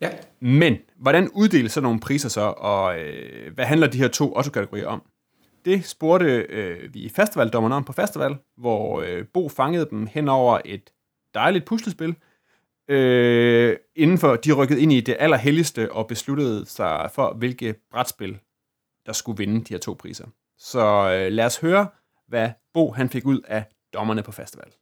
Ja. 0.00 0.10
Men, 0.40 0.76
hvordan 0.96 1.30
uddeles 1.34 1.72
sådan 1.72 1.82
nogle 1.82 2.00
priser 2.00 2.28
så, 2.28 2.40
og 2.40 3.00
øh, 3.00 3.54
hvad 3.54 3.64
handler 3.64 3.86
de 3.86 3.98
her 3.98 4.08
to 4.08 4.34
autokategorier 4.36 4.86
om? 4.86 5.02
Det 5.64 5.84
spurgte 5.84 6.46
øh, 6.48 6.94
vi 6.94 7.08
festivaldommerne 7.08 7.74
om 7.74 7.84
på 7.84 7.92
festival, 7.92 8.36
hvor 8.56 9.00
øh, 9.00 9.26
Bo 9.34 9.48
fangede 9.48 9.86
dem 9.90 10.06
hen 10.06 10.28
over 10.28 10.60
et 10.64 10.90
dejligt 11.34 11.64
puslespil, 11.64 12.16
øh, 12.88 13.76
inden 13.96 14.18
for 14.18 14.36
de 14.36 14.52
rykkede 14.52 14.80
ind 14.80 14.92
i 14.92 15.00
det 15.00 15.16
allerhelligste 15.18 15.92
og 15.92 16.06
besluttede 16.06 16.66
sig 16.66 17.10
for, 17.14 17.34
hvilke 17.34 17.74
brætspil, 17.90 18.38
der 19.06 19.12
skulle 19.12 19.38
vinde 19.38 19.64
de 19.64 19.74
her 19.74 19.78
to 19.78 19.94
priser. 19.94 20.26
Så 20.58 21.12
øh, 21.12 21.32
lad 21.32 21.44
os 21.44 21.60
høre, 21.60 21.88
hvad 22.28 22.50
Bo 22.74 22.92
han 22.92 23.08
fik 23.08 23.26
ud 23.26 23.40
af 23.48 23.64
dommerne 23.94 24.22
på 24.22 24.32
festival. 24.32 24.72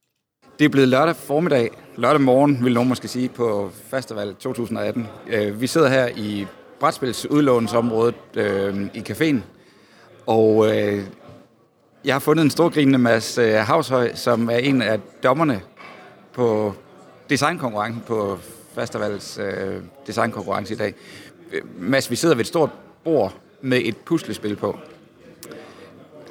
Det 0.58 0.64
er 0.64 0.68
blevet 0.68 0.88
lørdag 0.88 1.16
formiddag, 1.16 1.70
lørdag 1.96 2.20
morgen, 2.20 2.64
vil 2.64 2.74
nogen 2.74 2.88
måske 2.88 3.08
sige, 3.08 3.28
på 3.28 3.70
festival 3.90 4.34
2018. 4.34 5.06
Øh, 5.28 5.60
vi 5.60 5.66
sidder 5.66 5.88
her 5.88 6.08
i 6.16 6.46
brætspils 6.80 7.26
udlånsområdet 7.30 8.14
øh, 8.34 8.86
i 8.94 9.04
caféen, 9.08 9.36
og 10.26 10.76
øh, 10.76 11.02
jeg 12.04 12.14
har 12.14 12.18
fundet 12.18 12.44
en 12.44 12.50
stor 12.50 12.68
grinende 12.68 12.98
Mads 12.98 13.38
øh, 13.38 13.54
Havshøj, 13.54 14.14
som 14.14 14.50
er 14.50 14.56
en 14.56 14.82
af 14.82 15.00
dommerne 15.22 15.60
på 16.32 16.74
designkonkurrencen 17.30 18.02
på 18.06 18.38
Festivals 18.74 19.38
øh, 19.38 19.82
designkonkurrence 20.06 20.74
i 20.74 20.76
dag. 20.76 20.94
Øh, 21.52 21.62
Mads, 21.78 22.10
vi 22.10 22.16
sidder 22.16 22.34
ved 22.34 22.40
et 22.40 22.46
stort 22.48 22.70
bord 23.04 23.34
med 23.62 23.80
et 23.84 23.96
puslespil 23.96 24.56
på. 24.56 24.78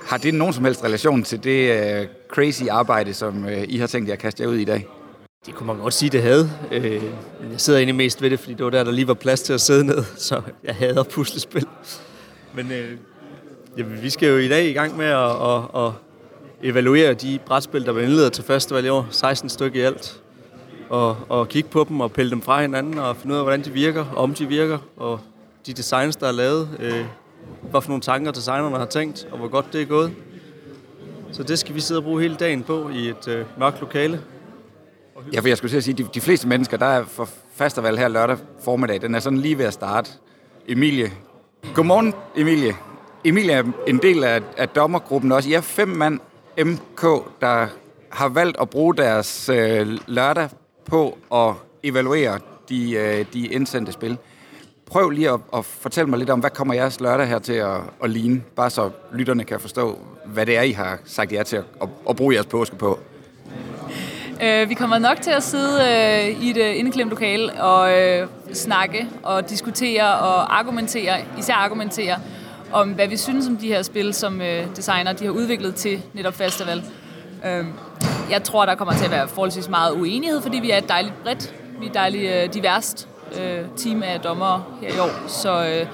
Har 0.08 0.18
det 0.18 0.34
nogen 0.34 0.54
som 0.54 0.66
helst 0.66 0.84
relation 0.84 1.24
til 1.24 1.44
det 1.44 1.72
uh, 2.02 2.08
crazy 2.28 2.64
arbejde, 2.70 3.14
som 3.14 3.44
uh, 3.46 3.64
I 3.68 3.78
har 3.78 3.88
tænkt 3.88 4.08
jer 4.08 4.14
at 4.14 4.20
kaste 4.20 4.44
jer 4.44 4.50
ud 4.50 4.56
i 4.56 4.64
dag? 4.64 4.88
Det 5.46 5.56
kunne 5.56 5.68
man 5.68 5.78
godt 5.78 5.94
sige, 5.94 6.10
det 6.10 6.22
havde. 6.22 6.52
Uh, 6.72 6.84
jeg 6.84 7.02
sidder 7.58 7.80
egentlig 7.80 7.96
mest 7.96 8.22
ved 8.22 8.30
det, 8.30 8.40
fordi 8.40 8.54
det 8.54 8.66
var 8.66 8.72
der, 8.72 8.84
der 8.84 8.92
lige 8.92 9.08
var 9.08 9.14
plads 9.14 9.42
til 9.42 9.54
at 9.54 9.62
sidde 9.62 9.86
ned, 9.86 10.04
så 10.18 10.42
jeg 10.64 10.76
hader 10.76 11.04
puslespil. 11.04 11.66
Men 12.54 12.66
uh, 12.66 12.98
jamen, 13.78 14.02
vi 14.02 14.10
skal 14.10 14.30
jo 14.30 14.38
i 14.38 14.48
dag 14.48 14.66
i 14.66 14.74
gang 14.74 14.98
med 14.98 15.06
at, 15.06 15.32
at, 15.32 15.86
at 15.86 15.92
evaluere 16.64 17.14
de 17.14 17.40
brætspil, 17.46 17.86
der 17.86 17.92
var 17.92 18.02
indledet 18.02 18.34
til 18.34 18.44
festival 18.44 18.86
i 18.86 18.90
år. 18.90 19.08
16 19.12 19.50
stykker 19.50 19.82
i 19.82 19.84
alt. 19.84 20.22
Og, 20.90 21.18
og 21.30 21.50
kigge 21.50 21.70
på 21.70 21.86
dem 21.90 22.02
og 22.02 22.12
pille 22.12 22.32
dem 22.32 22.42
fra 22.42 22.62
hinanden 22.62 23.00
og 23.00 23.18
finde 23.18 23.34
ud 23.34 23.40
af, 23.40 23.46
hvordan 23.46 23.62
de 23.62 23.72
virker, 23.72 24.06
og 24.06 24.18
om 24.18 24.34
de 24.34 24.48
virker, 24.48 24.78
og 24.98 25.20
de 25.66 25.74
designs, 25.74 26.16
der 26.16 26.28
er 26.28 26.32
lavet. 26.32 26.70
Uh, 26.80 27.06
hvad 27.72 27.82
for 27.82 27.90
nogle 27.90 28.02
tanker 28.02 28.32
designerne 28.32 28.78
har 28.78 28.86
tænkt, 28.86 29.28
og 29.32 29.38
hvor 29.38 29.48
godt 29.48 29.74
det 29.74 29.82
er 29.82 29.86
gået. 29.86 30.14
Så 31.32 31.44
det 31.44 31.60
skal 31.60 31.76
vi 31.76 31.80
sidde 31.80 32.00
og 32.00 32.04
bruge 32.04 32.22
hele 32.22 32.36
dagen 32.36 32.64
på 32.64 32.90
i 32.90 33.10
et 33.10 33.28
øh, 33.28 33.46
mørkt 33.58 33.80
lokale. 33.80 34.22
Ja, 35.34 35.40
for 35.40 35.48
jeg 35.48 35.58
skulle 35.58 35.72
til 35.72 35.78
at 35.78 35.84
sige, 35.84 36.04
de, 36.04 36.08
de 36.14 36.22
fleste 36.22 36.48
mennesker, 36.48 36.78
der 36.78 36.86
er 36.86 37.06
for 37.06 37.30
fastervalg 37.56 38.00
her 38.00 38.08
lørdag 38.08 38.38
formiddag, 38.64 39.02
den 39.02 39.16
er 39.16 39.20
sådan 39.20 39.40
lige 39.40 39.58
ved 39.58 39.66
at 39.66 39.74
starte. 39.74 40.12
Emilie. 40.68 41.12
Godmorgen, 41.74 42.14
Emilie. 42.36 42.76
Emilie 43.26 43.52
er 43.52 43.64
en 43.88 43.98
del 43.98 44.24
af, 44.24 44.42
af 44.58 44.70
dommergruppen 44.70 45.32
også. 45.32 45.50
I 45.50 45.54
er 45.54 45.62
fem 45.62 45.88
mand 45.88 46.20
MK, 46.58 47.02
der 47.42 47.68
har 48.10 48.30
valgt 48.30 48.58
at 48.62 48.70
bruge 48.70 48.96
deres 48.96 49.50
øh, 49.50 49.88
lørdag 50.08 50.50
på 50.86 51.18
at 51.34 51.54
evaluere 51.84 52.40
de, 52.70 52.92
øh, 52.92 53.26
de 53.34 53.48
indsendte 53.48 53.92
spil 53.92 54.18
prøv 54.92 55.10
lige 55.10 55.30
at, 55.30 55.40
at 55.56 55.66
fortælle 55.66 56.10
mig 56.10 56.20
lidt 56.20 56.30
om, 56.30 56.40
hvad 56.40 56.50
kommer 56.50 56.74
jeres 56.74 57.00
lørdag 57.00 57.28
her 57.28 57.40
til 57.40 57.54
at, 57.54 57.78
at 58.04 58.10
ligne? 58.10 58.44
Bare 58.56 58.70
så 58.70 58.90
lytterne 59.14 59.44
kan 59.44 59.60
forstå, 59.60 60.00
hvad 60.26 60.46
det 60.46 60.58
er, 60.58 60.62
I 60.62 60.72
har 60.72 61.00
sagt 61.06 61.32
jer 61.32 61.44
til 61.44 61.56
at, 61.56 61.64
at, 61.82 61.90
at 62.10 62.16
bruge 62.16 62.34
jeres 62.36 62.46
påske 62.46 62.76
på. 62.76 63.00
Øh, 64.44 64.70
vi 64.70 64.74
kommer 64.74 64.98
nok 64.98 65.22
til 65.22 65.32
at 65.32 65.44
sidde 65.44 65.82
øh, 65.82 66.44
i 66.44 66.50
et 66.50 66.58
øh, 66.58 66.80
indeklemt 66.80 67.10
lokale 67.10 67.62
og 67.62 68.02
øh, 68.02 68.28
snakke 68.54 69.08
og 69.24 69.50
diskutere 69.50 70.18
og 70.20 70.60
argumentere, 70.60 71.18
især 71.40 71.54
argumentere 71.54 72.20
om, 72.72 72.90
hvad 72.90 73.08
vi 73.08 73.18
synes 73.18 73.48
om 73.48 73.58
de 73.58 73.68
her 73.68 73.82
spil, 73.82 74.14
som 74.14 74.42
øh, 74.42 74.76
designer 74.76 75.14
de 75.14 75.26
har 75.26 75.32
udviklet 75.32 75.76
til 75.76 76.04
netop 76.14 76.34
festival. 76.34 76.84
Øh, 77.46 77.66
jeg 78.32 78.44
tror, 78.44 78.66
der 78.66 78.76
kommer 78.76 78.94
til 78.94 79.06
at 79.06 79.12
være 79.12 79.28
forholdsvis 79.28 79.70
meget 79.70 79.94
uenighed, 79.94 80.42
fordi 80.42 80.60
vi 80.60 80.72
er 80.72 80.78
et 80.78 80.90
dejligt 80.90 81.24
bredt, 81.24 81.54
vi 81.80 81.88
er 81.88 81.92
dejligt 81.92 82.34
øh, 82.34 82.54
diverst 82.54 83.08
øh, 83.42 83.66
team 83.78 84.04
af 84.04 84.20
dommere 84.20 84.64
her 84.82 84.96
i 84.96 85.00
år. 85.00 85.28
Så, 85.28 85.66
øh, 85.68 85.88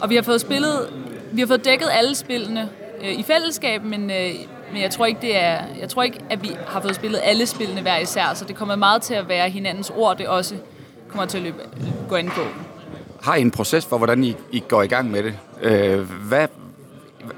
og 0.00 0.10
vi 0.10 0.14
har 0.14 0.22
fået 0.22 0.40
spillet, 0.40 0.88
vi 1.32 1.40
har 1.40 1.46
fået 1.46 1.64
dækket 1.64 1.88
alle 1.92 2.14
spillene 2.14 2.68
øh, 3.04 3.12
i 3.18 3.22
fællesskab, 3.22 3.84
men, 3.84 4.10
øh, 4.10 4.30
men 4.72 4.82
jeg 4.82 4.90
tror 4.90 5.06
ikke, 5.06 5.20
det 5.20 5.36
er, 5.36 5.58
jeg 5.80 5.88
tror 5.88 6.02
ikke, 6.02 6.18
at 6.30 6.42
vi 6.42 6.50
har 6.66 6.80
fået 6.80 6.94
spillet 6.94 7.20
alle 7.22 7.46
spillene 7.46 7.80
hver 7.80 7.98
især, 7.98 8.34
så 8.34 8.44
det 8.44 8.56
kommer 8.56 8.76
meget 8.76 9.02
til 9.02 9.14
at 9.14 9.28
være 9.28 9.50
hinandens 9.50 9.92
ord, 9.96 10.18
det 10.18 10.28
også 10.28 10.54
kommer 11.08 11.26
til 11.26 11.38
at 11.38 11.44
løbe, 11.44 11.58
gå 12.08 12.16
ind 12.16 12.30
på. 12.30 12.42
Har 13.22 13.34
I 13.34 13.40
en 13.40 13.50
proces 13.50 13.86
for, 13.86 13.98
hvordan 13.98 14.24
I, 14.24 14.36
I 14.52 14.62
går 14.68 14.82
i 14.82 14.86
gang 14.86 15.10
med 15.10 15.22
det? 15.22 15.38
Øh, 15.62 16.10
hvad, 16.28 16.48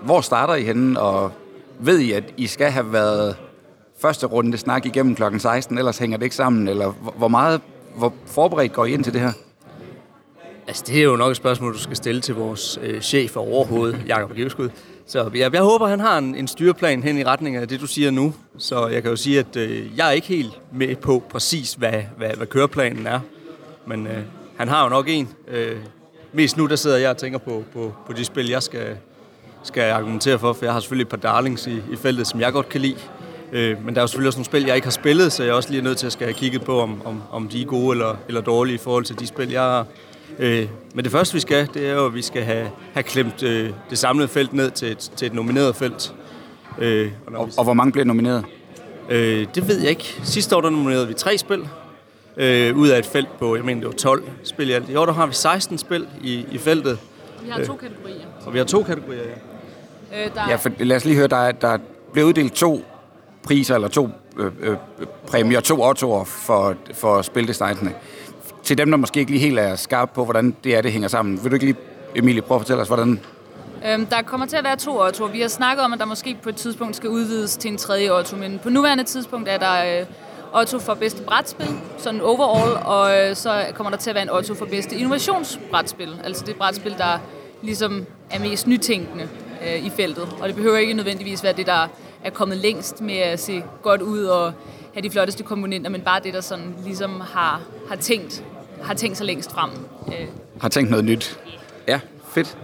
hvor 0.03 0.21
starter 0.21 0.55
I 0.55 0.63
henne, 0.63 1.01
og 1.01 1.33
ved 1.79 1.99
I, 1.99 2.13
at 2.13 2.25
I 2.37 2.47
skal 2.47 2.71
have 2.71 2.93
været 2.93 3.37
første 4.01 4.27
runde 4.27 4.59
snak 4.59 4.87
igennem 4.87 5.15
klokken 5.15 5.41
16, 5.41 5.79
ellers 5.79 5.99
hænger 5.99 6.17
det 6.17 6.25
ikke 6.25 6.37
sammen, 6.37 6.69
eller 6.69 6.91
hvor 7.17 7.29
meget 7.29 7.61
hvor 7.97 8.15
forberedt 8.27 8.73
går 8.73 8.85
I 8.85 8.93
ind 8.93 9.05
til 9.05 9.13
det 9.13 9.21
her? 9.21 9.33
Altså, 10.67 10.85
det 10.87 10.99
er 10.99 11.03
jo 11.03 11.17
nok 11.17 11.31
et 11.31 11.37
spørgsmål, 11.37 11.75
du 11.75 11.79
skal 11.79 11.97
stille 11.97 12.21
til 12.21 12.35
vores 12.35 12.79
øh, 12.83 13.01
chef 13.01 13.37
og 13.37 13.43
overhoved, 13.43 13.95
Jakob 14.07 14.35
Giveskud. 14.35 14.69
Så 15.07 15.31
jeg, 15.35 15.55
jeg 15.55 15.63
håber, 15.63 15.87
han 15.87 16.01
har 16.01 16.19
en, 16.19 16.35
en 16.35 16.49
styreplan 16.49 17.03
hen 17.03 17.19
i 17.19 17.25
retning 17.25 17.57
af 17.57 17.69
det, 17.69 17.81
du 17.81 17.87
siger 17.87 18.11
nu. 18.11 18.35
Så 18.59 18.87
jeg 18.87 19.03
kan 19.03 19.11
jo 19.11 19.17
sige, 19.17 19.39
at 19.39 19.57
øh, 19.57 19.97
jeg 19.97 20.09
er 20.09 20.11
ikke 20.11 20.27
helt 20.27 20.61
med 20.73 20.97
på 20.97 21.23
præcis, 21.31 21.75
hvad, 21.75 22.03
hvad, 22.17 22.31
hvad 22.37 22.47
køreplanen 22.47 23.07
er. 23.07 23.21
Men 23.87 24.07
øh, 24.07 24.19
han 24.57 24.69
har 24.69 24.83
jo 24.83 24.89
nok 24.89 25.07
en. 25.09 25.29
Øh, 25.49 25.77
mest 26.33 26.57
nu, 26.57 26.67
der 26.67 26.77
sidder 26.77 26.97
jeg 26.97 27.11
og 27.11 27.17
tænker 27.17 27.39
på, 27.39 27.65
på, 27.73 27.93
på 28.07 28.13
de 28.13 28.25
spil, 28.25 28.49
jeg 28.49 28.63
skal, 28.63 28.97
skal 29.63 29.91
argumentere 29.91 30.39
for, 30.39 30.53
for 30.53 30.65
jeg 30.65 30.73
har 30.73 30.81
selvfølgelig 30.81 31.05
et 31.05 31.09
par 31.09 31.17
darlings 31.17 31.67
i, 31.67 31.77
i 31.93 31.97
feltet, 31.97 32.27
som 32.27 32.41
jeg 32.41 32.53
godt 32.53 32.69
kan 32.69 32.81
lide. 32.81 32.97
Øh, 33.53 33.85
men 33.85 33.95
der 33.95 34.01
er 34.01 34.03
jo 34.03 34.07
selvfølgelig 34.07 34.29
også 34.29 34.39
nogle 34.39 34.45
spil, 34.45 34.65
jeg 34.65 34.75
ikke 34.75 34.87
har 34.87 34.91
spillet, 34.91 35.33
så 35.33 35.43
jeg 35.43 35.51
er 35.51 35.55
også 35.55 35.71
lige 35.71 35.83
nødt 35.83 35.99
til 35.99 36.07
at 36.07 36.13
skal 36.13 36.27
have 36.27 36.35
kigget 36.35 36.65
på, 36.65 36.81
om, 36.81 37.03
om, 37.05 37.23
om 37.31 37.49
de 37.49 37.63
er 37.63 37.67
gode 37.67 37.93
eller, 37.93 38.17
eller 38.29 38.41
dårlige 38.41 38.75
i 38.75 38.79
forhold 38.79 39.05
til 39.05 39.21
de 39.21 39.27
spil, 39.27 39.51
jeg 39.51 39.63
har. 39.63 39.87
Øh, 40.39 40.69
men 40.95 41.05
det 41.05 41.13
første, 41.13 41.35
vi 41.35 41.41
skal, 41.41 41.69
det 41.75 41.89
er 41.89 41.93
jo, 41.93 42.07
at 42.07 42.15
vi 42.15 42.23
skal 42.23 42.43
have, 42.43 42.71
have 42.93 43.03
klemt 43.03 43.43
øh, 43.43 43.71
det 43.91 43.99
samlede 43.99 44.29
felt 44.29 44.53
ned 44.53 44.71
til 44.71 44.93
et, 44.93 44.99
til 45.17 45.27
et 45.27 45.35
nomineret 45.35 45.77
felt. 45.77 46.15
Øh, 46.79 47.13
og, 47.27 47.35
og, 47.35 47.51
og 47.59 47.65
hvor 47.65 47.73
mange 47.73 47.93
bliver 47.93 48.05
nomineret? 48.05 48.45
Øh, 49.09 49.47
det 49.55 49.69
ved 49.69 49.81
jeg 49.81 49.91
ikke. 49.91 50.21
Sidste 50.25 50.57
år 50.57 50.61
der 50.61 50.71
nominerede 50.71 51.09
vi 51.09 51.15
tre 51.15 51.39
spil, 51.39 51.69
øh, 52.37 52.77
ud 52.77 52.89
af 52.89 52.99
et 52.99 53.07
felt 53.07 53.39
på, 53.39 53.57
jeg 53.57 53.65
mener, 53.65 53.81
det 53.81 53.87
var 53.87 53.95
12 53.95 54.23
spil 54.45 54.69
i 54.69 54.73
alt. 54.73 54.91
I 54.91 54.95
år 54.97 55.07
der 55.07 55.13
har 55.13 55.27
vi 55.27 55.35
16 55.35 55.79
spil 55.79 56.07
i, 56.23 56.47
i 56.53 56.59
feltet. 56.59 56.99
Vi 57.45 57.51
har 57.51 57.65
to 57.65 57.75
kategorier. 57.77 58.27
Og 58.47 58.53
vi 58.53 58.59
har 58.59 58.65
to 58.65 58.83
kategorier, 58.83 59.23
ja. 59.23 60.25
Øh, 60.25 60.35
der 60.35 60.49
ja, 60.49 60.57
for 60.57 60.71
lad 60.79 60.97
os 60.97 61.05
lige 61.05 61.17
høre, 61.17 61.27
der, 61.27 61.53
der 61.53 61.79
blev 62.13 62.25
uddelt 62.25 62.53
to 62.53 62.85
priser, 63.43 63.75
eller 63.75 63.89
to 63.89 64.09
øh, 64.39 64.53
øh, 64.61 64.77
præmier, 65.27 65.61
to 65.61 65.83
ottoer 65.83 66.25
for, 66.25 66.75
for 66.95 67.23
spildesignerne. 67.23 67.95
Til 68.63 68.79
dem, 68.79 68.91
der 68.91 68.97
måske 68.97 69.21
ikke 69.21 69.33
lige 69.33 69.41
helt 69.41 69.59
er 69.59 69.77
skarpe 69.77 70.15
på, 70.15 70.25
hvordan 70.25 70.57
det 70.65 70.77
er, 70.77 70.81
det 70.81 70.93
hænger 70.93 71.09
sammen. 71.09 71.43
Vil 71.43 71.51
du 71.51 71.55
ikke 71.55 71.67
lige, 71.67 71.77
Emilie, 72.15 72.43
prøve 72.43 72.57
at 72.57 72.61
fortælle 72.61 72.83
os, 72.83 72.89
hvordan 72.89 73.21
Øhm, 73.87 74.07
der 74.07 74.23
kommer 74.23 74.47
til 74.47 74.57
at 74.57 74.65
være 74.65 74.77
to 74.77 74.99
Otto. 74.99 75.25
Vi 75.25 75.41
har 75.41 75.49
snakket 75.49 75.85
om, 75.85 75.93
at 75.93 75.99
der 75.99 76.05
måske 76.05 76.37
på 76.43 76.49
et 76.49 76.57
tidspunkt 76.57 76.97
skal 76.97 77.11
udvides 77.11 77.57
til 77.57 77.71
en 77.71 77.77
tredje 77.77 78.11
Otto, 78.19 78.37
men 78.37 78.61
på 78.63 78.71
nuværende 78.71 79.05
tidspunkt 79.05 79.49
er 79.49 79.59
der 79.59 80.01
øh, 80.01 80.07
Otto 80.53 80.79
for 80.79 80.95
bedste 80.95 81.23
brætspil, 81.23 81.81
sådan 81.99 82.21
overall, 82.21 82.73
og 82.85 83.19
øh, 83.19 83.37
så 83.37 83.65
kommer 83.75 83.91
der 83.91 83.97
til 83.97 84.11
at 84.11 84.15
være 84.15 84.23
en 84.23 84.31
Otto 84.31 84.55
for 84.55 84.67
bedste 84.67 84.97
innovationsbrætspil, 84.97 86.21
altså 86.25 86.45
det 86.47 86.57
brætspil, 86.57 86.95
der 86.99 87.19
ligesom 87.63 88.07
er 88.31 88.41
mest 88.41 88.67
nytænkende 88.67 89.29
øh, 89.67 89.87
i 89.87 89.91
feltet. 89.91 90.29
Og 90.41 90.49
det 90.49 90.57
behøver 90.57 90.79
ikke 90.79 90.95
nødvendigvis 90.95 91.45
være 91.45 91.53
det, 91.53 91.67
der 91.67 91.89
er 92.25 92.31
kommet 92.31 92.59
længst 92.59 93.01
med 93.01 93.17
at 93.17 93.41
se 93.41 93.63
godt 93.83 94.03
ud 94.03 94.25
og 94.25 94.53
have 94.95 95.03
de 95.03 95.11
flotteste 95.11 95.43
komponenter, 95.43 95.91
men 95.91 96.01
bare 96.01 96.21
det, 96.21 96.35
der 96.35 96.41
sådan 96.41 96.75
ligesom 96.85 97.21
har, 97.21 97.61
har 97.89 97.97
tænkt 97.97 98.45
har 98.83 98.95
tænkt 98.95 99.17
sig 99.17 99.27
længst 99.27 99.53
frem. 99.53 99.71
Øh. 100.09 100.29
Har 100.61 100.69
tænkt 100.69 100.91
noget 100.91 101.05
nyt. 101.05 101.41
Ja, 101.89 102.01
fedt. 102.29 102.59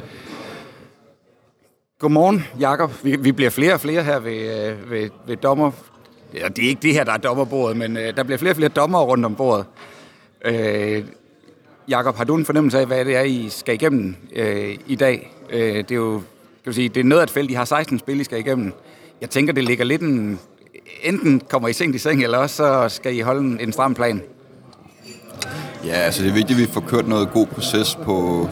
Godmorgen, 1.98 2.44
Jakob. 2.60 3.04
Vi, 3.04 3.16
vi 3.16 3.32
bliver 3.32 3.50
flere 3.50 3.74
og 3.74 3.80
flere 3.80 4.02
her 4.02 4.18
ved, 4.18 4.68
øh, 4.68 4.90
ved, 4.90 5.10
ved 5.26 5.36
dommer. 5.36 5.70
Ja, 6.34 6.48
det 6.48 6.64
er 6.64 6.68
ikke 6.68 6.82
det 6.82 6.92
her, 6.92 7.04
der 7.04 7.12
er 7.12 7.16
dommerbordet, 7.16 7.76
men 7.76 7.96
øh, 7.96 8.16
der 8.16 8.22
bliver 8.22 8.38
flere 8.38 8.52
og 8.52 8.56
flere 8.56 8.68
dommer 8.68 9.02
rundt 9.02 9.24
om 9.24 9.34
bordet. 9.34 9.66
Øh, 10.44 11.04
Jakob, 11.88 12.16
har 12.16 12.24
du 12.24 12.34
en 12.34 12.44
fornemmelse 12.44 12.78
af, 12.78 12.86
hvad 12.86 13.04
det 13.04 13.16
er, 13.16 13.22
I 13.22 13.48
skal 13.48 13.74
igennem 13.74 14.16
øh, 14.32 14.78
i 14.86 14.94
dag? 14.94 15.32
Øh, 15.50 15.76
det 15.76 15.90
er 15.90 15.94
jo 15.94 16.22
kan 16.66 16.74
sige, 16.74 16.88
det 16.88 17.00
er 17.00 17.04
noget 17.04 17.20
af 17.20 17.24
et 17.24 17.30
felt, 17.30 17.50
I 17.50 17.54
har 17.54 17.64
16 17.64 17.98
spil, 17.98 18.20
I 18.20 18.24
skal 18.24 18.38
igennem. 18.38 18.72
Jeg 19.20 19.30
tænker, 19.30 19.52
det 19.52 19.64
ligger 19.64 19.84
lidt 19.84 20.02
en... 20.02 20.38
Enten 21.02 21.42
kommer 21.48 21.68
I 21.68 21.72
seng 21.72 21.94
i 21.94 21.98
seng, 21.98 22.22
eller 22.22 22.38
også 22.38 22.56
så 22.56 22.88
skal 22.88 23.16
I 23.16 23.20
holde 23.20 23.40
en, 23.40 23.60
en 23.60 23.72
stram 23.72 23.94
plan. 23.94 24.22
Ja, 25.84 25.92
altså 25.92 26.22
det 26.22 26.28
er 26.28 26.34
vigtigt, 26.34 26.60
at 26.60 26.66
vi 26.68 26.72
får 26.72 26.80
kørt 26.80 27.08
noget 27.08 27.30
god 27.30 27.46
proces 27.46 27.94
på, 27.94 28.48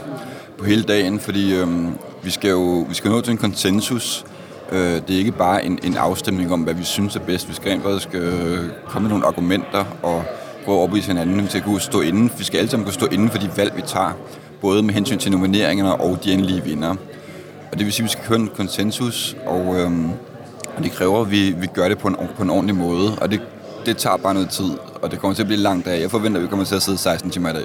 på 0.59 0.65
hele 0.65 0.83
dagen, 0.83 1.21
fordi 1.21 1.55
øhm, 1.55 1.89
vi 2.23 2.31
skal 2.31 2.51
jo 2.51 2.87
vi 2.89 2.95
skal 2.95 3.11
nå 3.11 3.21
til 3.21 3.31
en 3.31 3.39
konsensus. 3.39 4.25
Øh, 4.73 4.79
det 4.79 5.11
er 5.11 5.19
ikke 5.19 5.33
bare 5.33 5.65
en, 5.65 5.79
en 5.83 5.97
afstemning 5.97 6.53
om, 6.53 6.61
hvad 6.61 6.75
vi 6.75 6.85
synes 6.85 7.17
er 7.17 7.21
bedst. 7.21 7.49
Vi 7.49 7.55
skal 7.55 7.71
rent 7.71 7.83
faktisk 7.83 8.09
øh, 8.13 8.59
komme 8.87 9.09
med 9.09 9.11
nogle 9.11 9.27
argumenter 9.27 9.85
og 10.03 10.25
prøve 10.65 10.79
at 10.79 10.83
opvise 10.83 11.09
hinanden. 11.09 11.43
Vi 11.43 11.49
skal 11.49 11.63
kunne 11.63 11.81
stå 11.81 12.01
inden. 12.01 12.33
Vi 12.39 12.45
skal 12.45 12.59
alle 12.59 12.71
sammen 12.71 12.85
kunne 12.85 12.95
stå 12.95 13.07
inden 13.07 13.31
for 13.31 13.39
de 13.39 13.51
valg, 13.57 13.73
vi 13.77 13.83
tager. 13.87 14.13
Både 14.61 14.83
med 14.83 14.95
hensyn 14.95 15.19
til 15.19 15.33
nomineringerne 15.33 15.95
og 15.95 16.25
de 16.25 16.33
endelige 16.33 16.65
vinder. 16.65 16.95
Og 17.73 17.79
det 17.79 17.85
vil 17.85 17.93
sige, 17.93 18.05
at 18.05 18.09
vi 18.09 18.13
skal 18.13 18.25
køre 18.25 18.39
en 18.39 18.51
konsensus, 18.57 19.37
og, 19.47 19.81
øhm, 19.81 20.11
og 20.77 20.83
det 20.83 20.93
kræver, 20.93 21.21
at 21.21 21.31
vi, 21.31 21.55
vi 21.59 21.67
gør 21.67 21.89
det 21.89 21.99
på 21.99 22.09
en, 22.09 22.17
på 22.37 22.43
en 22.43 22.51
ordentlig 22.51 22.77
måde. 22.77 23.19
Og 23.21 23.31
det, 23.31 23.41
det 23.87 23.97
tager 23.97 24.17
bare 24.17 24.35
noget 24.35 24.51
tid, 24.51 24.71
og 25.03 25.11
det 25.11 25.19
kommer 25.19 25.35
til 25.35 25.43
at 25.43 25.47
blive 25.47 25.61
langt 25.61 25.87
af. 25.87 26.01
Jeg 26.01 26.11
forventer, 26.11 26.39
at 26.39 26.43
vi 26.43 26.49
kommer 26.49 26.65
til 26.65 26.75
at 26.75 26.83
sidde 26.83 26.99
16 26.99 27.31
timer 27.31 27.51
i 27.51 27.53
dag 27.53 27.65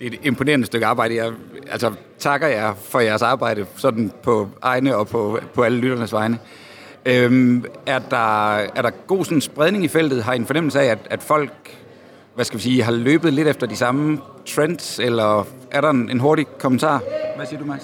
det 0.00 0.06
er 0.06 0.10
et 0.10 0.26
imponerende 0.26 0.66
stykke 0.66 0.86
arbejde. 0.86 1.16
Jeg 1.16 1.32
altså, 1.70 1.92
takker 2.18 2.48
jer 2.48 2.74
for 2.74 3.00
jeres 3.00 3.22
arbejde 3.22 3.66
sådan 3.76 4.12
på 4.22 4.48
egne 4.62 4.96
og 4.96 5.08
på, 5.08 5.38
på 5.54 5.62
alle 5.62 5.78
lytternes 5.78 6.12
vegne. 6.12 6.38
Øhm, 7.06 7.64
er, 7.86 7.98
der, 7.98 8.54
er 8.54 8.82
der 8.82 8.90
god 8.90 9.24
sådan, 9.24 9.40
spredning 9.40 9.84
i 9.84 9.88
feltet? 9.88 10.24
Har 10.24 10.32
I 10.32 10.36
en 10.36 10.46
fornemmelse 10.46 10.80
af, 10.80 10.84
at, 10.84 10.98
at 11.10 11.22
folk 11.22 11.52
hvad 12.34 12.44
skal 12.44 12.58
vi 12.58 12.62
sige, 12.62 12.82
har 12.82 12.92
løbet 12.92 13.32
lidt 13.32 13.48
efter 13.48 13.66
de 13.66 13.76
samme 13.76 14.20
trends, 14.46 14.98
eller 14.98 15.46
er 15.70 15.80
der 15.80 15.90
en, 15.90 16.10
en 16.10 16.20
hurtig 16.20 16.46
kommentar? 16.58 17.02
Hvad 17.36 17.46
siger 17.46 17.60
du, 17.60 17.66
Max? 17.66 17.80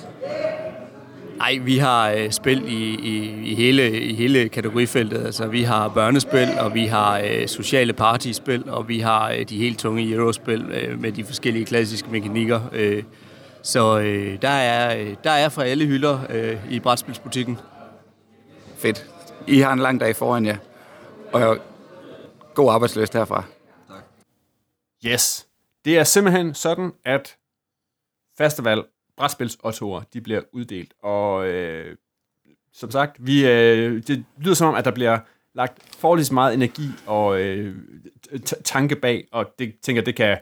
Nej, 1.37 1.59
vi 1.63 1.79
har 1.79 2.11
øh, 2.11 2.31
spil 2.31 2.69
i, 2.69 2.95
i, 2.95 3.43
i, 3.45 3.55
hele, 3.55 4.01
i 4.01 4.15
hele 4.15 4.49
kategorifeltet. 4.49 5.27
Altså, 5.27 5.47
vi 5.47 5.63
har 5.63 5.89
børnespil, 5.89 6.49
og 6.61 6.75
vi 6.75 6.87
har 6.87 7.21
øh, 7.25 7.49
sociale 7.49 7.93
partyspil, 7.93 8.71
og 8.71 8.89
vi 8.89 9.01
har 9.01 9.31
øh, 9.31 9.49
de 9.49 9.59
helt 9.59 9.79
tunge 9.79 10.15
eurospil 10.15 10.71
øh, 10.71 11.01
med 11.01 11.13
de 11.13 11.25
forskellige 11.25 11.65
klassiske 11.65 12.09
mekanikker. 12.11 12.61
Øh, 12.73 13.03
så 13.63 13.99
øh, 13.99 14.43
der, 14.43 14.49
er, 14.49 15.01
øh, 15.01 15.17
der 15.25 15.31
er 15.31 15.49
fra 15.49 15.65
alle 15.65 15.87
hylder 15.87 16.21
øh, 16.31 16.73
i 16.73 16.81
brætspilsbutikken. 16.81 17.59
Fedt. 18.79 19.07
I 19.47 19.61
har 19.61 19.73
en 19.73 19.79
lang 19.79 20.01
dag 20.01 20.17
foran 20.17 20.47
jer, 20.47 20.57
og 21.33 21.59
god 22.55 22.73
arbejdsløst 22.73 23.13
herfra. 23.13 23.45
Tak. 23.89 24.05
Yes. 25.07 25.47
Det 25.85 25.99
er 25.99 26.05
simpelthen 26.05 26.55
sådan, 26.55 26.93
at 27.05 27.37
festival 28.39 28.85
brætspils 29.17 29.57
de 30.15 30.21
bliver 30.21 30.41
uddelt. 30.53 30.93
Og 31.03 31.49
øh, 31.49 31.97
som 32.73 32.91
sagt, 32.91 33.27
vi, 33.27 33.47
øh, 33.47 34.03
det 34.07 34.25
lyder 34.39 34.55
som 34.55 34.69
om, 34.69 34.75
at 34.75 34.85
der 34.85 34.91
bliver 34.91 35.19
lagt 35.55 35.97
forholdsvis 35.99 36.33
meget 36.33 36.55
energi 36.55 36.89
og 37.07 37.41
øh, 37.41 37.77
tanke 38.65 38.97
bag, 38.97 39.29
og 39.33 39.47
det 39.59 39.75
tænker 39.83 40.03
det 40.03 40.15
kan 40.15 40.39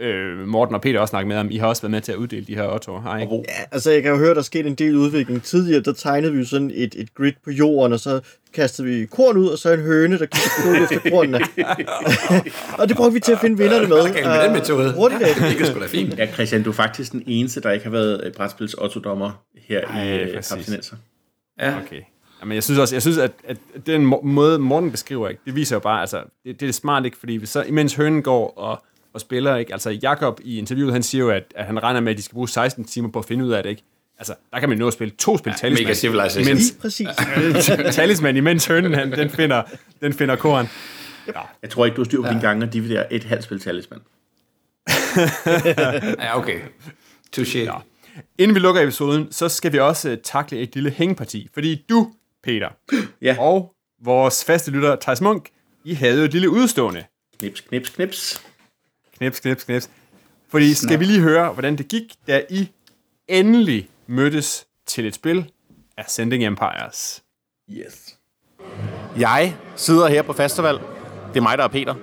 øh, 0.00 0.48
Morten 0.48 0.74
og 0.74 0.80
Peter 0.80 1.00
også 1.00 1.10
snakke 1.10 1.28
med 1.28 1.36
om. 1.36 1.50
I 1.50 1.56
har 1.56 1.66
også 1.66 1.82
været 1.82 1.90
med 1.90 2.00
til 2.00 2.12
at 2.12 2.18
uddele 2.18 2.46
de 2.46 2.54
her 2.54 2.68
ottoer, 2.68 3.00
har 3.00 3.18
I 3.18 3.22
ikke? 3.22 3.34
Ja, 3.34 3.64
altså 3.72 3.90
jeg 3.90 4.02
kan 4.02 4.10
jo 4.10 4.18
høre, 4.18 4.30
der 4.30 4.38
er 4.38 4.42
sket 4.42 4.66
en 4.66 4.74
del 4.74 4.96
udvikling. 4.96 5.42
Tidligere, 5.42 5.82
der 5.82 5.92
tegnede 5.92 6.32
vi 6.32 6.38
jo 6.38 6.44
sådan 6.44 6.70
et, 6.74 6.94
et 6.94 7.14
grid 7.14 7.32
på 7.44 7.50
jorden, 7.50 7.92
og 7.92 8.00
så 8.00 8.20
kastede 8.52 8.88
vi 8.88 9.06
korn 9.06 9.36
ud, 9.36 9.48
og 9.48 9.58
så 9.58 9.72
en 9.72 9.80
høne, 9.80 10.18
der 10.18 10.26
kiggede 10.26 10.88
på 10.88 10.94
efter 10.94 11.10
kornene. 11.10 11.40
og 12.80 12.88
det 12.88 12.96
brugte 12.96 13.14
vi 13.14 13.20
til 13.20 13.32
at 13.32 13.38
finde 13.40 13.58
vinderne 13.58 13.88
med. 13.88 14.02
Hvad 14.02 14.24
med 14.24 14.44
den 14.44 14.52
metode? 14.52 14.92
Hurtigt. 14.94 15.20
det 15.20 15.60
er 15.60 15.64
sgu 15.64 15.80
da 15.80 15.86
fint. 15.86 16.18
Ja, 16.18 16.26
Christian, 16.32 16.62
du 16.62 16.70
er 16.70 16.74
faktisk 16.74 17.12
den 17.12 17.22
eneste, 17.26 17.60
der 17.60 17.70
ikke 17.70 17.84
har 17.84 17.92
været 17.92 18.32
brætspils 18.36 18.74
otto 18.74 19.00
her 19.68 19.80
Ej, 19.86 20.24
i 20.24 20.34
Abstinenser. 20.34 20.96
Ja. 21.60 21.74
Okay. 21.86 22.00
Jamen, 22.40 22.54
jeg 22.54 22.62
synes 22.62 22.78
også, 22.78 22.94
jeg 22.94 23.02
synes, 23.02 23.18
at, 23.18 23.32
at 23.44 23.56
den 23.86 24.12
måde, 24.22 24.58
Morten 24.58 24.90
beskriver, 24.90 25.28
ikke, 25.28 25.40
det 25.46 25.54
viser 25.54 25.76
jo 25.76 25.80
bare, 25.80 26.00
altså, 26.00 26.22
det, 26.44 26.60
det 26.60 26.68
er 26.68 26.72
smart 26.72 27.04
ikke, 27.04 27.16
fordi 27.16 27.46
så, 27.46 27.62
imens 27.62 27.94
hønen 27.94 28.22
går 28.22 28.58
og 28.58 28.84
og 29.14 29.20
spiller. 29.20 29.56
Ikke? 29.56 29.72
Altså 29.72 29.90
Jakob 29.90 30.40
i 30.44 30.58
interviewet, 30.58 30.92
han 30.92 31.02
siger 31.02 31.24
jo, 31.24 31.30
at, 31.30 31.44
at 31.56 31.64
han 31.64 31.82
regner 31.82 32.00
med, 32.00 32.12
at 32.12 32.18
de 32.18 32.22
skal 32.22 32.34
bruge 32.34 32.48
16 32.48 32.84
timer 32.84 33.08
på 33.08 33.18
at 33.18 33.24
finde 33.24 33.44
ud 33.44 33.50
af 33.50 33.62
det. 33.62 33.70
Ikke? 33.70 33.82
Altså, 34.18 34.34
der 34.52 34.60
kan 34.60 34.68
man 34.68 34.78
nå 34.78 34.86
at 34.86 34.92
spille 34.92 35.14
to 35.18 35.38
spil 35.38 35.50
ja, 35.50 35.56
talisman. 35.56 35.84
Mega 35.84 35.94
civilization. 35.94 36.48
Imens, 36.48 36.76
præcis. 36.80 37.08
talisman, 37.96 38.36
imens 38.36 38.66
hønen, 38.66 38.94
han, 38.94 39.12
den 39.12 39.30
finder, 39.30 39.62
den 40.00 40.12
finder 40.12 40.36
koren. 40.36 40.66
Ja. 41.26 41.40
Jeg 41.62 41.70
tror 41.70 41.84
ikke, 41.84 41.96
du 41.96 42.04
styr 42.04 42.20
på 42.20 42.26
ja. 42.26 42.30
dine 42.30 42.40
gange 42.40 42.66
og 42.66 42.72
dividerer 42.72 43.06
et 43.10 43.24
halvt 43.24 43.44
spil 43.44 43.60
talisman. 43.60 44.00
ja, 46.18 46.38
okay. 46.38 46.60
Touché. 47.36 47.58
Ja. 47.58 47.74
Inden 48.38 48.54
vi 48.54 48.60
lukker 48.60 48.82
episoden, 48.82 49.32
så 49.32 49.48
skal 49.48 49.72
vi 49.72 49.78
også 49.78 50.10
uh, 50.10 50.16
takle 50.24 50.58
et 50.58 50.74
lille 50.74 50.90
hængeparti. 50.90 51.48
Fordi 51.54 51.84
du, 51.88 52.12
Peter, 52.42 52.68
ja. 53.22 53.36
og 53.38 53.74
vores 54.04 54.44
faste 54.44 54.70
lytter, 54.70 54.96
Thijs 54.96 55.20
Munk, 55.20 55.48
I 55.84 55.94
havde 55.94 56.18
jo 56.18 56.24
et 56.24 56.32
lille 56.32 56.50
udstående. 56.50 57.04
Knips, 57.38 57.60
knips, 57.60 57.90
knips. 57.90 58.42
Knips, 59.20 59.40
knips, 59.40 59.64
knips. 59.64 59.90
Fordi 60.48 60.74
skal 60.74 61.00
vi 61.00 61.04
lige 61.04 61.20
høre, 61.20 61.52
hvordan 61.52 61.76
det 61.76 61.88
gik, 61.88 62.02
da 62.26 62.42
I 62.50 62.68
endelig 63.28 63.88
mødtes 64.06 64.66
til 64.86 65.06
et 65.06 65.14
spil 65.14 65.50
af 65.96 66.04
Sending 66.08 66.44
Empires. 66.44 67.22
Yes. 67.70 68.18
Jeg 69.18 69.56
sidder 69.76 70.08
her 70.08 70.22
på 70.22 70.32
festival. 70.32 70.74
Det 71.28 71.36
er 71.36 71.40
mig, 71.40 71.58
der 71.58 71.64
er 71.64 71.68
Peter. 71.68 71.94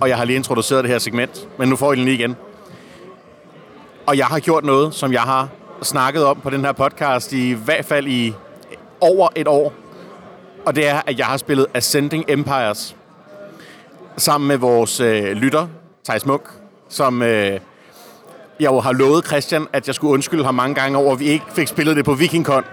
Og 0.00 0.08
jeg 0.08 0.16
har 0.16 0.24
lige 0.24 0.36
introduceret 0.36 0.84
det 0.84 0.90
her 0.90 0.98
segment, 0.98 1.48
men 1.58 1.68
nu 1.68 1.76
får 1.76 1.92
I 1.92 1.96
den 1.96 2.04
lige 2.04 2.14
igen. 2.14 2.36
Og 4.06 4.16
jeg 4.16 4.26
har 4.26 4.40
gjort 4.40 4.64
noget, 4.64 4.94
som 4.94 5.12
jeg 5.12 5.22
har 5.22 5.48
snakket 5.82 6.24
om 6.24 6.40
på 6.40 6.50
den 6.50 6.64
her 6.64 6.72
podcast 6.72 7.32
i 7.32 7.52
hvert 7.52 7.84
fald 7.84 8.06
i 8.06 8.34
over 9.00 9.28
et 9.36 9.48
år. 9.48 9.72
Og 10.66 10.76
det 10.76 10.88
er, 10.88 11.02
at 11.06 11.18
jeg 11.18 11.26
har 11.26 11.36
spillet 11.36 11.66
Ascending 11.74 12.24
Empires 12.28 12.96
sammen 14.16 14.48
med 14.48 14.56
vores 14.56 15.00
øh, 15.00 15.32
lytter, 15.32 15.68
Thijs 16.04 16.26
Munk, 16.26 16.42
som 16.88 17.22
øh, 17.22 17.60
jeg 18.60 18.70
jo 18.70 18.80
har 18.80 18.92
lovet 18.92 19.26
Christian, 19.26 19.66
at 19.72 19.86
jeg 19.86 19.94
skulle 19.94 20.12
undskylde 20.12 20.44
ham 20.44 20.54
mange 20.54 20.74
gange 20.74 20.98
over, 20.98 21.12
at 21.12 21.20
vi 21.20 21.24
ikke 21.24 21.44
fik 21.48 21.68
spillet 21.68 21.96
det 21.96 22.04
på 22.04 22.14
VikingCon. 22.14 22.64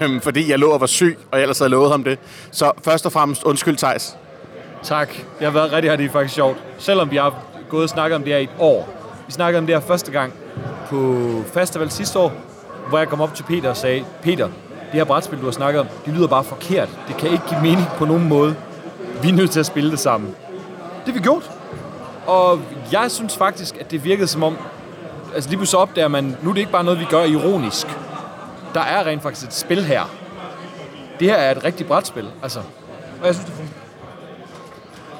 Øhm, 0.00 0.20
fordi 0.20 0.50
jeg 0.50 0.58
lå 0.58 0.70
og 0.70 0.80
var 0.80 0.86
syg, 0.86 1.18
og 1.30 1.38
jeg 1.38 1.42
ellers 1.42 1.58
havde 1.58 1.70
lovet 1.70 1.90
ham 1.90 2.04
det. 2.04 2.18
Så 2.50 2.72
først 2.84 3.06
og 3.06 3.12
fremmest 3.12 3.42
undskyld, 3.44 3.76
Thijs. 3.76 4.16
Tak. 4.82 5.08
Det 5.08 5.44
har 5.44 5.50
været 5.50 5.72
rigtig, 5.72 5.92
rigtig 5.92 6.10
faktisk 6.10 6.34
sjovt. 6.34 6.56
Selvom 6.78 7.10
vi 7.10 7.16
har 7.16 7.34
gået 7.68 7.82
og 7.82 7.88
snakket 7.88 8.16
om 8.16 8.22
det 8.22 8.32
her 8.32 8.38
i 8.38 8.42
et 8.42 8.50
år. 8.58 8.88
Vi 9.26 9.32
snakkede 9.32 9.58
om 9.58 9.66
det 9.66 9.74
her 9.74 9.80
første 9.80 10.12
gang 10.12 10.32
på 10.88 11.26
festival 11.54 11.90
sidste 11.90 12.18
år, 12.18 12.32
hvor 12.88 12.98
jeg 12.98 13.08
kom 13.08 13.20
op 13.20 13.34
til 13.34 13.42
Peter 13.42 13.70
og 13.70 13.76
sagde, 13.76 14.04
Peter, 14.22 14.46
det 14.46 14.54
her 14.92 15.04
brætspil, 15.04 15.38
du 15.38 15.44
har 15.44 15.52
snakket 15.52 15.80
om, 15.80 15.86
det 16.06 16.14
lyder 16.14 16.26
bare 16.26 16.44
forkert. 16.44 16.88
Det 17.08 17.16
kan 17.16 17.30
ikke 17.30 17.44
give 17.48 17.60
mening 17.62 17.86
på 17.96 18.04
nogen 18.04 18.28
måde. 18.28 18.56
Vi 19.22 19.28
er 19.28 19.32
nødt 19.32 19.50
til 19.50 19.60
at 19.60 19.66
spille 19.66 19.90
det 19.90 19.98
sammen. 19.98 20.34
Det 21.06 21.06
har 21.06 21.12
vi 21.12 21.20
gjort. 21.20 21.50
Og 22.26 22.60
jeg 22.92 23.10
synes 23.10 23.36
faktisk, 23.36 23.76
at 23.80 23.90
det 23.90 24.04
virkede 24.04 24.26
som 24.26 24.42
om, 24.42 24.56
altså 25.34 25.50
lige 25.50 25.58
pludselig 25.58 25.78
opdager 25.78 26.08
man, 26.08 26.36
nu 26.42 26.50
er 26.50 26.54
det 26.54 26.60
ikke 26.60 26.72
bare 26.72 26.84
noget, 26.84 27.00
vi 27.00 27.04
gør 27.04 27.24
ironisk. 27.24 27.86
Der 28.74 28.80
er 28.80 29.06
rent 29.06 29.22
faktisk 29.22 29.46
et 29.46 29.54
spil 29.54 29.84
her. 29.84 30.02
Det 31.20 31.28
her 31.28 31.36
er 31.36 31.50
et 31.50 31.64
rigtigt 31.64 31.88
brætspil, 31.88 32.26
altså. 32.42 32.60
Og 33.20 33.26
jeg 33.26 33.34
synes, 33.34 33.46
det 33.46 33.54
fungerer. 33.54 33.78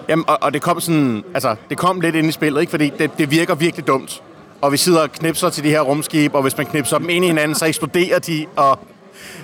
Jamen, 0.08 0.24
og, 0.28 0.38
og 0.40 0.54
det 0.54 0.62
kom 0.62 0.80
sådan, 0.80 1.24
altså, 1.34 1.56
det 1.70 1.78
kom 1.78 2.00
lidt 2.00 2.14
ind 2.14 2.26
i 2.26 2.32
spillet, 2.32 2.60
ikke? 2.60 2.70
Fordi 2.70 2.92
det, 2.98 3.18
det 3.18 3.30
virker 3.30 3.54
virkelig 3.54 3.86
dumt. 3.86 4.22
Og 4.60 4.72
vi 4.72 4.76
sidder 4.76 5.02
og 5.02 5.12
knipser 5.12 5.50
til 5.50 5.64
de 5.64 5.68
her 5.68 5.80
rumskib, 5.80 6.34
og 6.34 6.42
hvis 6.42 6.56
man 6.56 6.66
knipser 6.66 6.98
dem 6.98 7.08
ind 7.08 7.24
i 7.24 7.28
hinanden, 7.28 7.54
så 7.54 7.66
eksploderer 7.66 8.18
de, 8.18 8.46
og 8.56 8.78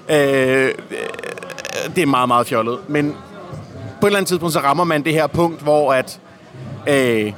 øh, 0.09 0.75
det 1.95 2.03
er 2.03 2.07
meget, 2.07 2.29
meget 2.29 2.47
fjollet. 2.47 2.79
Men 2.89 3.17
på 4.01 4.07
et 4.07 4.09
eller 4.09 4.19
andet 4.19 4.29
tidspunkt, 4.29 4.53
så 4.53 4.61
rammer 4.61 4.85
man 4.85 5.05
det 5.05 5.13
her 5.13 5.27
punkt, 5.27 5.63
hvor 5.63 5.93
at 5.93 6.21
øh, 6.89 7.33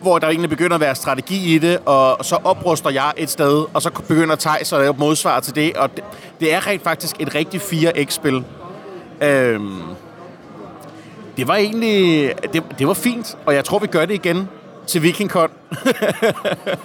hvor 0.00 0.18
der 0.18 0.28
egentlig 0.28 0.50
begynder 0.50 0.74
at 0.74 0.80
være 0.80 0.94
strategi 0.94 1.54
i 1.54 1.58
det, 1.58 1.78
og 1.86 2.24
så 2.24 2.38
opruster 2.44 2.90
jeg 2.90 3.12
et 3.16 3.30
sted, 3.30 3.64
og 3.74 3.82
så 3.82 3.90
begynder 3.90 4.36
Thijs 4.36 4.72
at 4.72 4.80
lave 4.80 4.94
modsvar 4.98 5.40
til 5.40 5.54
det, 5.54 5.76
og 5.76 5.96
det, 5.96 6.04
det 6.40 6.54
er 6.54 6.66
rent 6.66 6.82
faktisk 6.82 7.16
et 7.18 7.34
rigtig 7.34 7.60
4X-spil. 7.60 8.44
Øhm, 9.20 9.82
det 11.36 11.48
var 11.48 11.56
egentlig, 11.56 12.32
det, 12.52 12.62
det 12.78 12.86
var 12.86 12.94
fint, 12.94 13.36
og 13.46 13.54
jeg 13.54 13.64
tror, 13.64 13.78
vi 13.78 13.86
gør 13.86 14.06
det 14.06 14.14
igen 14.14 14.48
til 14.86 15.02
VikingCon. 15.02 15.50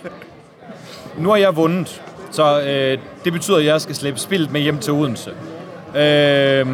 nu 1.17 1.29
har 1.29 1.35
jeg 1.35 1.55
vundet, 1.55 2.01
så 2.31 2.61
øh, 2.61 2.97
det 3.23 3.33
betyder, 3.33 3.57
at 3.57 3.65
jeg 3.65 3.81
skal 3.81 3.95
slæbe 3.95 4.19
spillet 4.19 4.51
med 4.51 4.61
hjem 4.61 4.79
til 4.79 4.93
Odense. 4.93 5.31
Øh, 5.95 6.67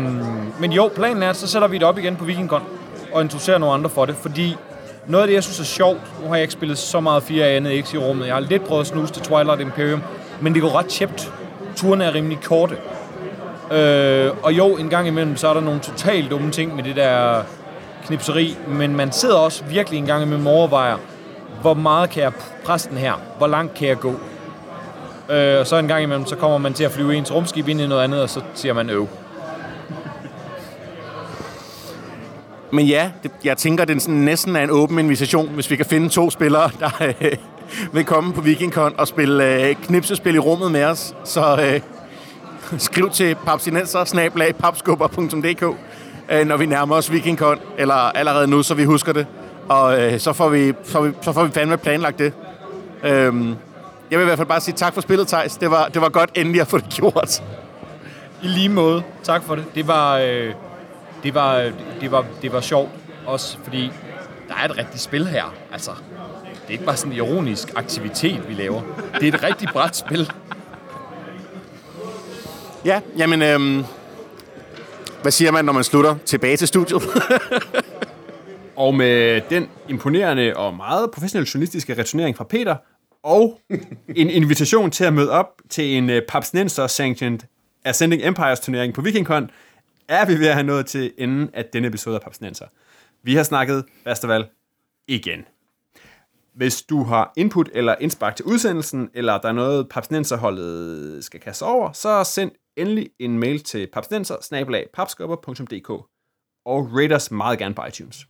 men 0.59 0.71
jo, 0.71 0.91
planen 0.95 1.23
er, 1.23 1.29
at 1.29 1.35
så 1.35 1.47
sætter 1.47 1.67
vi 1.67 1.77
det 1.77 1.83
op 1.83 1.97
igen 1.97 2.15
på 2.15 2.25
VikingCon 2.25 2.61
og 3.13 3.21
introducerer 3.21 3.57
nogle 3.57 3.73
andre 3.73 3.89
for 3.89 4.05
det, 4.05 4.15
fordi 4.15 4.55
noget 5.07 5.23
af 5.23 5.27
det, 5.27 5.33
jeg 5.35 5.43
synes 5.43 5.59
er 5.59 5.63
sjovt, 5.63 6.01
nu 6.21 6.27
har 6.27 6.35
jeg 6.35 6.41
ikke 6.41 6.53
spillet 6.53 6.77
så 6.77 6.99
meget 6.99 7.23
4 7.23 7.45
andet 7.45 7.85
X 7.85 7.93
i 7.93 7.97
rummet. 7.97 8.25
Jeg 8.25 8.35
har 8.35 8.39
lidt 8.39 8.65
prøvet 8.65 8.81
at 8.81 8.87
snuse 8.87 9.13
til 9.13 9.21
Twilight 9.21 9.61
Imperium, 9.61 10.01
men 10.41 10.53
det 10.53 10.61
går 10.61 10.79
ret 10.79 10.85
tjept. 10.85 11.33
Turene 11.75 12.03
er 12.03 12.13
rimelig 12.13 12.39
korte. 12.41 12.75
Øh, 13.71 14.31
og 14.43 14.53
jo, 14.53 14.67
en 14.67 14.89
gang 14.89 15.07
imellem, 15.07 15.37
så 15.37 15.47
er 15.47 15.53
der 15.53 15.61
nogle 15.61 15.79
totalt 15.79 16.31
dumme 16.31 16.51
ting 16.51 16.75
med 16.75 16.83
det 16.83 16.95
der 16.95 17.43
knipseri, 18.05 18.57
men 18.67 18.95
man 18.95 19.11
sidder 19.11 19.35
også 19.35 19.63
virkelig 19.63 19.97
en 19.97 20.05
gang 20.05 20.23
imellem 20.23 20.47
overvejer, 20.47 20.97
hvor 21.61 21.73
meget 21.73 22.09
kan 22.09 22.23
jeg 22.23 22.31
presse 22.65 22.89
den 22.89 22.97
her? 22.97 23.13
Hvor 23.37 23.47
langt 23.47 23.73
kan 23.73 23.87
jeg 23.87 23.99
gå? 23.99 24.13
Øh, 25.29 25.59
og 25.59 25.67
så 25.67 25.75
en 25.75 25.87
gang 25.87 26.03
imellem, 26.03 26.25
så 26.25 26.35
kommer 26.35 26.57
man 26.57 26.73
til 26.73 26.83
at 26.83 26.91
flyve 26.91 27.15
ens 27.15 27.33
rumskib 27.33 27.67
ind 27.67 27.81
i 27.81 27.87
noget 27.87 28.03
andet, 28.03 28.21
og 28.21 28.29
så 28.29 28.41
siger 28.53 28.73
man 28.73 28.89
øv. 28.89 29.07
Men 32.73 32.85
ja, 32.85 33.11
det, 33.23 33.31
jeg 33.43 33.57
tænker, 33.57 33.85
det 33.85 33.95
er 33.95 33.99
sådan, 33.99 34.15
næsten 34.15 34.55
er 34.55 34.63
en 34.63 34.69
åben 34.69 34.99
invitation, 34.99 35.49
hvis 35.49 35.71
vi 35.71 35.75
kan 35.75 35.85
finde 35.85 36.09
to 36.09 36.29
spillere, 36.29 36.69
der 36.79 37.13
øh, 37.21 37.31
vil 37.93 38.05
komme 38.05 38.33
på 38.33 38.41
VikingCon 38.41 38.93
og 38.97 39.07
spille 39.07 39.67
øh, 39.67 39.75
knipsespil 39.75 40.35
i 40.35 40.39
rummet 40.39 40.71
med 40.71 40.83
os. 40.83 41.15
Så 41.23 41.61
øh, 41.61 41.81
skriv 42.77 43.09
til 43.09 43.35
papsinenser 43.45 43.99
øh, 46.31 46.47
når 46.47 46.57
vi 46.57 46.65
nærmer 46.65 46.95
os 46.95 47.11
VikingCon, 47.11 47.59
eller 47.77 47.95
allerede 47.95 48.47
nu, 48.47 48.63
så 48.63 48.73
vi 48.73 48.83
husker 48.83 49.13
det. 49.13 49.27
Og 49.69 50.01
øh, 50.01 50.19
så, 50.19 50.33
får 50.33 50.49
vi, 50.49 50.73
så, 50.83 51.01
vi, 51.01 51.11
så 51.21 51.33
får 51.33 51.43
vi 51.43 51.51
fandme 51.51 51.77
planlagt 51.77 52.19
det. 52.19 52.33
Øhm, 53.03 53.55
jeg 54.11 54.19
vil 54.19 54.23
i 54.23 54.25
hvert 54.25 54.37
fald 54.37 54.47
bare 54.47 54.61
sige 54.61 54.75
tak 54.75 54.93
for 54.93 55.01
spillet, 55.01 55.27
Thijs. 55.27 55.57
Det 55.57 55.71
var, 55.71 55.87
det 55.87 56.01
var 56.01 56.09
godt 56.09 56.29
endelig 56.35 56.61
at 56.61 56.67
få 56.67 56.77
det 56.77 56.89
gjort. 56.89 57.43
I 58.43 58.47
lige 58.47 58.69
måde. 58.69 59.03
Tak 59.23 59.43
for 59.43 59.55
det. 59.55 59.65
Det 59.75 59.87
var... 59.87 60.17
Øh 60.17 60.53
det 61.23 61.33
var, 61.33 61.71
det 62.01 62.11
var, 62.11 62.25
det 62.41 62.51
var 62.51 62.61
sjovt, 62.61 62.89
også 63.25 63.57
fordi 63.63 63.91
der 64.47 64.55
er 64.55 64.65
et 64.65 64.77
rigtigt 64.77 65.01
spil 65.01 65.27
her. 65.27 65.55
Altså, 65.71 65.91
det 66.61 66.67
er 66.67 66.71
ikke 66.71 66.85
bare 66.85 66.97
sådan 66.97 67.11
en 67.11 67.17
ironisk 67.17 67.71
aktivitet, 67.75 68.49
vi 68.49 68.53
laver. 68.53 68.81
Det 69.19 69.27
er 69.27 69.33
et 69.33 69.43
rigtigt 69.43 69.73
bræt 69.73 69.95
spil. 69.95 70.31
Ja, 72.85 73.01
jamen, 73.17 73.41
øhm, 73.41 73.83
hvad 75.21 75.31
siger 75.31 75.51
man, 75.51 75.65
når 75.65 75.73
man 75.73 75.83
slutter 75.83 76.15
tilbage 76.25 76.57
til 76.57 76.67
studiet? 76.67 77.01
og 78.75 78.95
med 78.95 79.41
den 79.49 79.69
imponerende 79.89 80.53
og 80.55 80.73
meget 80.73 81.11
professionelle 81.11 81.49
journalistiske 81.53 81.99
returnering 81.99 82.37
fra 82.37 82.43
Peter, 82.43 82.75
og 83.23 83.59
en 84.15 84.29
invitation 84.29 84.91
til 84.91 85.03
at 85.03 85.13
møde 85.13 85.31
op 85.31 85.47
til 85.69 85.97
en 85.97 86.09
uh, 86.09 86.15
Papsnenser 86.27 86.87
Sanctioned 86.87 87.39
Ascending 87.85 88.25
Empires 88.25 88.59
turnering 88.59 88.93
på 88.93 89.01
VikingCon, 89.01 89.49
er 90.11 90.25
vi 90.25 90.39
ved 90.39 90.47
at 90.47 90.53
have 90.53 90.63
nået 90.63 90.85
til 90.85 91.13
enden 91.17 91.49
af 91.53 91.65
denne 91.65 91.87
episode 91.87 92.15
af 92.15 92.21
Papsnenser. 92.21 92.65
Vi 93.23 93.35
har 93.35 93.43
snakket 93.43 93.85
festival 94.03 94.45
igen. 95.07 95.45
Hvis 96.53 96.81
du 96.81 97.03
har 97.03 97.33
input 97.37 97.69
eller 97.73 97.95
indspark 97.99 98.35
til 98.35 98.45
udsendelsen, 98.45 99.09
eller 99.13 99.37
der 99.37 99.49
er 99.49 99.53
noget 99.53 99.89
Papsnenserholdet 99.89 101.23
skal 101.23 101.39
kaste 101.39 101.63
over, 101.63 101.91
så 101.91 102.23
send 102.23 102.51
endelig 102.75 103.09
en 103.19 103.39
mail 103.39 103.63
til 103.63 103.87
papsnenser 103.93 104.35
og 106.65 106.89
rate 106.93 107.13
os 107.13 107.31
meget 107.31 107.59
gerne 107.59 107.75
på 107.75 107.85
iTunes. 107.85 108.27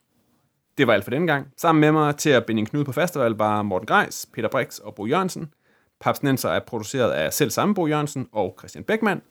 Det 0.78 0.88
var 0.88 0.94
alt 0.94 1.04
for 1.04 1.12
denne 1.12 1.28
gang. 1.28 1.48
Sammen 1.58 1.82
med 1.82 1.92
mig 1.92 2.16
til 2.16 2.30
at 2.30 2.46
binde 2.46 2.60
en 2.60 2.66
knude 2.66 2.86
på 2.86 2.92
festival 2.92 3.32
var 3.32 3.62
Morten 3.62 3.86
Greis, 3.86 4.26
Peter 4.34 4.50
Brix 4.50 4.78
og 4.78 4.96
Bo 4.96 5.06
Jørgensen. 5.06 5.54
Papsnenser 6.02 6.50
er 6.50 6.60
produceret 6.60 7.12
af 7.12 7.34
selv 7.34 7.50
samme 7.50 7.76
Bo 7.76 7.88
Jørgensen 7.88 8.28
og 8.32 8.56
Christian 8.60 8.84
Beckmann. 8.84 9.22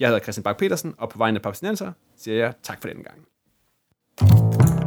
Jeg 0.00 0.08
hedder 0.08 0.20
Christian 0.20 0.42
Bak 0.42 0.58
petersen 0.58 0.94
og 0.98 1.08
på 1.08 1.18
vegne 1.18 1.38
af 1.38 1.42
Papsnenser 1.42 1.92
siger 2.16 2.36
jeg 2.36 2.52
tak 2.62 2.80
for 2.80 2.88
den 2.88 3.02
gang. 3.02 4.83